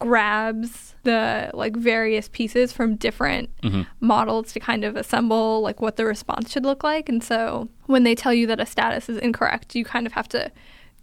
grabs 0.03 0.95
the 1.03 1.49
like 1.53 1.75
various 1.75 2.29
pieces 2.29 2.71
from 2.71 2.95
different 2.95 3.49
hmm 3.61 3.81
models 3.99 4.51
to 4.53 4.59
kind 4.59 4.83
of 4.83 4.95
assemble 4.95 5.61
like 5.61 5.81
what 5.81 5.95
the 5.95 6.05
response 6.05 6.51
should 6.51 6.63
look 6.65 6.83
like. 6.83 7.07
And 7.09 7.23
so 7.23 7.69
when 7.87 8.03
they 8.03 8.15
tell 8.15 8.33
you 8.33 8.45
that 8.47 8.59
a 8.59 8.65
status 8.65 9.07
is 9.09 9.17
incorrect, 9.17 9.75
you 9.75 9.83
kind 9.85 10.05
of 10.05 10.13
have 10.13 10.27
to 10.29 10.51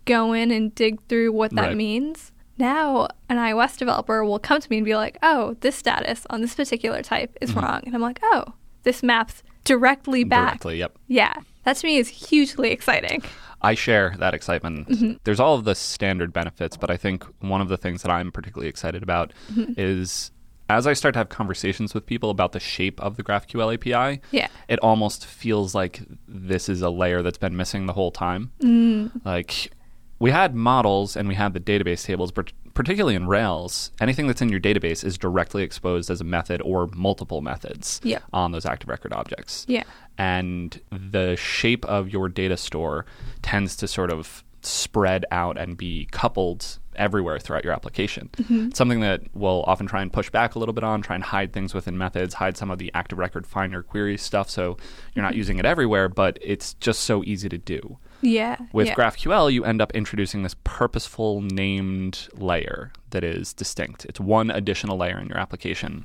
go 0.05 0.33
in 0.33 0.51
and 0.51 0.75
dig 0.75 1.01
through 1.09 1.33
what 1.33 1.51
that 1.55 1.69
Right. 1.69 1.77
means. 1.77 2.33
Now, 2.59 3.09
an 3.31 3.39
iOS 3.39 3.77
developer 3.79 4.23
will 4.25 4.39
come 4.39 4.61
to 4.61 4.71
me 4.71 4.77
and 4.79 4.85
be 4.85 4.95
like, 4.97 5.17
"Oh, 5.23 5.57
this 5.61 5.77
status 5.77 6.27
on 6.31 6.43
this 6.43 6.55
particular 6.55 7.01
type 7.03 7.37
is 7.41 7.53
Mhm. 7.53 7.63
wrong." 7.63 7.81
And 7.87 7.95
I'm 7.95 8.03
like, 8.03 8.21
"Oh, 8.23 8.45
this 8.83 9.03
maps 9.03 9.43
directly 9.65 10.25
back." 10.25 10.61
Directly. 10.61 10.79
Yep. 10.79 10.93
Yeah. 11.09 11.35
That 11.65 11.77
to 11.77 11.87
me 11.87 11.97
is 11.99 12.09
hugely 12.09 12.71
exciting. 12.71 13.23
I 13.63 13.75
share 13.75 14.15
that 14.19 14.35
excitement. 14.35 14.89
Mm-hmm. 14.89 15.13
There's 15.25 15.41
all 15.41 15.55
of 15.55 15.65
the 15.65 15.75
standard 15.75 16.33
benefits, 16.33 16.77
but 16.77 16.91
I 16.91 16.97
think 16.97 17.25
one 17.41 17.61
of 17.61 17.69
the 17.69 17.77
things 17.77 18.03
that 18.03 18.11
I'm 18.11 18.33
particularly 18.33 18.69
excited 18.69 19.03
about 19.03 19.33
Mm-hmm. 19.53 19.73
is 19.77 20.31
as 20.69 20.87
I 20.87 20.93
start 20.93 21.15
to 21.15 21.19
have 21.19 21.29
conversations 21.29 21.95
with 21.95 22.07
people 22.07 22.31
about 22.31 22.53
the 22.53 22.61
shape 22.61 23.01
of 23.01 23.17
the 23.17 23.25
GraphQL 23.25 23.75
API, 23.75 24.21
Yeah. 24.31 24.47
it 24.69 24.79
almost 24.79 25.27
feels 25.27 25.75
like 25.75 26.01
this 26.29 26.69
is 26.69 26.81
a 26.81 26.91
layer 26.91 27.23
that's 27.23 27.39
been 27.39 27.57
missing 27.57 27.87
the 27.87 27.93
whole 27.93 28.13
time. 28.13 28.53
Mm. 28.63 29.11
Like 29.25 29.73
we 30.21 30.31
had 30.31 30.55
models 30.55 31.17
and 31.17 31.27
we 31.29 31.35
had 31.35 31.55
the 31.55 31.61
database 31.61 32.05
tables, 32.05 32.31
but 32.31 32.53
particularly 32.73 33.17
in 33.17 33.27
Rails, 33.27 33.91
anything 34.01 34.29
that's 34.29 34.41
in 34.41 34.49
your 34.49 34.61
database 34.61 35.05
is 35.05 35.19
directly 35.19 35.65
exposed 35.65 36.09
as 36.09 36.21
a 36.21 36.25
method 36.25 36.63
or 36.63 36.87
multiple 36.95 37.41
methods 37.41 38.01
on 38.33 38.53
those 38.53 38.65
active 38.65 38.89
record 38.89 39.13
objects. 39.13 39.67
Yeah. 39.69 39.83
And 40.21 40.79
the 40.91 41.35
shape 41.37 41.87
of 41.87 42.11
your 42.11 42.29
data 42.29 42.59
store 42.59 43.07
tends 43.41 43.75
to 43.77 43.89
sort 43.89 44.13
of 44.13 44.45
spread 44.61 45.25
out 45.31 45.57
and 45.57 45.79
be 45.79 46.09
coupled 46.11 46.79
everywhere 46.95 47.39
throughout 47.39 47.65
your 47.65 47.73
application. 47.73 48.29
Mm-hmm. 48.37 48.73
Something 48.75 49.01
that 49.01 49.23
we'll 49.33 49.63
often 49.63 49.87
try 49.87 50.03
and 50.03 50.13
push 50.13 50.29
back 50.29 50.57
a 50.57 50.59
little 50.59 50.75
bit 50.75 50.85
on, 50.85 51.01
try 51.01 51.15
and 51.15 51.25
hide 51.25 51.55
things 51.55 51.73
within 51.73 51.97
methods, 51.97 52.35
hide 52.35 52.59
some 52.59 52.71
of 52.71 52.79
the 52.79 52.91
active 52.93 53.17
record 53.17 53.47
finder 53.47 53.83
query 53.83 54.19
stuff 54.19 54.51
so 54.51 54.77
you're 55.15 55.25
not 55.25 55.37
using 55.37 55.59
it 55.59 55.65
everywhere, 55.65 56.11
but 56.11 56.39
it's 56.43 56.75
just 56.75 57.01
so 57.05 57.25
easy 57.25 57.49
to 57.49 57.57
do. 57.57 57.97
Yeah. 58.21 58.59
With 58.75 58.89
yeah. 58.89 58.97
GraphQL, 58.97 59.51
you 59.51 59.65
end 59.65 59.81
up 59.81 59.91
introducing 59.93 60.43
this 60.43 60.57
purposeful 60.65 61.41
named 61.41 62.29
layer 62.35 62.93
that 63.09 63.25
is 63.25 63.55
distinct. 63.55 64.05
It's 64.05 64.21
one 64.21 64.51
additional 64.51 64.99
layer 64.99 65.19
in 65.19 65.29
your 65.29 65.39
application. 65.39 66.05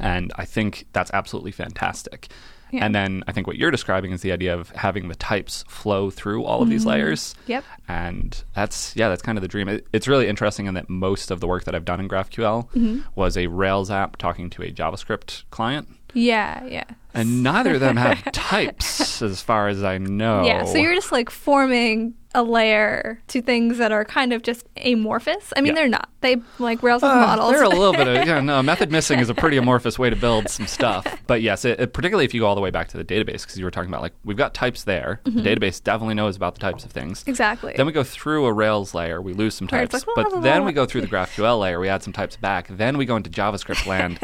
And 0.00 0.32
I 0.36 0.46
think 0.46 0.86
that's 0.94 1.10
absolutely 1.12 1.52
fantastic. 1.52 2.28
Yeah. 2.72 2.84
And 2.84 2.94
then 2.94 3.22
I 3.26 3.32
think 3.32 3.46
what 3.46 3.56
you're 3.56 3.70
describing 3.70 4.12
is 4.12 4.22
the 4.22 4.32
idea 4.32 4.54
of 4.56 4.70
having 4.70 5.08
the 5.08 5.14
types 5.14 5.64
flow 5.68 6.10
through 6.10 6.44
all 6.44 6.62
of 6.62 6.68
these 6.68 6.86
layers. 6.86 7.34
Yep. 7.46 7.64
And 7.88 8.42
that's 8.54 8.94
yeah, 8.96 9.08
that's 9.08 9.22
kind 9.22 9.36
of 9.38 9.42
the 9.42 9.48
dream. 9.48 9.68
It, 9.68 9.86
it's 9.92 10.06
really 10.08 10.28
interesting 10.28 10.66
in 10.66 10.74
that 10.74 10.88
most 10.88 11.30
of 11.30 11.40
the 11.40 11.46
work 11.46 11.64
that 11.64 11.74
I've 11.74 11.84
done 11.84 12.00
in 12.00 12.08
GraphQL 12.08 12.68
Mm-hmm. 12.70 13.00
was 13.14 13.36
a 13.36 13.46
Rails 13.48 13.90
app 13.90 14.16
talking 14.16 14.50
to 14.50 14.62
a 14.62 14.70
JavaScript 14.70 15.44
client, 15.50 15.88
Yeah, 16.14 16.64
yeah. 16.66 16.84
and 17.14 17.42
neither 17.42 17.74
of 17.74 17.80
them 17.80 17.96
have 17.96 18.22
types, 18.32 19.22
as 19.22 19.40
far 19.42 19.68
as 19.68 19.82
I 19.82 19.98
know. 19.98 20.44
Yeah, 20.44 20.64
so 20.64 20.78
you're 20.78 20.94
just 20.94 21.12
like 21.12 21.30
forming 21.30 22.14
a 22.32 22.44
layer 22.44 23.20
to 23.26 23.42
things 23.42 23.78
that 23.78 23.90
are 23.90 24.04
kind 24.04 24.32
of 24.32 24.40
just 24.42 24.64
amorphous. 24.84 25.52
I 25.56 25.60
mean, 25.60 25.70
Yeah. 25.70 25.74
they're 25.74 25.88
not. 25.88 26.08
They 26.20 26.36
like 26.60 26.80
Rails 26.80 27.02
Uh, 27.02 27.08
models. 27.12 27.50
They're 27.50 27.64
a 27.64 27.68
little 27.68 27.92
bit 27.92 28.06
of 28.06 28.14
yeah, 28.26 28.40
no. 28.40 28.62
Method 28.62 28.92
missing 28.92 29.18
is 29.18 29.28
a 29.28 29.34
pretty 29.34 29.56
amorphous 29.56 29.98
way 29.98 30.10
to 30.10 30.14
build 30.16 30.48
some 30.48 30.66
stuff. 30.68 31.04
But 31.26 31.42
yes, 31.42 31.64
it, 31.64 31.80
it- 31.80 31.92
particularly 31.92 32.24
if 32.24 32.32
you 32.34 32.40
go 32.42 32.46
all 32.46 32.54
the 32.54 32.60
way 32.60 32.70
back 32.70 32.86
to 32.88 32.96
the 32.96 33.04
database, 33.04 33.42
because 33.42 33.56
you 33.58 33.64
were 33.64 33.70
talking 33.72 33.90
about 33.90 34.02
like 34.02 34.12
we've 34.24 34.36
got 34.36 34.54
types 34.54 34.84
there. 34.84 35.20
Mm-hmm. 35.24 35.42
The 35.42 35.42
database 35.56 35.82
definitely 35.82 36.14
knows 36.14 36.36
about 36.36 36.54
the 36.54 36.60
types 36.60 36.84
of 36.84 36.92
things. 36.92 37.24
exactly. 37.26 37.72
Then 37.76 37.86
we 37.86 37.92
go 37.92 38.04
through 38.04 38.46
a 38.46 38.52
Rails 38.52 38.94
layer, 38.94 39.20
we 39.20 39.32
lose 39.32 39.54
some 39.56 39.66
types, 39.66 39.92
like, 39.92 40.04
blah, 40.04 40.14
but 40.14 40.30
blah, 40.30 40.40
then 40.40 40.64
we 40.64 40.72
go 40.72 40.86
through 40.86 41.00
the 41.00 41.06
GraphQL 41.08 41.58
layer, 41.60 41.80
we 41.80 41.88
add 41.88 42.02
some 42.04 42.12
types 42.12 42.36
back. 42.36 42.68
Then 42.68 42.96
we 42.96 43.06
go 43.06 43.16
into 43.16 43.30
JavaScript 43.30 43.86
land, 43.86 44.20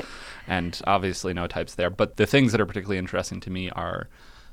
and 0.47 0.81
obviously 0.87 1.35
no 1.35 1.47
types 1.47 1.75
there. 1.75 1.91
But 1.91 2.17
the 2.17 2.27
things 2.27 2.53
that 2.53 2.61
are 2.61 2.67
particularly 2.67 2.99
interesting 2.99 3.41
to 3.41 3.51
me 3.51 3.71
are 3.71 4.09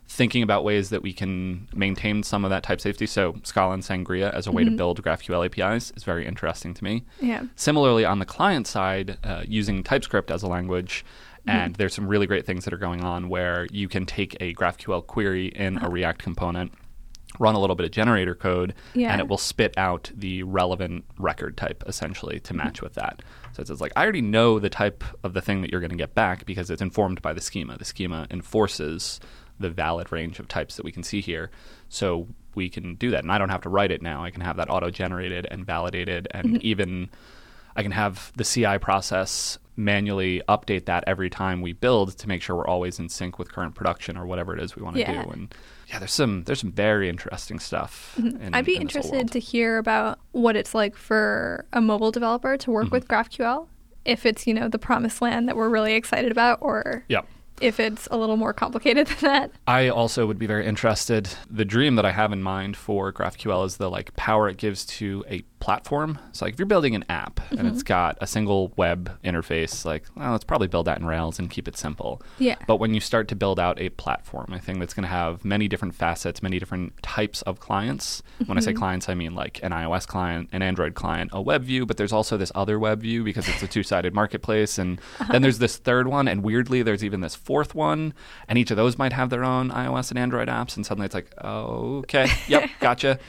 thinking 0.08 0.44
about 0.44 0.66
ways 0.66 0.90
that 0.90 1.02
we 1.02 1.14
can 1.14 1.68
maintain 1.74 2.22
some 2.24 2.44
of 2.44 2.50
that 2.50 2.62
type 2.64 2.82
safety. 2.82 3.06
So 3.06 3.36
Scala 3.44 3.74
and 3.74 3.84
Sangria 3.84 4.34
as 4.34 4.48
a 4.48 4.52
way 4.52 4.64
Mm-hmm. 4.64 4.72
to 4.74 4.78
build 4.78 5.02
GraphQL 5.04 5.46
APIs 5.46 5.92
is 5.96 6.04
very 6.04 6.26
interesting 6.28 6.74
to 6.74 6.84
me. 6.84 7.06
yeah. 7.22 7.44
Similarly, 7.56 8.04
on 8.04 8.20
the 8.20 8.26
client 8.26 8.68
side, 8.68 9.18
uh, 9.24 9.44
using 9.48 9.82
TypeScript 9.84 10.30
as 10.32 10.44
a 10.44 10.48
language, 10.48 11.06
Mm-hmm. 11.48 11.50
and 11.50 11.76
there's 11.76 11.94
some 11.94 12.08
really 12.08 12.26
great 12.28 12.46
things 12.46 12.64
that 12.66 12.74
are 12.74 12.78
going 12.78 13.04
on 13.04 13.28
where 13.28 13.68
you 13.72 13.88
can 13.90 14.06
take 14.06 14.36
a 14.40 14.54
GraphQL 14.54 15.06
query 15.08 15.48
in 15.48 15.78
Uh-huh. 15.78 15.88
a 15.88 15.90
React 15.90 16.22
component, 16.24 16.74
run 17.40 17.56
a 17.56 17.60
little 17.60 17.76
bit 17.76 17.86
of 17.86 17.92
generator 17.92 18.36
code, 18.36 18.74
Yeah. 18.94 19.12
and 19.12 19.20
it 19.20 19.28
will 19.28 19.38
spit 19.38 19.74
out 19.78 20.10
the 20.16 20.44
relevant 20.44 21.04
record 21.18 21.58
type 21.58 21.84
essentially 21.88 22.40
to 22.42 22.54
match 22.54 22.82
with 22.82 22.94
that. 22.96 23.22
So 23.54 23.62
it's, 23.62 23.70
it's 23.70 23.82
like 23.82 23.94
I 23.96 24.04
already 24.04 24.22
know 24.22 24.60
the 24.60 24.70
type 24.70 25.04
of 25.24 25.34
the 25.34 25.42
thing 25.42 25.62
that 25.62 25.72
you're 25.72 25.80
going 25.80 25.92
to 25.92 25.96
get 25.96 26.14
back 26.14 26.46
because 26.46 26.70
it's 26.70 26.82
informed 26.82 27.22
by 27.22 27.34
the 27.34 27.42
schema. 27.42 27.78
The 27.78 27.86
schema 27.86 28.28
enforces 28.30 29.20
the 29.60 29.70
valid 29.70 30.12
range 30.12 30.40
of 30.40 30.48
types 30.48 30.76
that 30.76 30.86
we 30.86 30.92
can 30.92 31.04
see 31.04 31.22
here. 31.22 31.52
So 31.90 32.28
we 32.56 32.70
can 32.70 32.96
do 32.96 33.12
that. 33.12 33.24
And 33.24 33.32
I 33.32 33.38
don't 33.38 33.50
have 33.50 33.62
to 33.62 33.70
write 33.70 33.92
it 33.92 34.02
now. 34.02 34.24
I 34.24 34.32
can 34.32 34.42
have 34.42 34.58
that 34.58 34.70
auto 34.70 34.90
generated 34.90 35.48
and 35.50 35.66
validated 35.66 36.28
and 36.32 36.48
mm-hmm. 36.48 36.58
even 36.62 37.10
I 37.76 37.84
can 37.84 37.92
have 37.92 38.32
the 38.36 38.44
CI 38.44 38.78
process 38.80 39.58
manually 39.76 40.42
update 40.48 40.86
that 40.86 41.04
every 41.08 41.30
time 41.30 41.62
we 41.62 41.74
build 41.74 42.16
to 42.20 42.28
make 42.28 42.42
sure 42.44 42.56
we're 42.56 42.68
always 42.68 43.00
in 43.00 43.10
sync 43.10 43.40
with 43.40 43.52
current 43.52 43.74
production 43.74 44.16
or 44.18 44.26
whatever 44.28 44.56
it 44.56 44.62
is 44.62 44.76
we 44.76 44.84
want 44.84 44.96
to 44.96 45.02
Yeah. 45.02 45.24
do. 45.24 45.30
And 45.32 45.56
yeah, 45.88 45.98
there's 46.00 46.12
some 46.12 46.44
there's 46.44 46.60
some 46.62 46.72
very 46.72 47.10
interesting 47.10 47.58
stuff. 47.60 48.16
Mm-hmm. 48.20 48.54
I'd 48.54 48.66
be 48.66 48.76
in 48.76 48.84
interested 48.84 49.32
to 49.32 49.40
hear 49.40 49.80
about 49.80 50.20
what 50.32 50.56
it's 50.56 50.76
like 50.76 50.96
for 50.96 51.66
a 51.74 51.82
mobile 51.82 52.12
developer 52.12 52.56
to 52.56 52.64
Mm-hmm. 52.66 52.72
work 52.74 52.92
with 52.92 53.08
GraphQL. 53.08 53.68
If 54.06 54.26
it's, 54.26 54.46
you 54.46 54.54
know, 54.54 54.68
the 54.70 54.78
promised 54.80 55.22
land 55.22 55.48
that 55.48 55.56
we're 55.56 55.70
really 55.70 55.94
excited 55.94 56.32
about 56.32 56.60
or 56.62 57.04
Yeah. 57.08 57.22
If 57.62 57.80
it's 57.80 58.08
a 58.12 58.18
little 58.18 58.38
more 58.38 58.54
complicated 58.54 59.08
than 59.20 59.20
that. 59.22 59.52
I 59.68 59.90
also 59.90 60.26
would 60.28 60.40
be 60.40 60.48
very 60.48 60.66
interested. 60.66 61.30
The 61.50 61.66
dream 61.66 61.96
that 61.96 62.06
I 62.06 62.12
have 62.12 62.32
in 62.34 62.44
mind 62.44 62.76
for 62.78 63.12
GraphQL 63.14 63.66
is 63.66 63.78
the 63.78 63.90
like 63.90 64.16
power 64.16 64.50
it 64.50 64.58
gives 64.58 64.86
to 64.86 65.24
a 65.30 65.42
platform. 65.60 66.20
So 66.34 66.44
like 66.46 66.54
if 66.56 66.60
you're 66.60 66.66
building 66.66 66.94
an 66.96 67.06
app 67.10 67.40
and 67.52 67.60
Mm-hmm. 67.60 67.68
it's 67.70 67.84
got 67.84 68.18
a 68.20 68.28
single 68.28 68.74
web 68.76 69.18
interface, 69.24 69.86
like 69.86 70.04
well, 70.16 70.32
let's 70.32 70.44
probably 70.44 70.68
build 70.68 70.88
that 70.88 71.00
in 71.00 71.06
Rails 71.06 71.40
and 71.40 71.50
keep 71.50 71.68
it 71.70 71.78
simple. 71.78 72.22
Yeah. 72.38 72.56
But 72.68 72.78
when 72.78 72.94
you 72.94 73.00
start 73.00 73.30
to 73.30 73.36
build 73.36 73.60
out 73.62 73.80
a 73.80 73.88
platform, 73.90 74.52
a 74.52 74.60
thing 74.60 74.80
that's 74.80 74.94
going 74.94 75.04
to 75.04 75.10
have 75.10 75.46
many 75.46 75.68
different 75.70 75.96
facets, 75.96 76.44
many 76.44 76.60
different 76.60 77.02
types 77.02 77.42
of 77.44 77.60
clients. 77.62 78.22
When 78.46 78.58
I 78.58 78.60
Mm-hmm. 78.60 78.66
say 78.70 78.74
clients, 78.74 79.08
I 79.10 79.14
mean 79.14 79.36
like 79.36 79.62
an 79.64 79.72
iOS 79.72 80.06
client, 80.06 80.50
an 80.52 80.62
Android 80.62 80.96
client, 80.96 81.30
a 81.34 81.42
web 81.42 81.64
view, 81.64 81.86
but 81.86 81.96
there's 81.98 82.12
also 82.14 82.36
this 82.36 82.52
other 82.56 82.78
web 82.78 83.02
view 83.02 83.24
because 83.24 83.48
it's 83.48 83.64
a 83.64 83.68
two-sided 83.68 84.14
marketplace 84.14 84.78
and 84.78 85.00
Uh-huh. 85.20 85.32
then 85.32 85.42
there's 85.44 85.60
this 85.60 85.78
third 85.78 86.08
one 86.08 86.28
and 86.28 86.44
weirdly 86.44 86.82
there's 86.82 87.04
even 87.04 87.22
this 87.22 87.36
fourth 87.44 87.76
one 87.76 88.14
and 88.48 88.58
each 88.58 88.72
of 88.72 88.78
those 88.78 88.98
might 88.98 89.14
have 89.14 89.30
their 89.30 89.44
own 89.44 89.70
iOS 89.70 90.10
and 90.10 90.18
Android 90.20 90.48
apps 90.48 90.76
and 90.76 90.86
suddenly 90.86 91.06
it's 91.06 91.16
like, 91.16 91.32
"Oh, 91.42 91.98
okay. 92.00 92.28
Yep, 92.48 92.70
gotcha." 92.80 93.20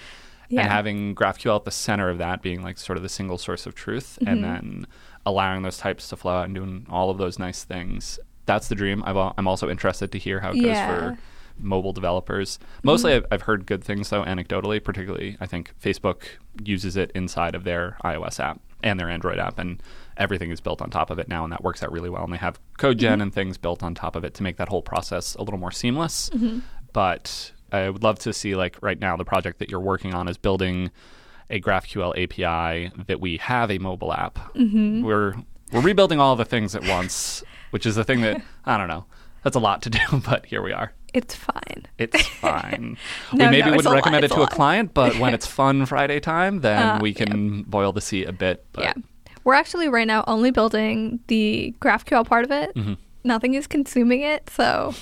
Yeah. 0.49 0.61
And 0.63 0.71
having 0.71 1.15
GraphQL 1.15 1.57
at 1.57 1.65
the 1.65 1.71
center 1.71 2.11
of 2.11 2.19
that 2.19 2.43
being 2.43 2.63
like 2.63 2.79
sort 2.79 2.97
of 2.97 3.03
the 3.03 3.09
single 3.09 3.39
source 3.39 3.67
of 3.67 3.75
truth 3.75 4.19
Mm-hmm. 4.21 4.29
and 4.29 4.45
then 4.45 4.87
allowing 5.27 5.63
those 5.63 5.79
types 5.79 6.09
to 6.11 6.17
flow 6.17 6.35
out 6.35 6.45
and 6.45 6.55
doing 6.55 6.87
all 6.91 7.09
of 7.11 7.17
those 7.19 7.39
nice 7.39 7.65
things. 7.65 8.19
That's 8.47 8.69
the 8.69 8.75
dream. 8.75 9.03
I've, 9.07 9.17
I'm 9.17 9.49
also 9.49 9.71
interested 9.71 10.13
to 10.13 10.19
hear 10.19 10.41
how 10.41 10.51
it 10.51 10.57
Yeah. 10.57 10.87
goes 10.91 10.99
for 11.17 11.19
mobile 11.59 11.95
developers. 11.95 12.59
Mostly, 12.83 13.15
I've, 13.15 13.25
I've 13.31 13.43
heard 13.43 13.65
good 13.65 13.83
things 13.83 14.11
though, 14.11 14.23
anecdotally. 14.23 14.85
Particularly, 14.85 15.39
I 15.41 15.47
think 15.47 15.73
Facebook 15.83 16.25
uses 16.63 16.97
it 16.97 17.11
inside 17.15 17.55
of 17.55 17.65
their 17.65 17.97
iOS 18.05 18.39
app 18.39 18.61
and 18.83 19.01
their 19.01 19.09
Android 19.09 19.39
app, 19.39 19.59
and 19.59 19.83
everything 20.17 20.51
is 20.51 20.61
built 20.61 20.81
on 20.81 20.91
top 20.91 21.11
of 21.11 21.19
it 21.19 21.29
now, 21.29 21.45
and 21.45 21.53
that 21.53 21.63
works 21.63 21.83
out 21.83 21.93
really 21.93 22.11
well. 22.11 22.25
And 22.25 22.33
they 22.33 22.39
have 22.39 22.59
CodeGen 22.79 22.99
mm-hmm. 22.99 23.21
and 23.21 23.35
things 23.35 23.59
built 23.59 23.83
on 23.83 23.95
top 23.95 24.17
of 24.17 24.25
it 24.25 24.35
to 24.35 24.43
make 24.43 24.57
that 24.57 24.69
whole 24.69 24.83
process 24.83 25.35
a 25.35 25.43
little 25.43 25.59
more 25.59 25.71
seamless. 25.73 26.31
Mm-hmm. 26.31 26.61
But 26.93 27.53
I 27.73 27.91
would 27.91 28.03
love 28.03 28.19
to 28.21 28.33
see, 28.33 28.55
like 28.55 28.77
right 28.81 28.99
now, 28.99 29.17
the 29.17 29.25
project 29.25 29.59
that 29.59 29.71
you're 29.71 29.81
working 29.81 30.15
on 30.15 30.29
is 30.29 30.39
building 30.39 30.91
a 31.51 31.61
GraphQL 31.61 32.13
API 32.23 32.93
that 33.07 33.21
we 33.21 33.37
have 33.39 33.71
a 33.71 33.79
mobile 33.79 34.13
app. 34.13 34.37
Mm-hmm. 34.55 35.05
We're 35.05 35.35
we're 35.73 35.81
rebuilding 35.81 36.21
all 36.21 36.37
the 36.37 36.45
things 36.45 36.75
at 36.75 36.87
once, 36.87 37.43
which 37.71 37.87
is 37.87 37.97
the 37.97 38.05
thing 38.05 38.21
that 38.23 38.43
I 38.65 38.77
don't 38.79 38.89
know. 38.89 39.07
That's 39.43 39.57
a 39.57 39.61
lot 39.61 39.83
to 39.83 39.91
do, 39.91 40.01
but 40.25 40.47
here 40.47 40.63
we 40.63 40.73
are. 40.73 40.93
It's 41.13 41.35
fine. 41.35 41.87
It's 41.99 42.27
fine. 42.27 42.97
No, 43.33 43.45
we 43.45 43.51
maybe 43.51 43.71
no, 43.71 43.77
wouldn't 43.77 43.87
a 43.87 43.89
lot, 43.91 43.95
recommend 43.97 44.25
it 44.25 44.27
it's 44.27 44.35
a 44.35 44.39
to 44.39 44.43
a 44.43 44.49
client, 44.49 44.95
but 44.95 45.17
when 45.19 45.35
it's 45.35 45.47
fun 45.47 45.87
Friday 45.87 46.19
time, 46.19 46.61
then 46.61 46.83
Uh, 46.83 46.99
we 47.01 47.15
can 47.15 47.63
boil 47.63 47.93
the 47.93 48.01
sea 48.01 48.25
a 48.25 48.33
bit. 48.33 48.65
But 48.73 48.85
yeah. 48.85 48.95
We're 49.45 49.55
actually 49.55 49.89
right 49.89 50.07
now 50.07 50.25
only 50.27 50.51
building 50.51 51.21
the 51.29 51.75
GraphQL 51.81 52.27
part 52.27 52.45
of 52.45 52.51
it. 52.51 52.75
Mm-hmm. 52.75 52.95
Nothing 53.25 53.55
is 53.55 53.67
consuming 53.67 54.23
it. 54.23 54.49
So 54.51 54.95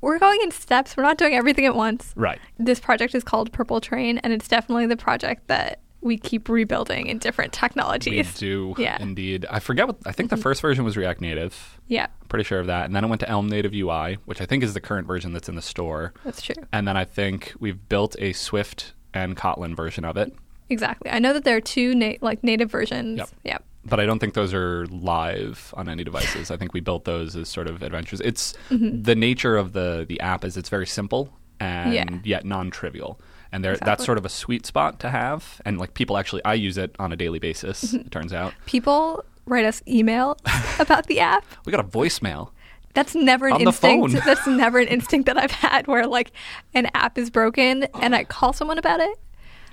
we're 0.00 0.18
going 0.18 0.40
in 0.42 0.50
steps. 0.50 0.96
We're 0.96 1.02
not 1.02 1.18
doing 1.18 1.34
everything 1.34 1.66
at 1.66 1.74
once. 1.74 2.12
Right. 2.16 2.38
This 2.58 2.80
project 2.80 3.14
is 3.14 3.22
called 3.24 3.52
Purple 3.52 3.80
Train, 3.80 4.18
and 4.18 4.32
it's 4.32 4.48
definitely 4.48 4.86
the 4.86 4.96
project 4.96 5.46
that 5.48 5.80
we 6.02 6.16
keep 6.16 6.48
rebuilding 6.48 7.08
in 7.08 7.18
different 7.18 7.52
We 7.54 7.58
technologies. 7.58 8.34
do 8.38 8.74
Yeah. 8.78 8.94
Mm-hmm. 8.94 9.02
indeed. 9.02 9.46
I 9.50 9.58
forget 9.60 9.86
what 9.86 9.96
I 10.06 10.12
think 10.12 10.30
the 10.30 10.38
first 10.38 10.62
version 10.62 10.82
was 10.84 10.96
React 10.96 11.20
Native. 11.20 11.78
Yeah, 11.88 12.06
Pretty 12.30 12.44
sure 12.44 12.58
of 12.60 12.68
that. 12.68 12.86
And 12.86 12.96
then 12.96 13.04
it 13.04 13.08
went 13.08 13.20
to 13.20 13.28
Elm 13.28 13.48
Native 13.48 13.74
UI, 13.74 14.16
which 14.24 14.40
I 14.40 14.46
think 14.46 14.62
is 14.62 14.72
the 14.72 14.80
current 14.80 15.06
version 15.06 15.32
that's 15.34 15.48
in 15.48 15.56
the 15.56 15.62
store. 15.62 16.14
that's 16.24 16.40
true. 16.40 16.54
And 16.72 16.88
then 16.88 16.96
I 16.96 17.04
think 17.04 17.52
we've 17.60 17.86
built 17.90 18.16
a 18.18 18.32
Swift 18.32 18.94
and 19.12 19.36
Kotlin 19.36 19.76
version 19.76 20.04
of 20.06 20.16
it. 20.16 20.32
Exactly. 20.70 21.10
I 21.10 21.18
know 21.18 21.32
that 21.34 21.44
there 21.44 21.56
are 21.56 21.60
two 21.60 21.94
na- 21.94 22.14
like 22.22 22.42
native 22.44 22.70
versions. 22.70 23.18
Yep. 23.18 23.28
Yep. 23.44 23.64
But 23.84 23.98
I 24.00 24.06
don't 24.06 24.18
think 24.18 24.34
those 24.34 24.52
are 24.54 24.86
live 24.86 25.72
on 25.76 25.88
any 25.88 26.04
devices. 26.04 26.50
I 26.50 26.56
think 26.56 26.72
we 26.74 26.80
built 26.80 27.04
those 27.04 27.36
as 27.36 27.48
sort 27.48 27.66
of 27.68 27.82
adventures. 27.82 28.20
It's 28.20 28.54
Mm-hmm. 28.70 29.02
the 29.02 29.14
nature 29.14 29.56
of 29.56 29.72
the 29.72 30.04
the 30.08 30.20
app 30.20 30.44
is 30.44 30.56
it's 30.56 30.68
very 30.68 30.86
simple 30.86 31.32
and 31.58 31.92
Yeah. 31.92 32.04
yet 32.24 32.44
non-trivial. 32.44 33.20
And 33.52 33.64
there 33.64 33.76
that's 33.76 34.04
sort 34.04 34.16
of 34.18 34.24
a 34.24 34.28
sweet 34.28 34.64
spot 34.66 35.00
to 35.00 35.10
have. 35.10 35.60
And 35.64 35.78
like 35.78 35.94
people 35.94 36.16
actually 36.18 36.44
I 36.44 36.54
use 36.54 36.78
it 36.78 36.94
on 36.98 37.12
a 37.12 37.16
daily 37.16 37.38
basis, 37.38 37.84
Mm-hmm. 37.84 38.06
it 38.06 38.10
turns 38.10 38.32
out. 38.32 38.52
People 38.66 39.24
write 39.46 39.64
us 39.64 39.82
email 39.88 40.36
about 40.78 41.06
the 41.06 41.18
app. 41.20 41.44
We 41.64 41.72
got 41.72 41.80
a 41.84 41.88
voicemail. 41.88 42.50
That's 42.92 43.14
never 43.14 43.46
an 43.46 43.52
On 43.54 43.58
the 43.60 43.66
instinct. 43.66 44.12
phone. 44.14 44.22
That's 44.26 44.46
never 44.46 44.78
an 44.80 44.88
instinct 44.88 45.26
that 45.26 45.38
I've 45.38 45.52
had 45.52 45.86
where 45.86 46.06
like 46.06 46.32
an 46.74 46.88
app 46.94 47.16
is 47.18 47.30
broken 47.30 47.84
and 48.00 48.14
I 48.14 48.24
call 48.24 48.52
someone 48.52 48.78
about 48.78 49.00
it. 49.00 49.18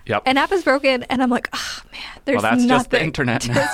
Yep. 0.05 0.23
An 0.25 0.37
app 0.37 0.51
is 0.51 0.63
broken 0.63 1.03
and 1.03 1.21
I'm 1.21 1.29
like, 1.29 1.49
oh 1.53 1.79
man, 1.91 2.01
there's 2.25 2.41
well, 2.41 2.51
that's 2.51 2.63
nothing. 2.63 2.69
just 2.69 2.89
the 2.91 3.03
internet 3.03 3.47
now. 3.53 3.67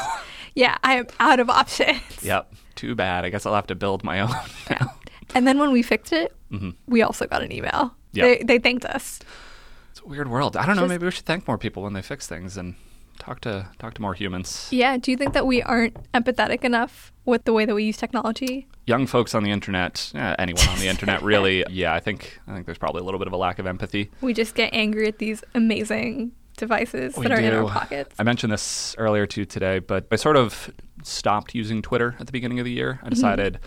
Yeah, 0.55 0.77
I 0.83 0.95
am 0.95 1.07
out 1.19 1.39
of 1.39 1.49
options. 1.49 1.99
yep. 2.21 2.53
Too 2.75 2.95
bad. 2.95 3.25
I 3.25 3.29
guess 3.29 3.45
I'll 3.45 3.55
have 3.55 3.67
to 3.67 3.75
build 3.75 4.03
my 4.03 4.19
own 4.21 4.31
now. 4.69 4.93
And 5.35 5.47
then 5.47 5.57
when 5.57 5.71
we 5.71 5.81
fixed 5.81 6.13
it, 6.13 6.35
Mm-hmm. 6.51 6.71
we 6.85 7.01
also 7.01 7.25
got 7.25 7.41
an 7.41 7.51
email. 7.51 7.95
Yeah. 8.11 8.25
They, 8.25 8.43
they 8.43 8.59
thanked 8.59 8.85
us. 8.85 9.19
It's 9.89 10.01
a 10.01 10.05
weird 10.05 10.29
world. 10.29 10.55
I 10.55 10.67
don't 10.67 10.75
know, 10.75 10.83
Just- 10.83 10.89
maybe 10.89 11.05
we 11.05 11.11
should 11.11 11.25
thank 11.25 11.47
more 11.47 11.57
people 11.57 11.81
when 11.81 11.93
they 11.93 12.03
fix 12.03 12.27
things 12.27 12.55
and 12.57 12.75
talk 13.17 13.39
to 13.41 13.67
talk 13.79 13.95
to 13.95 14.01
more 14.01 14.13
humans. 14.13 14.67
Yeah. 14.69 14.97
Do 14.97 15.09
you 15.09 15.17
think 15.17 15.33
that 15.33 15.47
we 15.47 15.63
aren't 15.63 15.95
empathetic 16.13 16.63
enough 16.63 17.11
with 17.25 17.45
the 17.45 17.53
way 17.53 17.65
that 17.65 17.73
we 17.73 17.83
use 17.85 17.97
technology? 17.97 18.67
young 18.85 19.07
folks 19.07 19.33
on 19.33 19.43
the 19.43 19.49
internet, 19.49 20.11
eh, 20.13 20.35
anyone 20.37 20.67
on 20.67 20.77
the 20.77 20.87
internet, 20.89 21.21
really. 21.23 21.63
Yeah, 21.71 21.93
I 21.95 21.99
think 22.01 22.37
I 22.47 22.53
think 22.53 22.65
there's 22.67 22.77
probably 22.77 22.99
a 23.01 23.03
little 23.05 23.19
bit 23.19 23.27
of 23.27 23.33
a 23.33 23.37
lack 23.37 23.57
of 23.57 23.65
empathy. 23.65 24.11
We 24.21 24.33
just 24.33 24.53
get 24.55 24.71
angry 24.73 25.07
at 25.07 25.17
these 25.19 25.41
amazing 25.55 26.33
devices 26.57 27.15
We 27.17 27.27
that 27.27 27.37
are 27.37 27.41
in 27.41 27.53
our 27.53 27.69
pockets. 27.69 28.15
I 28.19 28.23
mentioned 28.23 28.53
this 28.53 28.95
earlier 28.97 29.25
too 29.25 29.45
today, 29.45 29.79
but 29.79 30.07
I 30.11 30.15
sort 30.15 30.37
of 30.37 30.71
stopped 31.03 31.55
using 31.55 31.81
Twitter 31.81 32.15
at 32.19 32.25
the 32.25 32.31
beginning 32.31 32.59
of 32.59 32.65
the 32.65 32.71
year. 32.71 32.93
Mm-hmm. 32.93 33.05
I 33.05 33.09
decided 33.09 33.59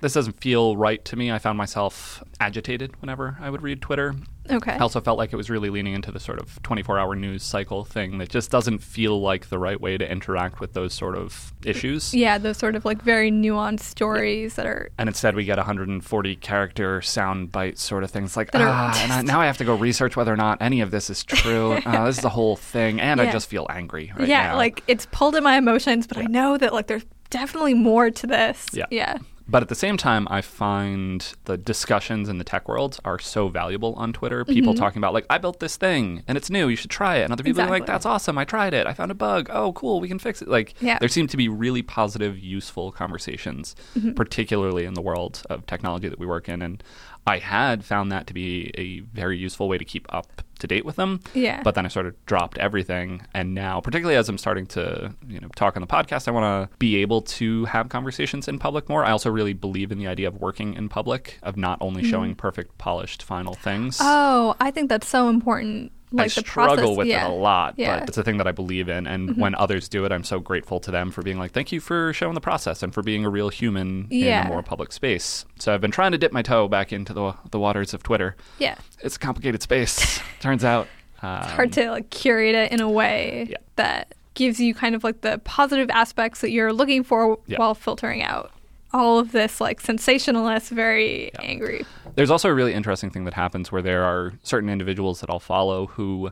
this 0.00 0.14
doesn't 0.14 0.40
feel 0.40 0.76
right 0.76 1.04
to 1.06 1.16
me. 1.16 1.30
I 1.30 1.38
found 1.38 1.58
myself 1.58 2.22
agitated 2.40 3.00
whenever 3.00 3.36
I 3.40 3.50
would 3.50 3.62
read 3.62 3.82
Twitter. 3.82 4.14
Okay. 4.52 4.72
I 4.72 4.78
also 4.78 5.00
felt 5.00 5.18
like 5.18 5.32
it 5.32 5.36
was 5.36 5.50
really 5.50 5.70
leaning 5.70 5.94
into 5.94 6.10
the 6.10 6.20
sort 6.20 6.40
of 6.40 6.62
24 6.62 6.98
hour 6.98 7.14
news 7.14 7.42
cycle 7.42 7.84
thing 7.84 8.18
that 8.18 8.28
just 8.28 8.50
doesn't 8.50 8.78
feel 8.78 9.20
like 9.20 9.48
the 9.48 9.58
right 9.58 9.80
way 9.80 9.96
to 9.96 10.10
interact 10.10 10.60
with 10.60 10.72
those 10.72 10.94
sort 10.94 11.16
of 11.16 11.52
issues. 11.64 12.14
Yeah, 12.14 12.38
those 12.38 12.56
sort 12.56 12.76
of 12.76 12.84
like 12.84 13.02
very 13.02 13.30
nuanced 13.30 13.80
stories 13.80 14.54
that 14.54 14.66
are. 14.66 14.90
And 14.98 15.08
instead, 15.08 15.34
we 15.34 15.44
get 15.44 15.58
140 15.58 16.36
character 16.36 17.02
sound 17.02 17.52
bite 17.52 17.78
sort 17.78 18.04
of 18.04 18.10
things 18.10 18.36
like, 18.36 18.50
ah, 18.54 19.00
and 19.02 19.12
I, 19.12 19.22
now 19.22 19.40
I 19.40 19.46
have 19.46 19.58
to 19.58 19.64
go 19.64 19.74
research 19.74 20.16
whether 20.16 20.32
or 20.32 20.36
not 20.36 20.60
any 20.60 20.80
of 20.80 20.90
this 20.90 21.10
is 21.10 21.24
true. 21.24 21.72
uh, 21.86 22.04
this 22.06 22.16
is 22.16 22.22
the 22.22 22.28
whole 22.28 22.56
thing. 22.56 23.00
And 23.00 23.20
I 23.20 23.30
just 23.30 23.48
feel 23.48 23.66
angry 23.70 24.12
right 24.16 24.28
yeah, 24.28 24.48
now. 24.48 24.56
like 24.56 24.82
it's 24.86 25.06
pulled 25.06 25.36
at 25.36 25.42
my 25.42 25.56
emotions, 25.56 26.06
but 26.06 26.18
I 26.18 26.24
know 26.24 26.56
that 26.56 26.72
like 26.72 26.86
there's 26.86 27.04
definitely 27.30 27.74
more 27.74 28.10
to 28.10 28.26
this. 28.26 28.66
Yeah. 28.72 28.86
Yeah. 28.90 29.18
But 29.50 29.62
at 29.62 29.68
the 29.68 29.74
same 29.74 29.96
time, 29.96 30.28
I 30.30 30.42
find 30.42 31.26
the 31.46 31.56
discussions 31.56 32.28
in 32.28 32.38
the 32.38 32.44
tech 32.44 32.68
world 32.68 33.00
are 33.04 33.18
so 33.18 33.48
valuable 33.48 33.94
on 33.94 34.12
Twitter. 34.12 34.44
People 34.44 34.74
talking 34.74 34.98
about, 34.98 35.12
like, 35.12 35.26
I 35.28 35.38
built 35.38 35.58
this 35.58 35.76
thing 35.76 36.22
and 36.28 36.38
it's 36.38 36.50
new, 36.50 36.68
you 36.68 36.76
should 36.76 36.90
try 36.90 37.16
it. 37.16 37.24
And 37.24 37.32
other 37.32 37.42
people 37.42 37.62
are 37.62 37.68
like, 37.68 37.84
that's 37.84 38.06
awesome, 38.06 38.38
I 38.38 38.44
tried 38.44 38.74
it, 38.74 38.86
I 38.86 38.94
found 38.94 39.10
a 39.10 39.14
bug. 39.14 39.48
Oh, 39.52 39.72
cool, 39.72 40.00
we 40.00 40.06
can 40.06 40.20
fix 40.20 40.40
it. 40.40 40.46
Like, 40.48 40.74
Yeah. 40.80 40.98
there 41.00 41.08
seem 41.08 41.26
to 41.26 41.36
be 41.36 41.48
really 41.48 41.82
positive, 41.82 42.38
useful 42.38 42.92
conversations, 42.92 43.74
Mm-hmm. 43.98 44.12
particularly 44.12 44.84
in 44.84 44.94
the 44.94 45.00
world 45.02 45.42
of 45.50 45.66
technology 45.66 46.08
that 46.08 46.20
we 46.20 46.26
work 46.26 46.48
in. 46.48 46.62
And 46.62 46.82
I 47.30 47.38
had 47.38 47.84
found 47.84 48.10
that 48.12 48.26
to 48.26 48.34
be 48.34 48.70
a 48.76 49.00
very 49.14 49.38
useful 49.38 49.68
way 49.68 49.78
to 49.78 49.84
keep 49.84 50.06
up 50.12 50.42
to 50.58 50.66
date 50.66 50.84
with 50.84 50.96
them. 50.96 51.20
Yeah. 51.32 51.62
But 51.62 51.74
then 51.74 51.86
I 51.86 51.88
sort 51.88 52.06
of 52.06 52.14
dropped 52.26 52.58
everything. 52.58 53.22
And 53.32 53.54
now, 53.54 53.80
particularly 53.80 54.16
as 54.16 54.28
I'm 54.28 54.36
starting 54.36 54.66
to, 54.68 55.14
you 55.26 55.40
know, 55.40 55.48
talk 55.56 55.76
on 55.76 55.80
the 55.80 55.86
podcast, 55.86 56.28
I 56.28 56.32
want 56.32 56.70
to 56.70 56.76
be 56.78 56.96
able 56.96 57.22
to 57.22 57.64
have 57.66 57.88
conversations 57.88 58.46
in 58.48 58.58
public 58.58 58.88
more. 58.88 59.04
I 59.04 59.10
also 59.12 59.30
really 59.30 59.54
believe 59.54 59.90
in 59.92 59.98
the 59.98 60.06
idea 60.06 60.28
of 60.28 60.40
working 60.40 60.74
in 60.74 60.88
public, 60.88 61.38
of 61.42 61.56
not 61.56 61.78
only 61.80 62.00
Mm-hmm. 62.02 62.10
showing 62.10 62.34
perfect, 62.34 62.78
polished, 62.78 63.22
final 63.22 63.54
things. 63.54 63.98
Oh, 64.00 64.54
I 64.60 64.70
think 64.70 64.88
that's 64.88 65.08
so 65.08 65.28
important. 65.28 65.92
Like 66.12 66.24
I 66.24 66.24
the 66.26 66.30
struggle 66.40 66.76
process. 66.76 66.96
with 66.98 67.06
yeah. 67.06 67.26
it 67.26 67.30
a 67.30 67.34
lot, 67.34 67.74
Yeah. 67.76 67.90
Mm-hmm. 67.90 68.00
but 68.00 68.08
it's 68.08 68.18
a 68.18 68.22
thing 68.24 68.38
that 68.38 68.46
I 68.48 68.52
believe 68.52 68.88
in. 68.88 69.06
And 69.06 69.36
when 69.36 69.54
others 69.54 69.88
do 69.88 70.04
it, 70.04 70.10
I'm 70.12 70.24
so 70.24 70.40
grateful 70.40 70.80
to 70.80 70.90
them 70.90 71.10
for 71.12 71.22
being 71.22 71.38
like, 71.38 71.52
thank 71.52 71.70
you 71.72 71.80
for 71.80 72.12
showing 72.12 72.34
the 72.34 72.40
process 72.40 72.82
and 72.82 72.92
for 72.92 73.02
being 73.02 73.24
a 73.24 73.30
real 73.30 73.48
human 73.48 74.08
in 74.10 74.26
a 74.26 74.48
more 74.48 74.62
public 74.62 74.90
space. 74.92 75.44
So 75.58 75.72
I've 75.72 75.80
been 75.80 75.92
trying 75.92 76.12
to 76.12 76.18
dip 76.18 76.32
my 76.32 76.42
toe 76.42 76.66
back 76.68 76.92
into 76.92 77.12
the, 77.12 77.34
the 77.52 77.58
waters 77.60 77.94
of 77.94 78.02
Twitter. 78.02 78.34
Yeah. 78.58 78.76
It's 79.00 79.16
a 79.16 79.18
complicated 79.20 79.62
space, 79.62 80.20
turns 80.40 80.64
out. 80.64 80.88
Um, 81.22 81.42
It's 81.42 81.50
hard 81.52 81.72
to 81.74 81.90
like 81.90 82.10
curate 82.10 82.54
it 82.54 82.72
in 82.72 82.80
a 82.80 82.90
way 82.90 83.46
Yeah. 83.50 83.56
that 83.76 84.14
gives 84.34 84.58
you 84.58 84.74
kind 84.74 84.94
of 84.94 85.04
like 85.04 85.20
the 85.20 85.38
positive 85.44 85.90
aspects 85.90 86.40
that 86.40 86.50
you're 86.50 86.72
looking 86.72 87.04
for 87.04 87.38
Yeah. 87.46 87.58
while 87.58 87.74
filtering 87.74 88.22
out 88.22 88.50
all 88.92 89.18
of 89.18 89.32
this 89.32 89.60
like 89.60 89.80
sensationalist, 89.80 90.70
very 90.70 91.32
angry. 91.38 91.84
There's 92.14 92.30
also 92.30 92.48
a 92.48 92.54
really 92.54 92.74
interesting 92.74 93.10
thing 93.10 93.24
that 93.24 93.34
happens 93.34 93.70
where 93.70 93.82
there 93.82 94.04
are 94.04 94.32
certain 94.42 94.68
individuals 94.68 95.20
that 95.20 95.30
I'll 95.30 95.40
follow 95.40 95.86
who 95.86 96.30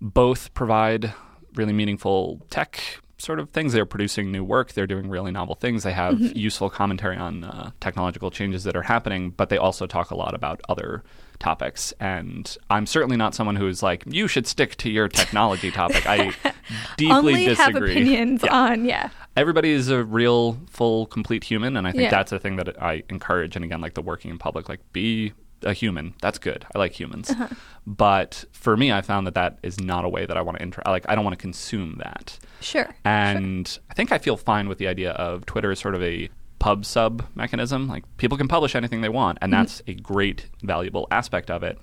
both 0.00 0.54
provide 0.54 1.12
really 1.54 1.72
meaningful 1.72 2.40
tech 2.50 3.00
sort 3.18 3.40
of 3.40 3.50
things. 3.50 3.72
They're 3.72 3.84
producing 3.86 4.30
new 4.30 4.44
work, 4.44 4.72
they're 4.72 4.86
doing 4.86 5.08
really 5.10 5.30
novel 5.32 5.54
things, 5.56 5.82
they 5.82 5.92
have 5.92 6.20
useful 6.36 6.70
commentary 6.70 7.16
on 7.16 7.44
uh, 7.44 7.70
technological 7.80 8.30
changes 8.30 8.64
that 8.64 8.76
are 8.76 8.82
happening, 8.82 9.30
but 9.30 9.48
they 9.48 9.56
also 9.58 9.86
talk 9.86 10.10
a 10.10 10.14
lot 10.16 10.34
about 10.34 10.60
other 10.68 11.02
topics. 11.40 11.92
And 12.00 12.56
I'm 12.70 12.86
certainly 12.86 13.16
not 13.16 13.34
someone 13.34 13.56
who's 13.56 13.82
like, 13.82 14.04
you 14.06 14.28
should 14.28 14.46
stick 14.46 14.76
to 14.76 14.90
your 14.90 15.08
technology 15.08 15.70
topic. 15.70 16.06
I 16.06 16.32
deeply 16.96 17.12
Only 17.16 17.44
disagree. 17.46 17.88
have 17.94 17.96
opinions 18.02 18.42
Yeah 18.44 18.54
on 18.54 18.84
yeah. 18.84 19.10
everybody 19.36 19.70
is 19.70 19.88
a 19.88 20.04
real 20.04 20.58
full 20.68 21.06
complete 21.06 21.42
human 21.44 21.76
and 21.76 21.86
i 21.86 21.92
think 21.92 22.02
Yeah. 22.04 22.10
that's 22.10 22.30
a 22.32 22.38
thing 22.38 22.56
that 22.56 22.80
i 22.82 23.02
encourage 23.08 23.56
and 23.56 23.64
again 23.64 23.80
like 23.80 23.94
the 23.94 24.02
working 24.02 24.30
in 24.30 24.36
public 24.38 24.68
like 24.68 24.80
be 24.92 25.32
a 25.62 25.72
human 25.72 26.14
that's 26.20 26.38
good 26.38 26.64
i 26.74 26.78
like 26.78 26.92
humans 26.92 27.30
Uh-huh. 27.30 27.48
but 27.86 28.44
for 28.52 28.76
me 28.76 28.92
i 28.92 29.00
found 29.02 29.26
that 29.26 29.34
that 29.34 29.58
is 29.62 29.80
not 29.80 30.04
a 30.04 30.08
way 30.08 30.26
that 30.26 30.36
i 30.36 30.40
want 30.42 30.56
to 30.58 30.62
inter 30.62 30.82
like 30.86 31.04
i 31.08 31.14
don't 31.14 31.24
want 31.24 31.34
to 31.38 31.40
consume 31.42 31.96
that 31.98 32.38
Sure. 32.60 32.88
and 33.04 33.78
i 33.90 33.94
think 33.94 34.12
i 34.12 34.18
feel 34.18 34.36
fine 34.36 34.68
with 34.68 34.78
the 34.78 34.88
idea 34.88 35.12
of 35.12 35.46
twitter 35.46 35.70
as 35.70 35.78
sort 35.78 35.94
of 35.94 36.02
a 36.02 36.28
pub 36.58 36.84
sub 36.84 37.24
mechanism 37.36 37.86
like 37.86 38.02
people 38.16 38.36
can 38.36 38.48
publish 38.48 38.74
anything 38.74 39.00
they 39.00 39.08
want 39.08 39.38
and 39.40 39.52
Mm-hmm. 39.52 39.62
that's 39.62 39.80
a 39.86 39.94
great 39.94 40.46
valuable 40.62 41.06
aspect 41.12 41.50
of 41.52 41.62
it 41.62 41.78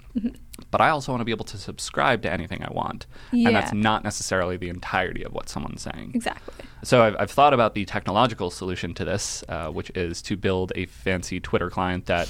but 0.70 0.82
i 0.82 0.90
also 0.90 1.14
want 1.14 1.22
to 1.22 1.26
be 1.26 1.32
able 1.32 1.46
to 1.46 1.58
subscribe 1.58 2.22
to 2.24 2.32
anything 2.32 2.62
i 2.62 2.70
want 2.72 3.06
Yeah. 3.32 3.48
and 3.48 3.56
that's 3.56 3.72
not 3.72 4.04
necessarily 4.04 4.58
the 4.58 4.68
entirety 4.70 5.24
of 5.24 5.32
what 5.34 5.48
someone's 5.48 5.82
saying 5.82 6.12
Exactly. 6.14 6.66
so 6.84 7.04
I've, 7.04 7.16
I've 7.20 7.32
thought 7.32 7.54
about 7.54 7.74
the 7.74 7.86
technological 7.86 8.52
solution 8.52 8.94
to 8.96 9.06
this, 9.06 9.44
uh, 9.48 9.70
which 9.70 9.92
is 9.96 10.22
to 10.24 10.36
build 10.36 10.72
a 10.76 10.86
fancy 10.88 11.40
Twitter 11.40 11.70
client 11.70 12.06
that 12.08 12.28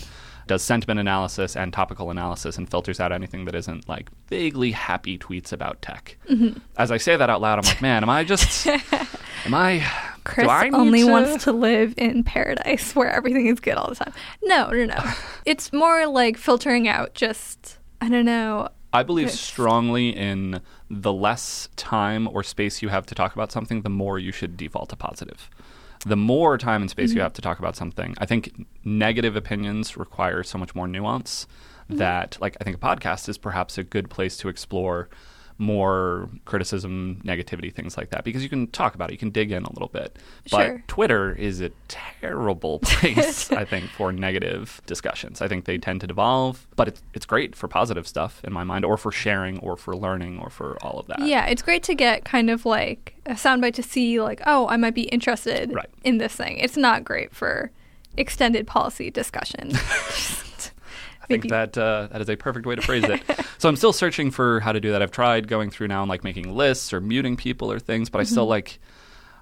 does 0.47 0.61
sentiment 0.63 0.99
analysis 0.99 1.55
and 1.55 1.73
topical 1.73 2.11
analysis 2.11 2.57
and 2.57 2.69
filters 2.69 2.99
out 2.99 3.11
anything 3.11 3.45
that 3.45 3.55
isn't 3.55 3.87
like 3.87 4.09
vaguely 4.27 4.71
happy 4.71 5.17
tweets 5.17 5.51
about 5.51 5.81
tech. 5.81 6.17
Mm-hmm. 6.29 6.59
As 6.77 6.91
I 6.91 6.97
say 6.97 7.15
that 7.17 7.29
out 7.29 7.41
loud, 7.41 7.59
I'm 7.59 7.65
like, 7.65 7.81
man, 7.81 8.03
am 8.03 8.09
I 8.09 8.23
just, 8.23 8.67
am 9.45 9.53
I? 9.53 9.85
Chris 10.23 10.47
I 10.47 10.69
only 10.69 11.01
to- 11.01 11.11
wants 11.11 11.43
to 11.43 11.51
live 11.51 11.93
in 11.97 12.23
paradise 12.23 12.95
where 12.95 13.09
everything 13.11 13.47
is 13.47 13.59
good 13.59 13.75
all 13.75 13.87
the 13.87 13.95
time. 13.95 14.13
No, 14.43 14.69
no, 14.71 14.85
no. 14.85 14.97
it's 15.45 15.71
more 15.71 16.07
like 16.07 16.37
filtering 16.37 16.87
out 16.87 17.13
just 17.13 17.77
I 18.01 18.09
don't 18.09 18.25
know. 18.25 18.69
I 18.93 19.03
believe 19.03 19.31
strongly 19.31 20.09
in 20.09 20.61
the 20.89 21.11
less 21.11 21.67
time 21.75 22.27
or 22.27 22.43
space 22.43 22.81
you 22.81 22.89
have 22.89 23.05
to 23.07 23.15
talk 23.15 23.33
about 23.33 23.51
something, 23.51 23.81
the 23.81 23.89
more 23.89 24.19
you 24.19 24.31
should 24.31 24.55
default 24.55 24.89
to 24.89 24.95
positive. 24.95 25.49
The 26.05 26.15
more 26.15 26.57
time 26.57 26.81
and 26.81 26.89
space 26.89 27.09
you 27.09 27.15
mm-hmm. 27.15 27.23
have 27.23 27.33
to 27.33 27.41
talk 27.41 27.59
about 27.59 27.75
something, 27.75 28.15
I 28.19 28.25
think 28.25 28.65
negative 28.83 29.35
opinions 29.35 29.97
require 29.97 30.43
so 30.43 30.57
much 30.57 30.75
more 30.75 30.87
nuance 30.87 31.47
mm-hmm. 31.89 31.97
that, 31.97 32.37
like, 32.39 32.55
I 32.61 32.63
think 32.63 32.75
a 32.75 32.79
podcast 32.79 33.27
is 33.27 33.37
perhaps 33.37 33.77
a 33.77 33.83
good 33.83 34.09
place 34.09 34.37
to 34.37 34.49
explore 34.49 35.09
more 35.57 36.29
criticism, 36.43 37.21
negativity, 37.23 37.73
things 37.73 37.97
like 37.97 38.09
that, 38.09 38.23
because 38.23 38.43
you 38.43 38.49
can 38.49 38.67
talk 38.67 38.93
about 38.95 39.09
it, 39.09 39.13
you 39.13 39.17
can 39.17 39.29
dig 39.29 39.51
in 39.51 39.63
a 39.63 39.71
little 39.71 39.87
bit. 39.87 40.17
But 40.51 40.65
Sure. 40.65 40.83
Twitter 40.87 41.31
is 41.33 41.61
a 41.61 41.71
terrible 41.87 42.79
place, 42.83 43.51
I 43.51 43.63
think, 43.63 43.89
for 43.89 44.11
negative 44.11 44.81
discussions. 44.85 45.41
I 45.41 45.47
think 45.47 45.65
they 45.65 45.77
tend 45.77 46.01
to 46.01 46.07
devolve, 46.07 46.67
but 46.75 46.89
it's, 46.89 47.01
it's 47.13 47.25
great 47.25 47.55
for 47.55 47.67
positive 47.69 48.07
stuff 48.07 48.41
in 48.43 48.51
my 48.51 48.63
mind, 48.65 48.83
or 48.85 48.97
for 48.97 49.11
sharing, 49.11 49.57
or 49.59 49.77
for 49.77 49.95
learning, 49.95 50.39
or 50.39 50.49
for 50.49 50.77
all 50.83 50.99
of 50.99 51.07
that. 51.07 51.21
Yeah, 51.21 51.45
it's 51.45 51.61
great 51.61 51.83
to 51.83 51.95
get 51.95 52.25
kind 52.25 52.49
of 52.49 52.65
like 52.65 53.15
a 53.25 53.31
soundbite 53.33 53.75
to 53.75 53.83
see 53.83 54.19
like, 54.21 54.41
oh, 54.45 54.67
I 54.67 54.75
might 54.77 54.93
be 54.93 55.03
interested 55.03 55.73
Right. 55.73 55.89
in 56.03 56.17
this 56.17 56.33
thing. 56.35 56.57
It's 56.57 56.75
not 56.77 57.03
great 57.05 57.33
for 57.33 57.71
extended 58.17 58.67
policy 58.67 59.09
discussion. 59.09 59.71
I 61.25 61.27
think 61.27 61.49
that 61.49 61.77
uh, 61.77 62.07
that 62.11 62.21
is 62.21 62.29
a 62.29 62.35
perfect 62.35 62.65
way 62.65 62.75
to 62.75 62.81
phrase 62.81 63.03
it. 63.03 63.21
so 63.57 63.67
I'm 63.69 63.75
still 63.75 63.93
searching 63.93 64.31
for 64.31 64.59
how 64.61 64.71
to 64.71 64.79
do 64.79 64.91
that. 64.91 65.01
I've 65.01 65.11
tried 65.11 65.47
going 65.47 65.69
through 65.71 65.87
now 65.89 66.01
and 66.01 66.09
like 66.09 66.23
making 66.23 66.55
lists 66.55 66.93
or 66.93 67.01
muting 67.01 67.35
people 67.35 67.71
or 67.71 67.79
things, 67.79 68.09
but 68.09 68.19
I 68.19 68.23
Mm-hmm. 68.23 68.31
still 68.31 68.45
like. 68.47 68.79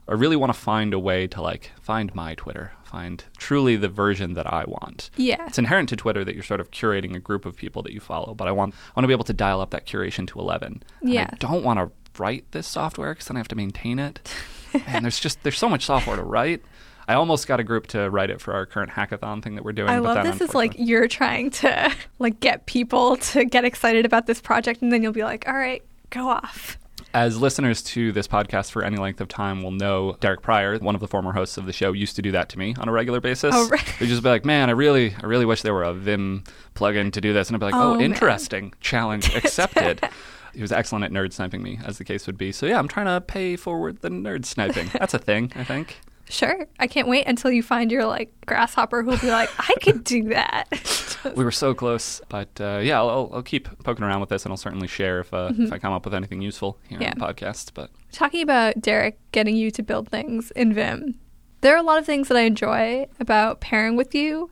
I 0.06 0.16
really 0.16 0.36
want 0.36 0.54
to 0.54 0.60
find 0.60 0.94
a 0.94 1.00
way 1.00 1.28
to 1.28 1.42
like 1.42 1.72
find 1.82 2.14
my 2.14 2.36
Twitter, 2.36 2.74
find 2.84 3.24
truly 3.38 3.78
the 3.78 3.88
version 3.88 4.34
that 4.34 4.52
I 4.52 4.66
want. 4.68 5.10
Yeah. 5.16 5.46
It's 5.48 5.58
inherent 5.58 5.88
to 5.90 5.96
Twitter 5.96 6.26
that 6.26 6.36
you're 6.36 6.44
sort 6.44 6.60
of 6.60 6.72
curating 6.72 7.16
a 7.16 7.20
group 7.20 7.46
of 7.46 7.56
people 7.56 7.82
that 7.84 7.94
you 7.94 8.02
follow, 8.02 8.34
but 8.34 8.50
I 8.50 8.52
want 8.52 8.74
I 8.74 9.00
want 9.00 9.06
to 9.06 9.08
be 9.08 9.14
able 9.14 9.24
to 9.24 9.34
dial 9.34 9.62
up 9.62 9.70
that 9.70 9.86
curation 9.86 10.28
to 10.28 10.40
11. 10.40 10.84
And 11.00 11.10
Yeah. 11.10 11.30
I 11.32 11.36
don't 11.38 11.64
want 11.64 11.80
to 11.80 11.90
write 12.22 12.52
this 12.52 12.68
software 12.68 13.14
because 13.14 13.28
then 13.30 13.38
I 13.38 13.40
have 13.40 13.48
to 13.48 13.56
maintain 13.56 13.98
it. 13.98 14.30
and 14.88 15.06
there's 15.06 15.22
just 15.22 15.42
there's 15.44 15.58
so 15.58 15.70
much 15.70 15.86
software 15.86 16.18
to 16.18 16.24
write. 16.24 16.62
I 17.08 17.16
almost 17.16 17.48
got 17.48 17.60
a 17.60 17.64
group 17.64 17.88
to 17.88 18.10
write 18.10 18.30
it 18.30 18.42
for 18.42 18.54
our 18.54 18.66
current 18.66 18.92
hackathon 18.92 19.44
thing 19.44 19.56
that 19.56 19.64
we're 19.64 19.74
doing. 19.74 19.90
I 19.90 20.00
but 20.00 20.16
love 20.16 20.26
this 20.26 20.42
is 20.42 20.56
like 20.56 20.76
you're 20.78 21.08
trying 21.08 21.52
to 21.52 21.94
like 22.20 22.40
get 22.40 22.66
people 22.66 23.18
to 23.18 23.46
get 23.46 23.66
excited 23.66 24.06
about 24.06 24.26
this 24.28 24.42
project 24.42 24.82
and 24.82 24.92
then 24.92 25.04
you'll 25.04 25.12
be 25.14 25.24
like, 25.24 25.48
"All 25.48 25.56
right, 25.56 25.84
go 26.10 26.30
off." 26.30 26.78
As 27.14 27.40
listeners 27.40 27.84
to 27.84 28.12
this 28.12 28.28
podcast 28.28 28.72
for 28.72 28.84
any 28.84 28.98
length 28.98 29.22
of 29.22 29.28
time 29.28 29.62
will 29.62 29.72
know, 29.72 30.18
Derek 30.20 30.42
Prior, 30.42 30.80
one 30.80 30.96
of 30.96 31.02
the 31.02 31.08
former 31.08 31.32
hosts 31.32 31.58
of 31.58 31.68
the 31.68 31.74
show, 31.74 31.92
used 31.92 32.16
to 32.16 32.24
do 32.24 32.32
that 32.32 32.50
to 32.50 32.58
me 32.58 32.74
on 32.80 32.90
a 32.90 32.92
regular 32.92 33.20
basis. 33.22 33.54
Oh, 33.56 33.68
right. 33.72 33.82
He'd 33.82 34.08
just 34.08 34.24
be 34.24 34.30
like, 34.30 34.46
"Man, 34.46 34.70
I 34.70 34.74
really, 34.74 35.14
I 35.22 35.26
really 35.26 35.46
wish 35.46 35.62
there 35.62 35.74
were 35.74 35.84
a 35.84 35.94
Vim 35.94 36.44
plugin 36.76 37.12
to 37.14 37.22
do 37.22 37.34
this," 37.34 37.50
and 37.50 37.56
I'd 37.56 37.60
be 37.60 37.66
like, 37.66 37.76
Oh, 37.76 37.92
"Oh, 37.92 37.96
man. 37.96 38.02
interesting, 38.02 38.74
challenge 38.82 39.36
accepted." 39.36 40.02
he 40.54 40.62
was 40.62 40.72
excellent 40.72 41.04
at 41.04 41.12
nerd 41.12 41.34
sniping 41.34 41.62
me, 41.64 41.80
as 41.84 41.98
the 41.98 42.04
case 42.04 42.28
would 42.28 42.38
be. 42.38 42.52
So 42.52 42.66
yeah, 42.66 42.78
I'm 42.78 42.88
trying 42.88 43.08
to 43.08 43.20
pay 43.22 43.56
forward 43.56 44.02
the 44.02 44.10
nerd 44.10 44.46
sniping. 44.46 44.90
That's 44.94 45.14
a 45.14 45.20
thing, 45.20 45.52
I 45.56 45.64
think. 45.64 46.00
Sure. 46.30 46.68
I 46.80 46.88
can't 46.88 47.08
wait 47.08 47.28
until 47.28 47.52
you 47.52 47.62
find 47.62 47.92
your 47.92 48.06
like 48.06 48.34
grasshopper 48.46 49.04
who'll 49.04 49.18
be 49.20 49.30
like, 49.30 49.50
"I 49.60 49.74
could 49.82 50.04
do 50.04 50.24
that." 50.30 50.68
We 51.36 51.44
were 51.44 51.52
so 51.52 51.74
close, 51.74 52.22
but 52.30 52.50
uh, 52.60 52.80
yeah, 52.82 52.98
I'll, 53.00 53.30
I'll- 53.34 53.44
keep 53.44 53.68
poking 53.84 54.04
around 54.04 54.20
with 54.22 54.30
this, 54.30 54.44
and 54.46 54.52
I'll 54.52 54.58
certainly 54.58 54.88
share 54.88 55.20
if 55.20 55.34
uh, 55.34 55.52
if 55.58 55.72
I 55.72 55.78
come 55.78 55.94
up 55.94 56.06
with 56.06 56.14
anything 56.14 56.42
useful 56.42 56.80
here 56.88 56.98
Mm-hmm. 56.98 57.04
Yeah. 57.04 57.12
on 57.12 57.20
the 57.20 57.26
podcast. 57.34 57.72
But 57.74 57.92
Talking 58.12 58.42
about 58.42 58.80
Derek 58.82 59.20
getting 59.32 59.56
you 59.56 59.70
to 59.72 59.84
build 59.84 60.10
things 60.10 60.50
in 60.52 60.74
Vim, 60.74 61.20
there 61.62 61.74
are 61.76 61.80
a 61.80 61.84
lot 61.84 62.00
of 62.00 62.06
things 62.06 62.30
that 62.30 62.38
I 62.38 62.42
enjoy 62.42 63.08
about 63.20 63.60
pairing 63.62 63.96
with 63.96 64.16
you, 64.16 64.50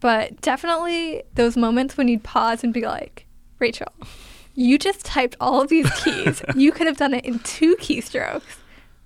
but 0.00 0.40
definitely 0.40 1.22
those 1.34 1.56
moments 1.56 1.96
when 1.96 2.08
you'd 2.08 2.22
pause 2.24 2.64
and 2.64 2.72
be 2.72 2.82
like, 2.82 3.26
Rachel, 3.58 3.92
you 4.54 4.78
just 4.78 5.04
typed 5.04 5.36
all 5.40 5.60
of 5.60 5.68
these 5.68 5.90
keys. 6.02 6.42
you 6.56 6.72
could 6.72 6.86
have 6.86 6.96
done 6.96 7.14
it 7.14 7.24
in 7.24 7.38
two 7.40 7.76
keystrokes. 7.76 8.42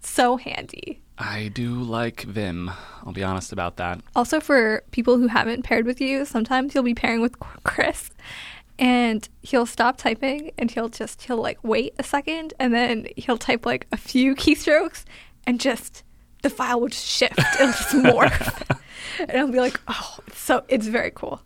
So 0.00 0.36
handy. 0.36 1.02
I 1.18 1.50
do 1.52 1.74
like 1.74 2.22
Vim. 2.22 2.70
I'll 3.04 3.12
be 3.12 3.24
honest 3.24 3.52
about 3.52 3.76
that. 3.78 4.00
Also, 4.14 4.38
for 4.40 4.82
people 4.92 5.18
who 5.18 5.26
haven't 5.26 5.64
paired 5.64 5.84
with 5.84 6.00
you, 6.00 6.24
sometimes 6.24 6.74
you'll 6.74 6.84
be 6.84 6.94
pairing 6.94 7.20
with 7.20 7.38
Chris 7.64 8.10
and 8.78 9.28
he'll 9.42 9.66
stop 9.66 9.96
typing 9.96 10.52
and 10.56 10.70
he'll 10.70 10.88
just 10.88 11.22
he'll 11.22 11.40
like 11.40 11.58
wait 11.62 11.94
a 11.98 12.02
second 12.02 12.54
and 12.58 12.72
then 12.72 13.06
he'll 13.16 13.38
type 13.38 13.66
like 13.66 13.86
a 13.92 13.96
few 13.96 14.34
keystrokes 14.34 15.04
and 15.46 15.60
just 15.60 16.04
the 16.42 16.50
file 16.50 16.80
will 16.80 16.88
just 16.88 17.04
shift 17.04 17.38
it'll 17.38 17.66
just 17.66 17.88
morph 17.94 18.78
and 19.18 19.32
i'll 19.32 19.48
be 19.48 19.58
like 19.58 19.80
oh 19.88 20.18
it's 20.28 20.38
so 20.38 20.64
it's 20.68 20.86
very 20.86 21.10
cool 21.10 21.42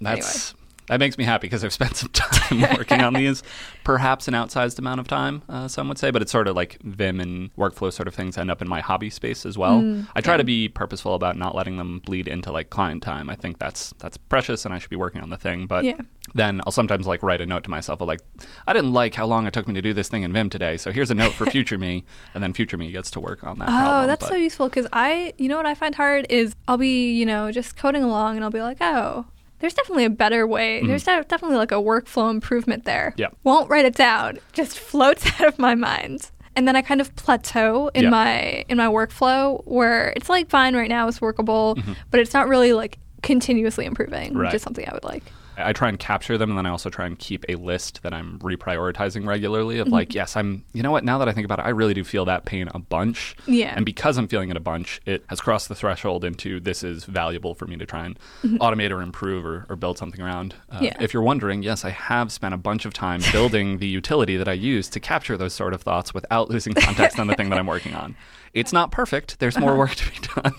That's 0.00 0.54
that 0.88 0.98
makes 1.00 1.16
me 1.18 1.24
happy 1.24 1.46
because 1.46 1.64
I've 1.64 1.72
spent 1.72 1.96
some 1.96 2.08
time 2.12 2.60
working 2.76 3.00
on 3.00 3.12
these. 3.14 3.42
Perhaps 3.84 4.28
an 4.28 4.34
outsized 4.34 4.78
amount 4.78 5.00
of 5.00 5.08
time, 5.08 5.42
uh, 5.48 5.68
some 5.68 5.88
would 5.88 5.98
say, 5.98 6.10
but 6.10 6.20
it's 6.22 6.32
sort 6.32 6.46
of 6.48 6.56
like 6.56 6.78
Vim 6.82 7.20
and 7.20 7.54
workflow 7.56 7.92
sort 7.92 8.06
of 8.08 8.14
things 8.14 8.36
end 8.36 8.50
up 8.50 8.60
in 8.60 8.68
my 8.68 8.80
hobby 8.80 9.08
space 9.10 9.46
as 9.46 9.56
well. 9.56 9.80
Mm, 9.80 10.06
I 10.14 10.20
try 10.20 10.36
to 10.36 10.44
be 10.44 10.68
purposeful 10.68 11.14
about 11.14 11.36
not 11.36 11.54
letting 11.54 11.76
them 11.78 12.00
bleed 12.00 12.28
into 12.28 12.52
like 12.52 12.70
client 12.70 13.02
time. 13.02 13.30
I 13.30 13.34
think 13.34 13.58
that's 13.58 13.94
that's 13.98 14.16
precious, 14.16 14.64
and 14.64 14.74
I 14.74 14.78
should 14.78 14.90
be 14.90 14.96
working 14.96 15.20
on 15.22 15.30
the 15.30 15.36
thing. 15.38 15.66
But 15.66 15.84
Yeah. 15.84 15.98
then 16.34 16.60
I'll 16.66 16.72
sometimes 16.72 17.06
like 17.06 17.22
write 17.22 17.40
a 17.40 17.46
note 17.46 17.64
to 17.64 17.70
myself 17.70 18.00
of 18.00 18.08
like, 18.08 18.20
I 18.66 18.72
didn't 18.72 18.92
like 18.92 19.14
how 19.14 19.26
long 19.26 19.46
it 19.46 19.52
took 19.54 19.66
me 19.68 19.74
to 19.74 19.82
do 19.82 19.94
this 19.94 20.08
thing 20.08 20.22
in 20.22 20.32
Vim 20.32 20.50
today, 20.50 20.76
so 20.76 20.92
here's 20.92 21.10
a 21.10 21.14
note 21.14 21.32
for 21.32 21.46
future 21.50 21.78
me, 21.78 22.04
and 22.34 22.42
then 22.42 22.52
future 22.52 22.76
me 22.76 22.90
gets 22.92 23.10
to 23.12 23.20
work 23.20 23.44
on 23.44 23.58
that. 23.60 23.68
Oh, 23.68 23.72
problem. 23.72 24.06
that's 24.08 24.20
But- 24.24 24.28
so 24.30 24.36
useful 24.36 24.68
because 24.68 24.86
I, 24.92 25.32
you 25.38 25.48
know 25.48 25.56
what 25.56 25.66
I 25.66 25.74
find 25.74 25.94
hard 25.94 26.26
is 26.28 26.54
I'll 26.66 26.76
be, 26.78 27.12
you 27.12 27.24
know, 27.26 27.50
just 27.52 27.76
coding 27.76 28.02
along 28.02 28.36
and 28.36 28.44
I'll 28.44 28.50
be 28.50 28.60
like, 28.62 28.78
oh, 28.80 29.26
there's 29.60 29.74
definitely 29.74 30.04
a 30.04 30.10
better 30.10 30.46
way. 30.46 30.84
There's 30.86 31.04
definitely 31.04 31.56
like 31.56 31.72
a 31.72 31.76
workflow 31.76 32.30
improvement 32.30 32.84
there. 32.84 33.10
Mm-hmm. 33.12 33.20
Yeah. 33.20 33.28
Won't 33.44 33.68
write 33.70 33.84
it 33.84 33.94
down, 33.94 34.38
just 34.52 34.78
floats 34.78 35.26
out 35.40 35.46
of 35.48 35.58
my 35.58 35.74
mind. 35.74 36.30
And 36.56 36.66
then 36.66 36.74
I 36.74 36.82
kind 36.82 37.00
of 37.00 37.14
plateau 37.14 37.88
in 37.94 38.04
Yeah. 38.04 38.10
my 38.10 38.64
in 38.68 38.76
my 38.78 38.86
workflow 38.86 39.64
where 39.64 40.12
it's 40.16 40.28
like 40.28 40.48
fine 40.50 40.74
right 40.74 40.88
now, 40.88 41.06
it's 41.08 41.20
workable, 41.20 41.76
but 42.10 42.18
it's 42.20 42.34
not 42.34 42.48
really 42.48 42.72
like 42.72 42.98
continuously 43.22 43.84
improving, 43.84 44.30
Mm-hmm. 44.30 44.38
Right. 44.38 44.46
which 44.48 44.54
is 44.56 44.62
something 44.62 44.88
I 44.88 44.92
would 44.92 45.04
like. 45.04 45.24
I 45.58 45.72
try 45.72 45.88
and 45.88 45.98
capture 45.98 46.38
them, 46.38 46.50
and 46.50 46.58
then 46.58 46.66
I 46.66 46.70
also 46.70 46.90
try 46.90 47.06
and 47.06 47.18
keep 47.18 47.44
a 47.48 47.54
list 47.56 48.02
that 48.02 48.12
I'm 48.14 48.38
reprioritizing 48.38 49.26
regularly. 49.26 49.78
Of 49.78 49.86
Mm-hmm. 49.86 49.94
like, 49.94 50.14
yes, 50.14 50.36
I'm. 50.36 50.64
You 50.72 50.82
know 50.82 50.90
what? 50.90 51.04
Now 51.04 51.18
that 51.18 51.28
I 51.28 51.32
think 51.32 51.44
about 51.44 51.58
it, 51.58 51.62
I 51.66 51.70
really 51.70 51.94
do 51.94 52.04
feel 52.04 52.24
that 52.26 52.44
pain 52.44 52.68
a 52.74 52.78
bunch. 52.78 53.34
Yeah. 53.46 53.72
And 53.76 53.84
because 53.86 54.18
I'm 54.18 54.28
feeling 54.28 54.50
it 54.50 54.56
a 54.56 54.60
bunch, 54.60 55.00
it 55.06 55.24
has 55.28 55.40
crossed 55.40 55.68
the 55.68 55.74
threshold 55.74 56.24
into 56.24 56.60
this 56.60 56.82
is 56.82 57.04
valuable 57.04 57.54
for 57.54 57.66
me 57.66 57.76
to 57.76 57.86
try 57.86 58.06
and 58.06 58.18
automate 58.60 58.90
or 58.90 59.00
improve 59.02 59.44
or, 59.46 59.66
or 59.68 59.76
build 59.76 59.98
something 59.98 60.20
around. 60.20 60.54
Uh, 60.70 60.74
Mm-hmm. 60.76 60.84
Yeah. 60.84 60.96
If 61.00 61.12
you're 61.12 61.22
wondering, 61.22 61.62
yes, 61.62 61.84
I 61.84 61.90
have 61.90 62.30
spent 62.30 62.54
a 62.54 62.58
bunch 62.58 62.84
of 62.84 62.94
time 62.94 63.20
building 63.32 63.78
the 63.78 63.86
utility 63.88 64.36
that 64.36 64.48
I 64.48 64.52
use 64.52 64.88
to 64.90 65.00
capture 65.00 65.36
those 65.36 65.52
sort 65.54 65.74
of 65.74 65.82
thoughts 65.82 66.14
without 66.14 66.50
losing 66.50 66.72
context 66.74 67.18
on 67.18 67.26
the 67.26 67.34
thing 67.34 67.48
that 67.50 67.58
I'm 67.58 67.66
working 67.66 67.94
on. 67.94 68.14
It's 68.54 68.72
not 68.72 68.90
perfect. 68.92 69.38
There's 69.40 69.56
Uh-huh. 69.56 69.66
more 69.66 69.76
work 69.76 69.94
to 69.96 70.10
be 70.10 70.18
done. 70.42 70.54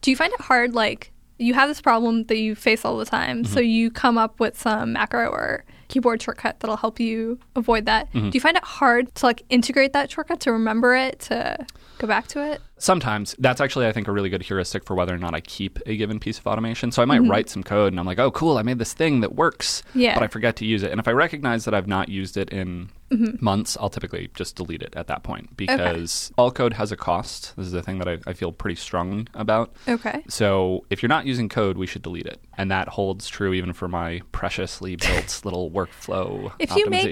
Do 0.00 0.10
you 0.10 0.16
find 0.16 0.32
it 0.32 0.40
hard, 0.40 0.74
like, 0.74 1.12
you 1.38 1.54
have 1.54 1.68
this 1.68 1.80
problem 1.80 2.24
that 2.24 2.38
you 2.38 2.54
face 2.54 2.84
all 2.84 2.96
the 2.98 3.04
time, 3.04 3.44
so 3.44 3.60
mm-hmm. 3.60 3.68
you 3.68 3.90
come 3.90 4.18
up 4.18 4.40
with 4.40 4.58
some 4.58 4.92
macro 4.94 5.28
or 5.28 5.64
keyboard 5.88 6.20
shortcut 6.20 6.60
that'll 6.60 6.76
help 6.76 7.00
you 7.00 7.38
avoid 7.56 7.86
that. 7.86 8.12
Mm-hmm. 8.12 8.30
Do 8.30 8.36
you 8.36 8.40
find 8.40 8.56
it 8.56 8.64
hard 8.64 9.14
to, 9.16 9.26
like, 9.26 9.42
integrate 9.48 9.92
that 9.92 10.10
shortcut, 10.10 10.40
to 10.40 10.52
remember 10.52 10.94
it, 10.94 11.20
to 11.20 11.66
go 11.98 12.06
back 12.06 12.26
to 12.28 12.52
it? 12.52 12.60
Sometimes 12.78 13.34
that's 13.38 13.60
actually, 13.60 13.86
I 13.86 13.92
think, 13.92 14.08
a 14.08 14.12
really 14.12 14.30
good 14.30 14.42
heuristic 14.42 14.84
for 14.84 14.94
whether 14.94 15.14
or 15.14 15.18
not 15.18 15.34
I 15.34 15.40
keep 15.40 15.78
a 15.86 15.96
given 15.96 16.18
piece 16.18 16.38
of 16.38 16.46
automation. 16.46 16.92
So 16.92 17.02
I 17.02 17.04
might 17.04 17.20
mm-hmm. 17.20 17.30
write 17.30 17.50
some 17.50 17.62
code 17.62 17.92
and 17.92 18.00
I'm 18.00 18.06
like, 18.06 18.18
oh, 18.18 18.30
cool, 18.30 18.58
I 18.58 18.62
made 18.62 18.78
this 18.78 18.92
thing 18.92 19.20
that 19.20 19.34
works, 19.34 19.82
Yeah. 19.94 20.14
but 20.14 20.22
I 20.22 20.28
forget 20.28 20.56
to 20.56 20.64
use 20.64 20.82
it. 20.82 20.90
And 20.90 21.00
if 21.00 21.08
I 21.08 21.12
recognize 21.12 21.64
that 21.64 21.74
I've 21.74 21.86
not 21.86 22.08
used 22.08 22.36
it 22.36 22.50
in 22.50 22.90
mm-hmm. 23.10 23.44
months, 23.44 23.76
I'll 23.80 23.90
typically 23.90 24.30
just 24.34 24.56
delete 24.56 24.82
it 24.82 24.94
at 24.96 25.08
that 25.08 25.22
point 25.22 25.56
because 25.56 26.32
all 26.38 26.50
code 26.50 26.74
has 26.74 26.92
a 26.92 26.96
cost. 26.96 27.54
This 27.56 27.66
is 27.66 27.74
a 27.74 27.82
thing 27.82 27.98
that 27.98 28.08
I, 28.08 28.18
I 28.26 28.32
feel 28.32 28.52
pretty 28.52 28.76
strongly 28.76 29.26
about. 29.34 29.74
Okay. 29.86 30.24
So 30.28 30.84
if 30.90 31.02
you're 31.02 31.08
not 31.08 31.26
using 31.26 31.48
code, 31.48 31.76
we 31.76 31.86
should 31.86 32.02
delete 32.02 32.26
it. 32.26 32.40
And 32.56 32.70
that 32.70 32.88
holds 32.88 33.28
true 33.28 33.52
even 33.52 33.72
for 33.72 33.88
my 33.88 34.20
preciously 34.32 34.96
built 34.96 35.40
little 35.44 35.70
workflow 35.70 36.52
If 36.58 36.74
you 36.76 36.88
make- 36.88 37.08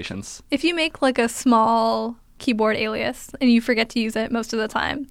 If 0.51 0.63
you 0.63 0.75
make, 0.75 1.01
like, 1.01 1.17
a 1.17 1.27
small 1.27 2.17
keyboard 2.37 2.77
alias 2.77 3.31
and 3.41 3.49
you 3.49 3.61
forget 3.61 3.89
to 3.89 3.99
use 3.99 4.15
it 4.15 4.31
most 4.31 4.53
of 4.53 4.59
the 4.59 4.67
time, 4.67 5.07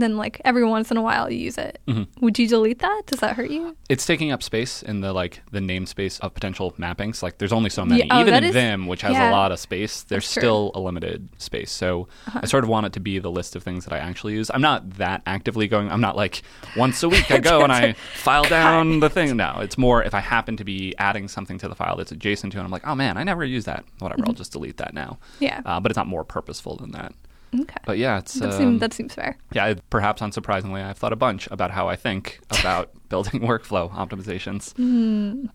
then, 0.00 0.16
like, 0.16 0.40
every 0.44 0.64
once 0.64 0.90
in 0.90 0.96
a 0.96 1.02
while 1.02 1.30
you 1.30 1.38
use 1.38 1.58
it, 1.58 1.80
would 2.20 2.38
you 2.38 2.48
delete 2.48 2.78
that? 2.78 3.02
Does 3.06 3.20
that 3.20 3.36
hurt 3.36 3.50
you? 3.50 3.76
it's 3.88 4.06
taking 4.06 4.32
up 4.32 4.42
space 4.42 4.82
in 4.82 5.02
the 5.02 5.12
like 5.12 5.42
the 5.50 5.58
namespace 5.60 6.18
of 6.20 6.32
potential 6.32 6.72
mappings. 6.78 7.22
Like 7.22 7.36
there's 7.38 7.52
only 7.52 7.68
so 7.68 7.84
many. 7.84 8.04
Yeah, 8.04 8.16
oh, 8.16 8.20
Even 8.20 8.34
in 8.34 8.44
is- 8.44 8.54
Vim, 8.54 8.86
which 8.86 9.02
has 9.02 9.12
yeah. 9.12 9.30
a 9.30 9.32
lot 9.32 9.52
of 9.52 9.58
space, 9.58 10.02
there's. 10.04 10.24
Uh-huh. 10.24 10.40
still 10.40 10.70
a 10.74 10.80
limited 10.80 11.28
space. 11.38 11.70
So 11.70 12.08
I 12.34 12.46
sort 12.46 12.64
of 12.64 12.70
want 12.70 12.86
it 12.86 12.92
to 12.94 13.00
be 13.00 13.18
the 13.18 13.30
list 13.30 13.54
of 13.54 13.62
things 13.62 13.84
that 13.84 13.92
I 13.92 13.98
actually 13.98 14.32
use. 14.32 14.50
I'm 14.52 14.62
not 14.62 14.94
that 14.94 15.22
actively 15.26 15.68
going. 15.68 15.90
I'm 15.90 16.00
not 16.00 16.16
like 16.16 16.42
once 16.76 17.02
a 17.02 17.08
week 17.08 17.30
I 17.30 17.38
go 17.52 17.62
and 17.62 17.70
I 17.72 17.92
file 18.14 18.44
down 18.44 19.00
the 19.00 19.10
thing. 19.10 19.36
No, 19.36 19.58
it's 19.60 19.76
more 19.76 20.02
if 20.02 20.14
I 20.14 20.20
happen 20.20 20.56
to 20.56 20.64
be 20.64 20.94
adding 20.98 21.28
something 21.28 21.58
to 21.58 21.68
the 21.68 21.74
file 21.74 21.96
that's 21.96 22.12
adjacent 22.12 22.52
to 22.54 22.60
it. 22.60 22.62
I'm 22.62 22.70
like, 22.70 22.86
oh 22.86 22.94
man, 22.94 23.16
I 23.18 23.24
never 23.24 23.44
use 23.44 23.66
that. 23.66 23.84
Whatever, 23.98 24.22
I'll 24.26 24.32
just 24.32 24.52
delete 24.52 24.78
that 24.78 24.94
now. 24.94 25.18
Mm-hmm. 25.34 25.44
Yeah. 25.44 25.60
Uh, 25.66 25.80
but 25.80 25.90
it's 25.90 25.96
not 25.96 26.06
more 26.06 26.24
purposeful 26.24 26.76
than 26.76 26.92
that. 26.92 27.12
Okay. 27.54 27.76
But 27.84 27.98
yeah, 27.98 28.18
it's 28.18 28.34
that, 28.34 28.52
um, 28.52 28.58
seems, 28.58 28.80
that 28.80 28.94
seems 28.94 29.14
fair. 29.14 29.36
yeah, 29.52 29.74
perhaps 29.90 30.22
unsurprisingly, 30.22 30.82
I've 30.82 30.96
thought 30.96 31.12
a 31.12 31.16
bunch 31.16 31.48
about 31.50 31.70
how 31.70 31.88
I 31.88 31.96
think 31.96 32.40
about 32.60 32.90
building 33.10 33.40
workflow 33.42 33.90
optimizations. 33.92 34.72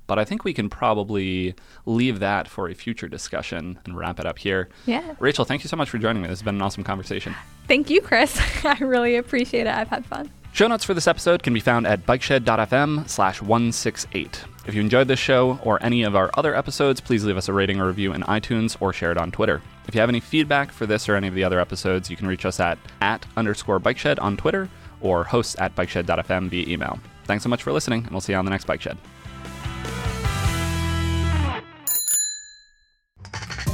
But 0.06 0.20
I 0.20 0.26
think 0.26 0.44
we 0.44 0.54
can 0.54 0.70
probably 0.70 1.56
leave 1.86 2.20
that 2.20 2.48
for 2.48 2.70
a 2.70 2.76
future 2.76 3.08
discussion 3.08 3.80
and 3.86 3.98
wrap 3.98 4.20
it 4.20 4.26
up 4.26 4.38
here. 4.40 4.70
Yeah. 4.86 5.16
Rachel, 5.20 5.44
thank 5.46 5.64
you 5.64 5.70
so 5.70 5.76
much 5.78 5.90
for 5.90 5.98
joining 5.98 6.22
me. 6.22 6.28
This 6.28 6.40
has 6.40 6.46
been 6.46 6.56
an 6.56 6.62
awesome 6.62 6.84
conversation. 6.84 7.36
Thank 7.68 7.90
you, 7.90 8.02
Chris. 8.02 8.40
I 8.66 8.78
really 8.80 9.16
appreciate 9.16 9.68
it. 9.68 9.74
I've 9.74 9.90
had 9.90 10.06
fun. 10.06 10.30
Show 10.54 10.68
notes 10.68 10.84
for 10.84 10.94
this 10.94 11.08
episode 11.08 11.44
can 11.44 11.54
be 11.54 11.60
found 11.60 11.86
at 11.86 12.06
bikeshed.fm 12.06 13.08
slash 13.10 13.42
168. 13.42 14.44
If 14.66 14.74
you 14.74 14.82
enjoyed 14.82 15.08
this 15.08 15.20
show 15.20 15.60
or 15.64 15.82
any 15.84 16.04
of 16.04 16.16
our 16.16 16.32
other 16.36 16.56
episodes, 16.56 17.00
please 17.00 17.24
leave 17.24 17.38
us 17.38 17.48
a 17.48 17.54
rating 17.54 17.80
or 17.80 17.88
review 17.88 18.14
in 18.14 18.22
iTunes 18.24 18.76
or 18.80 18.92
share 18.92 19.12
it 19.12 19.18
on 19.18 19.32
Twitter. 19.32 19.62
If 19.88 19.96
you 19.96 20.02
have 20.02 20.10
any 20.10 20.20
feedback 20.20 20.72
for 20.72 20.86
this 20.86 21.08
or 21.08 21.16
any 21.16 21.28
of 21.28 21.34
the 21.34 21.46
other 21.46 21.62
episodes, 21.62 22.10
you 22.10 22.18
can 22.18 22.28
reach 22.28 22.46
us 22.46 22.60
at 22.60 22.78
at 23.00 23.26
underscore 23.38 23.80
bikeshed 23.80 24.22
on 24.22 24.36
Twitter 24.36 24.70
or 25.00 25.24
hosts 25.24 25.56
at 25.60 25.76
bikeshed.fm 25.76 26.50
via 26.50 26.68
email. 26.68 27.00
Thanks 27.24 27.44
so 27.44 27.50
much 27.50 27.64
for 27.64 27.72
listening, 27.72 28.04
and 28.04 28.12
we'll 28.12 28.22
see 28.22 28.34
you 28.34 28.40
on 28.40 28.46
the 28.46 28.52
next 28.52 28.66
Bike 28.66 28.82
Shed. 28.82 28.98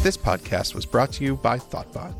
This 0.03 0.17
podcast 0.17 0.75
was 0.75 0.85
brought 0.85 1.13
to 1.13 1.23
you 1.23 1.37
by 1.37 1.57
Thoughtbot. 1.57 2.13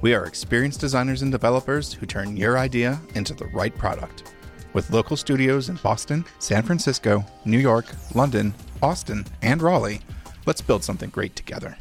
We 0.00 0.14
are 0.14 0.26
experienced 0.26 0.80
designers 0.80 1.22
and 1.22 1.30
developers 1.30 1.92
who 1.92 2.06
turn 2.06 2.36
your 2.36 2.58
idea 2.58 3.00
into 3.14 3.34
the 3.34 3.46
right 3.46 3.76
product. 3.76 4.32
With 4.72 4.90
local 4.90 5.16
studios 5.16 5.68
in 5.68 5.76
Boston, 5.76 6.24
San 6.38 6.62
Francisco, 6.62 7.24
New 7.44 7.58
York, 7.58 7.86
London, 8.14 8.54
Austin, 8.82 9.24
and 9.42 9.62
Raleigh, 9.62 10.00
let's 10.46 10.60
build 10.60 10.82
something 10.82 11.10
great 11.10 11.36
together. 11.36 11.76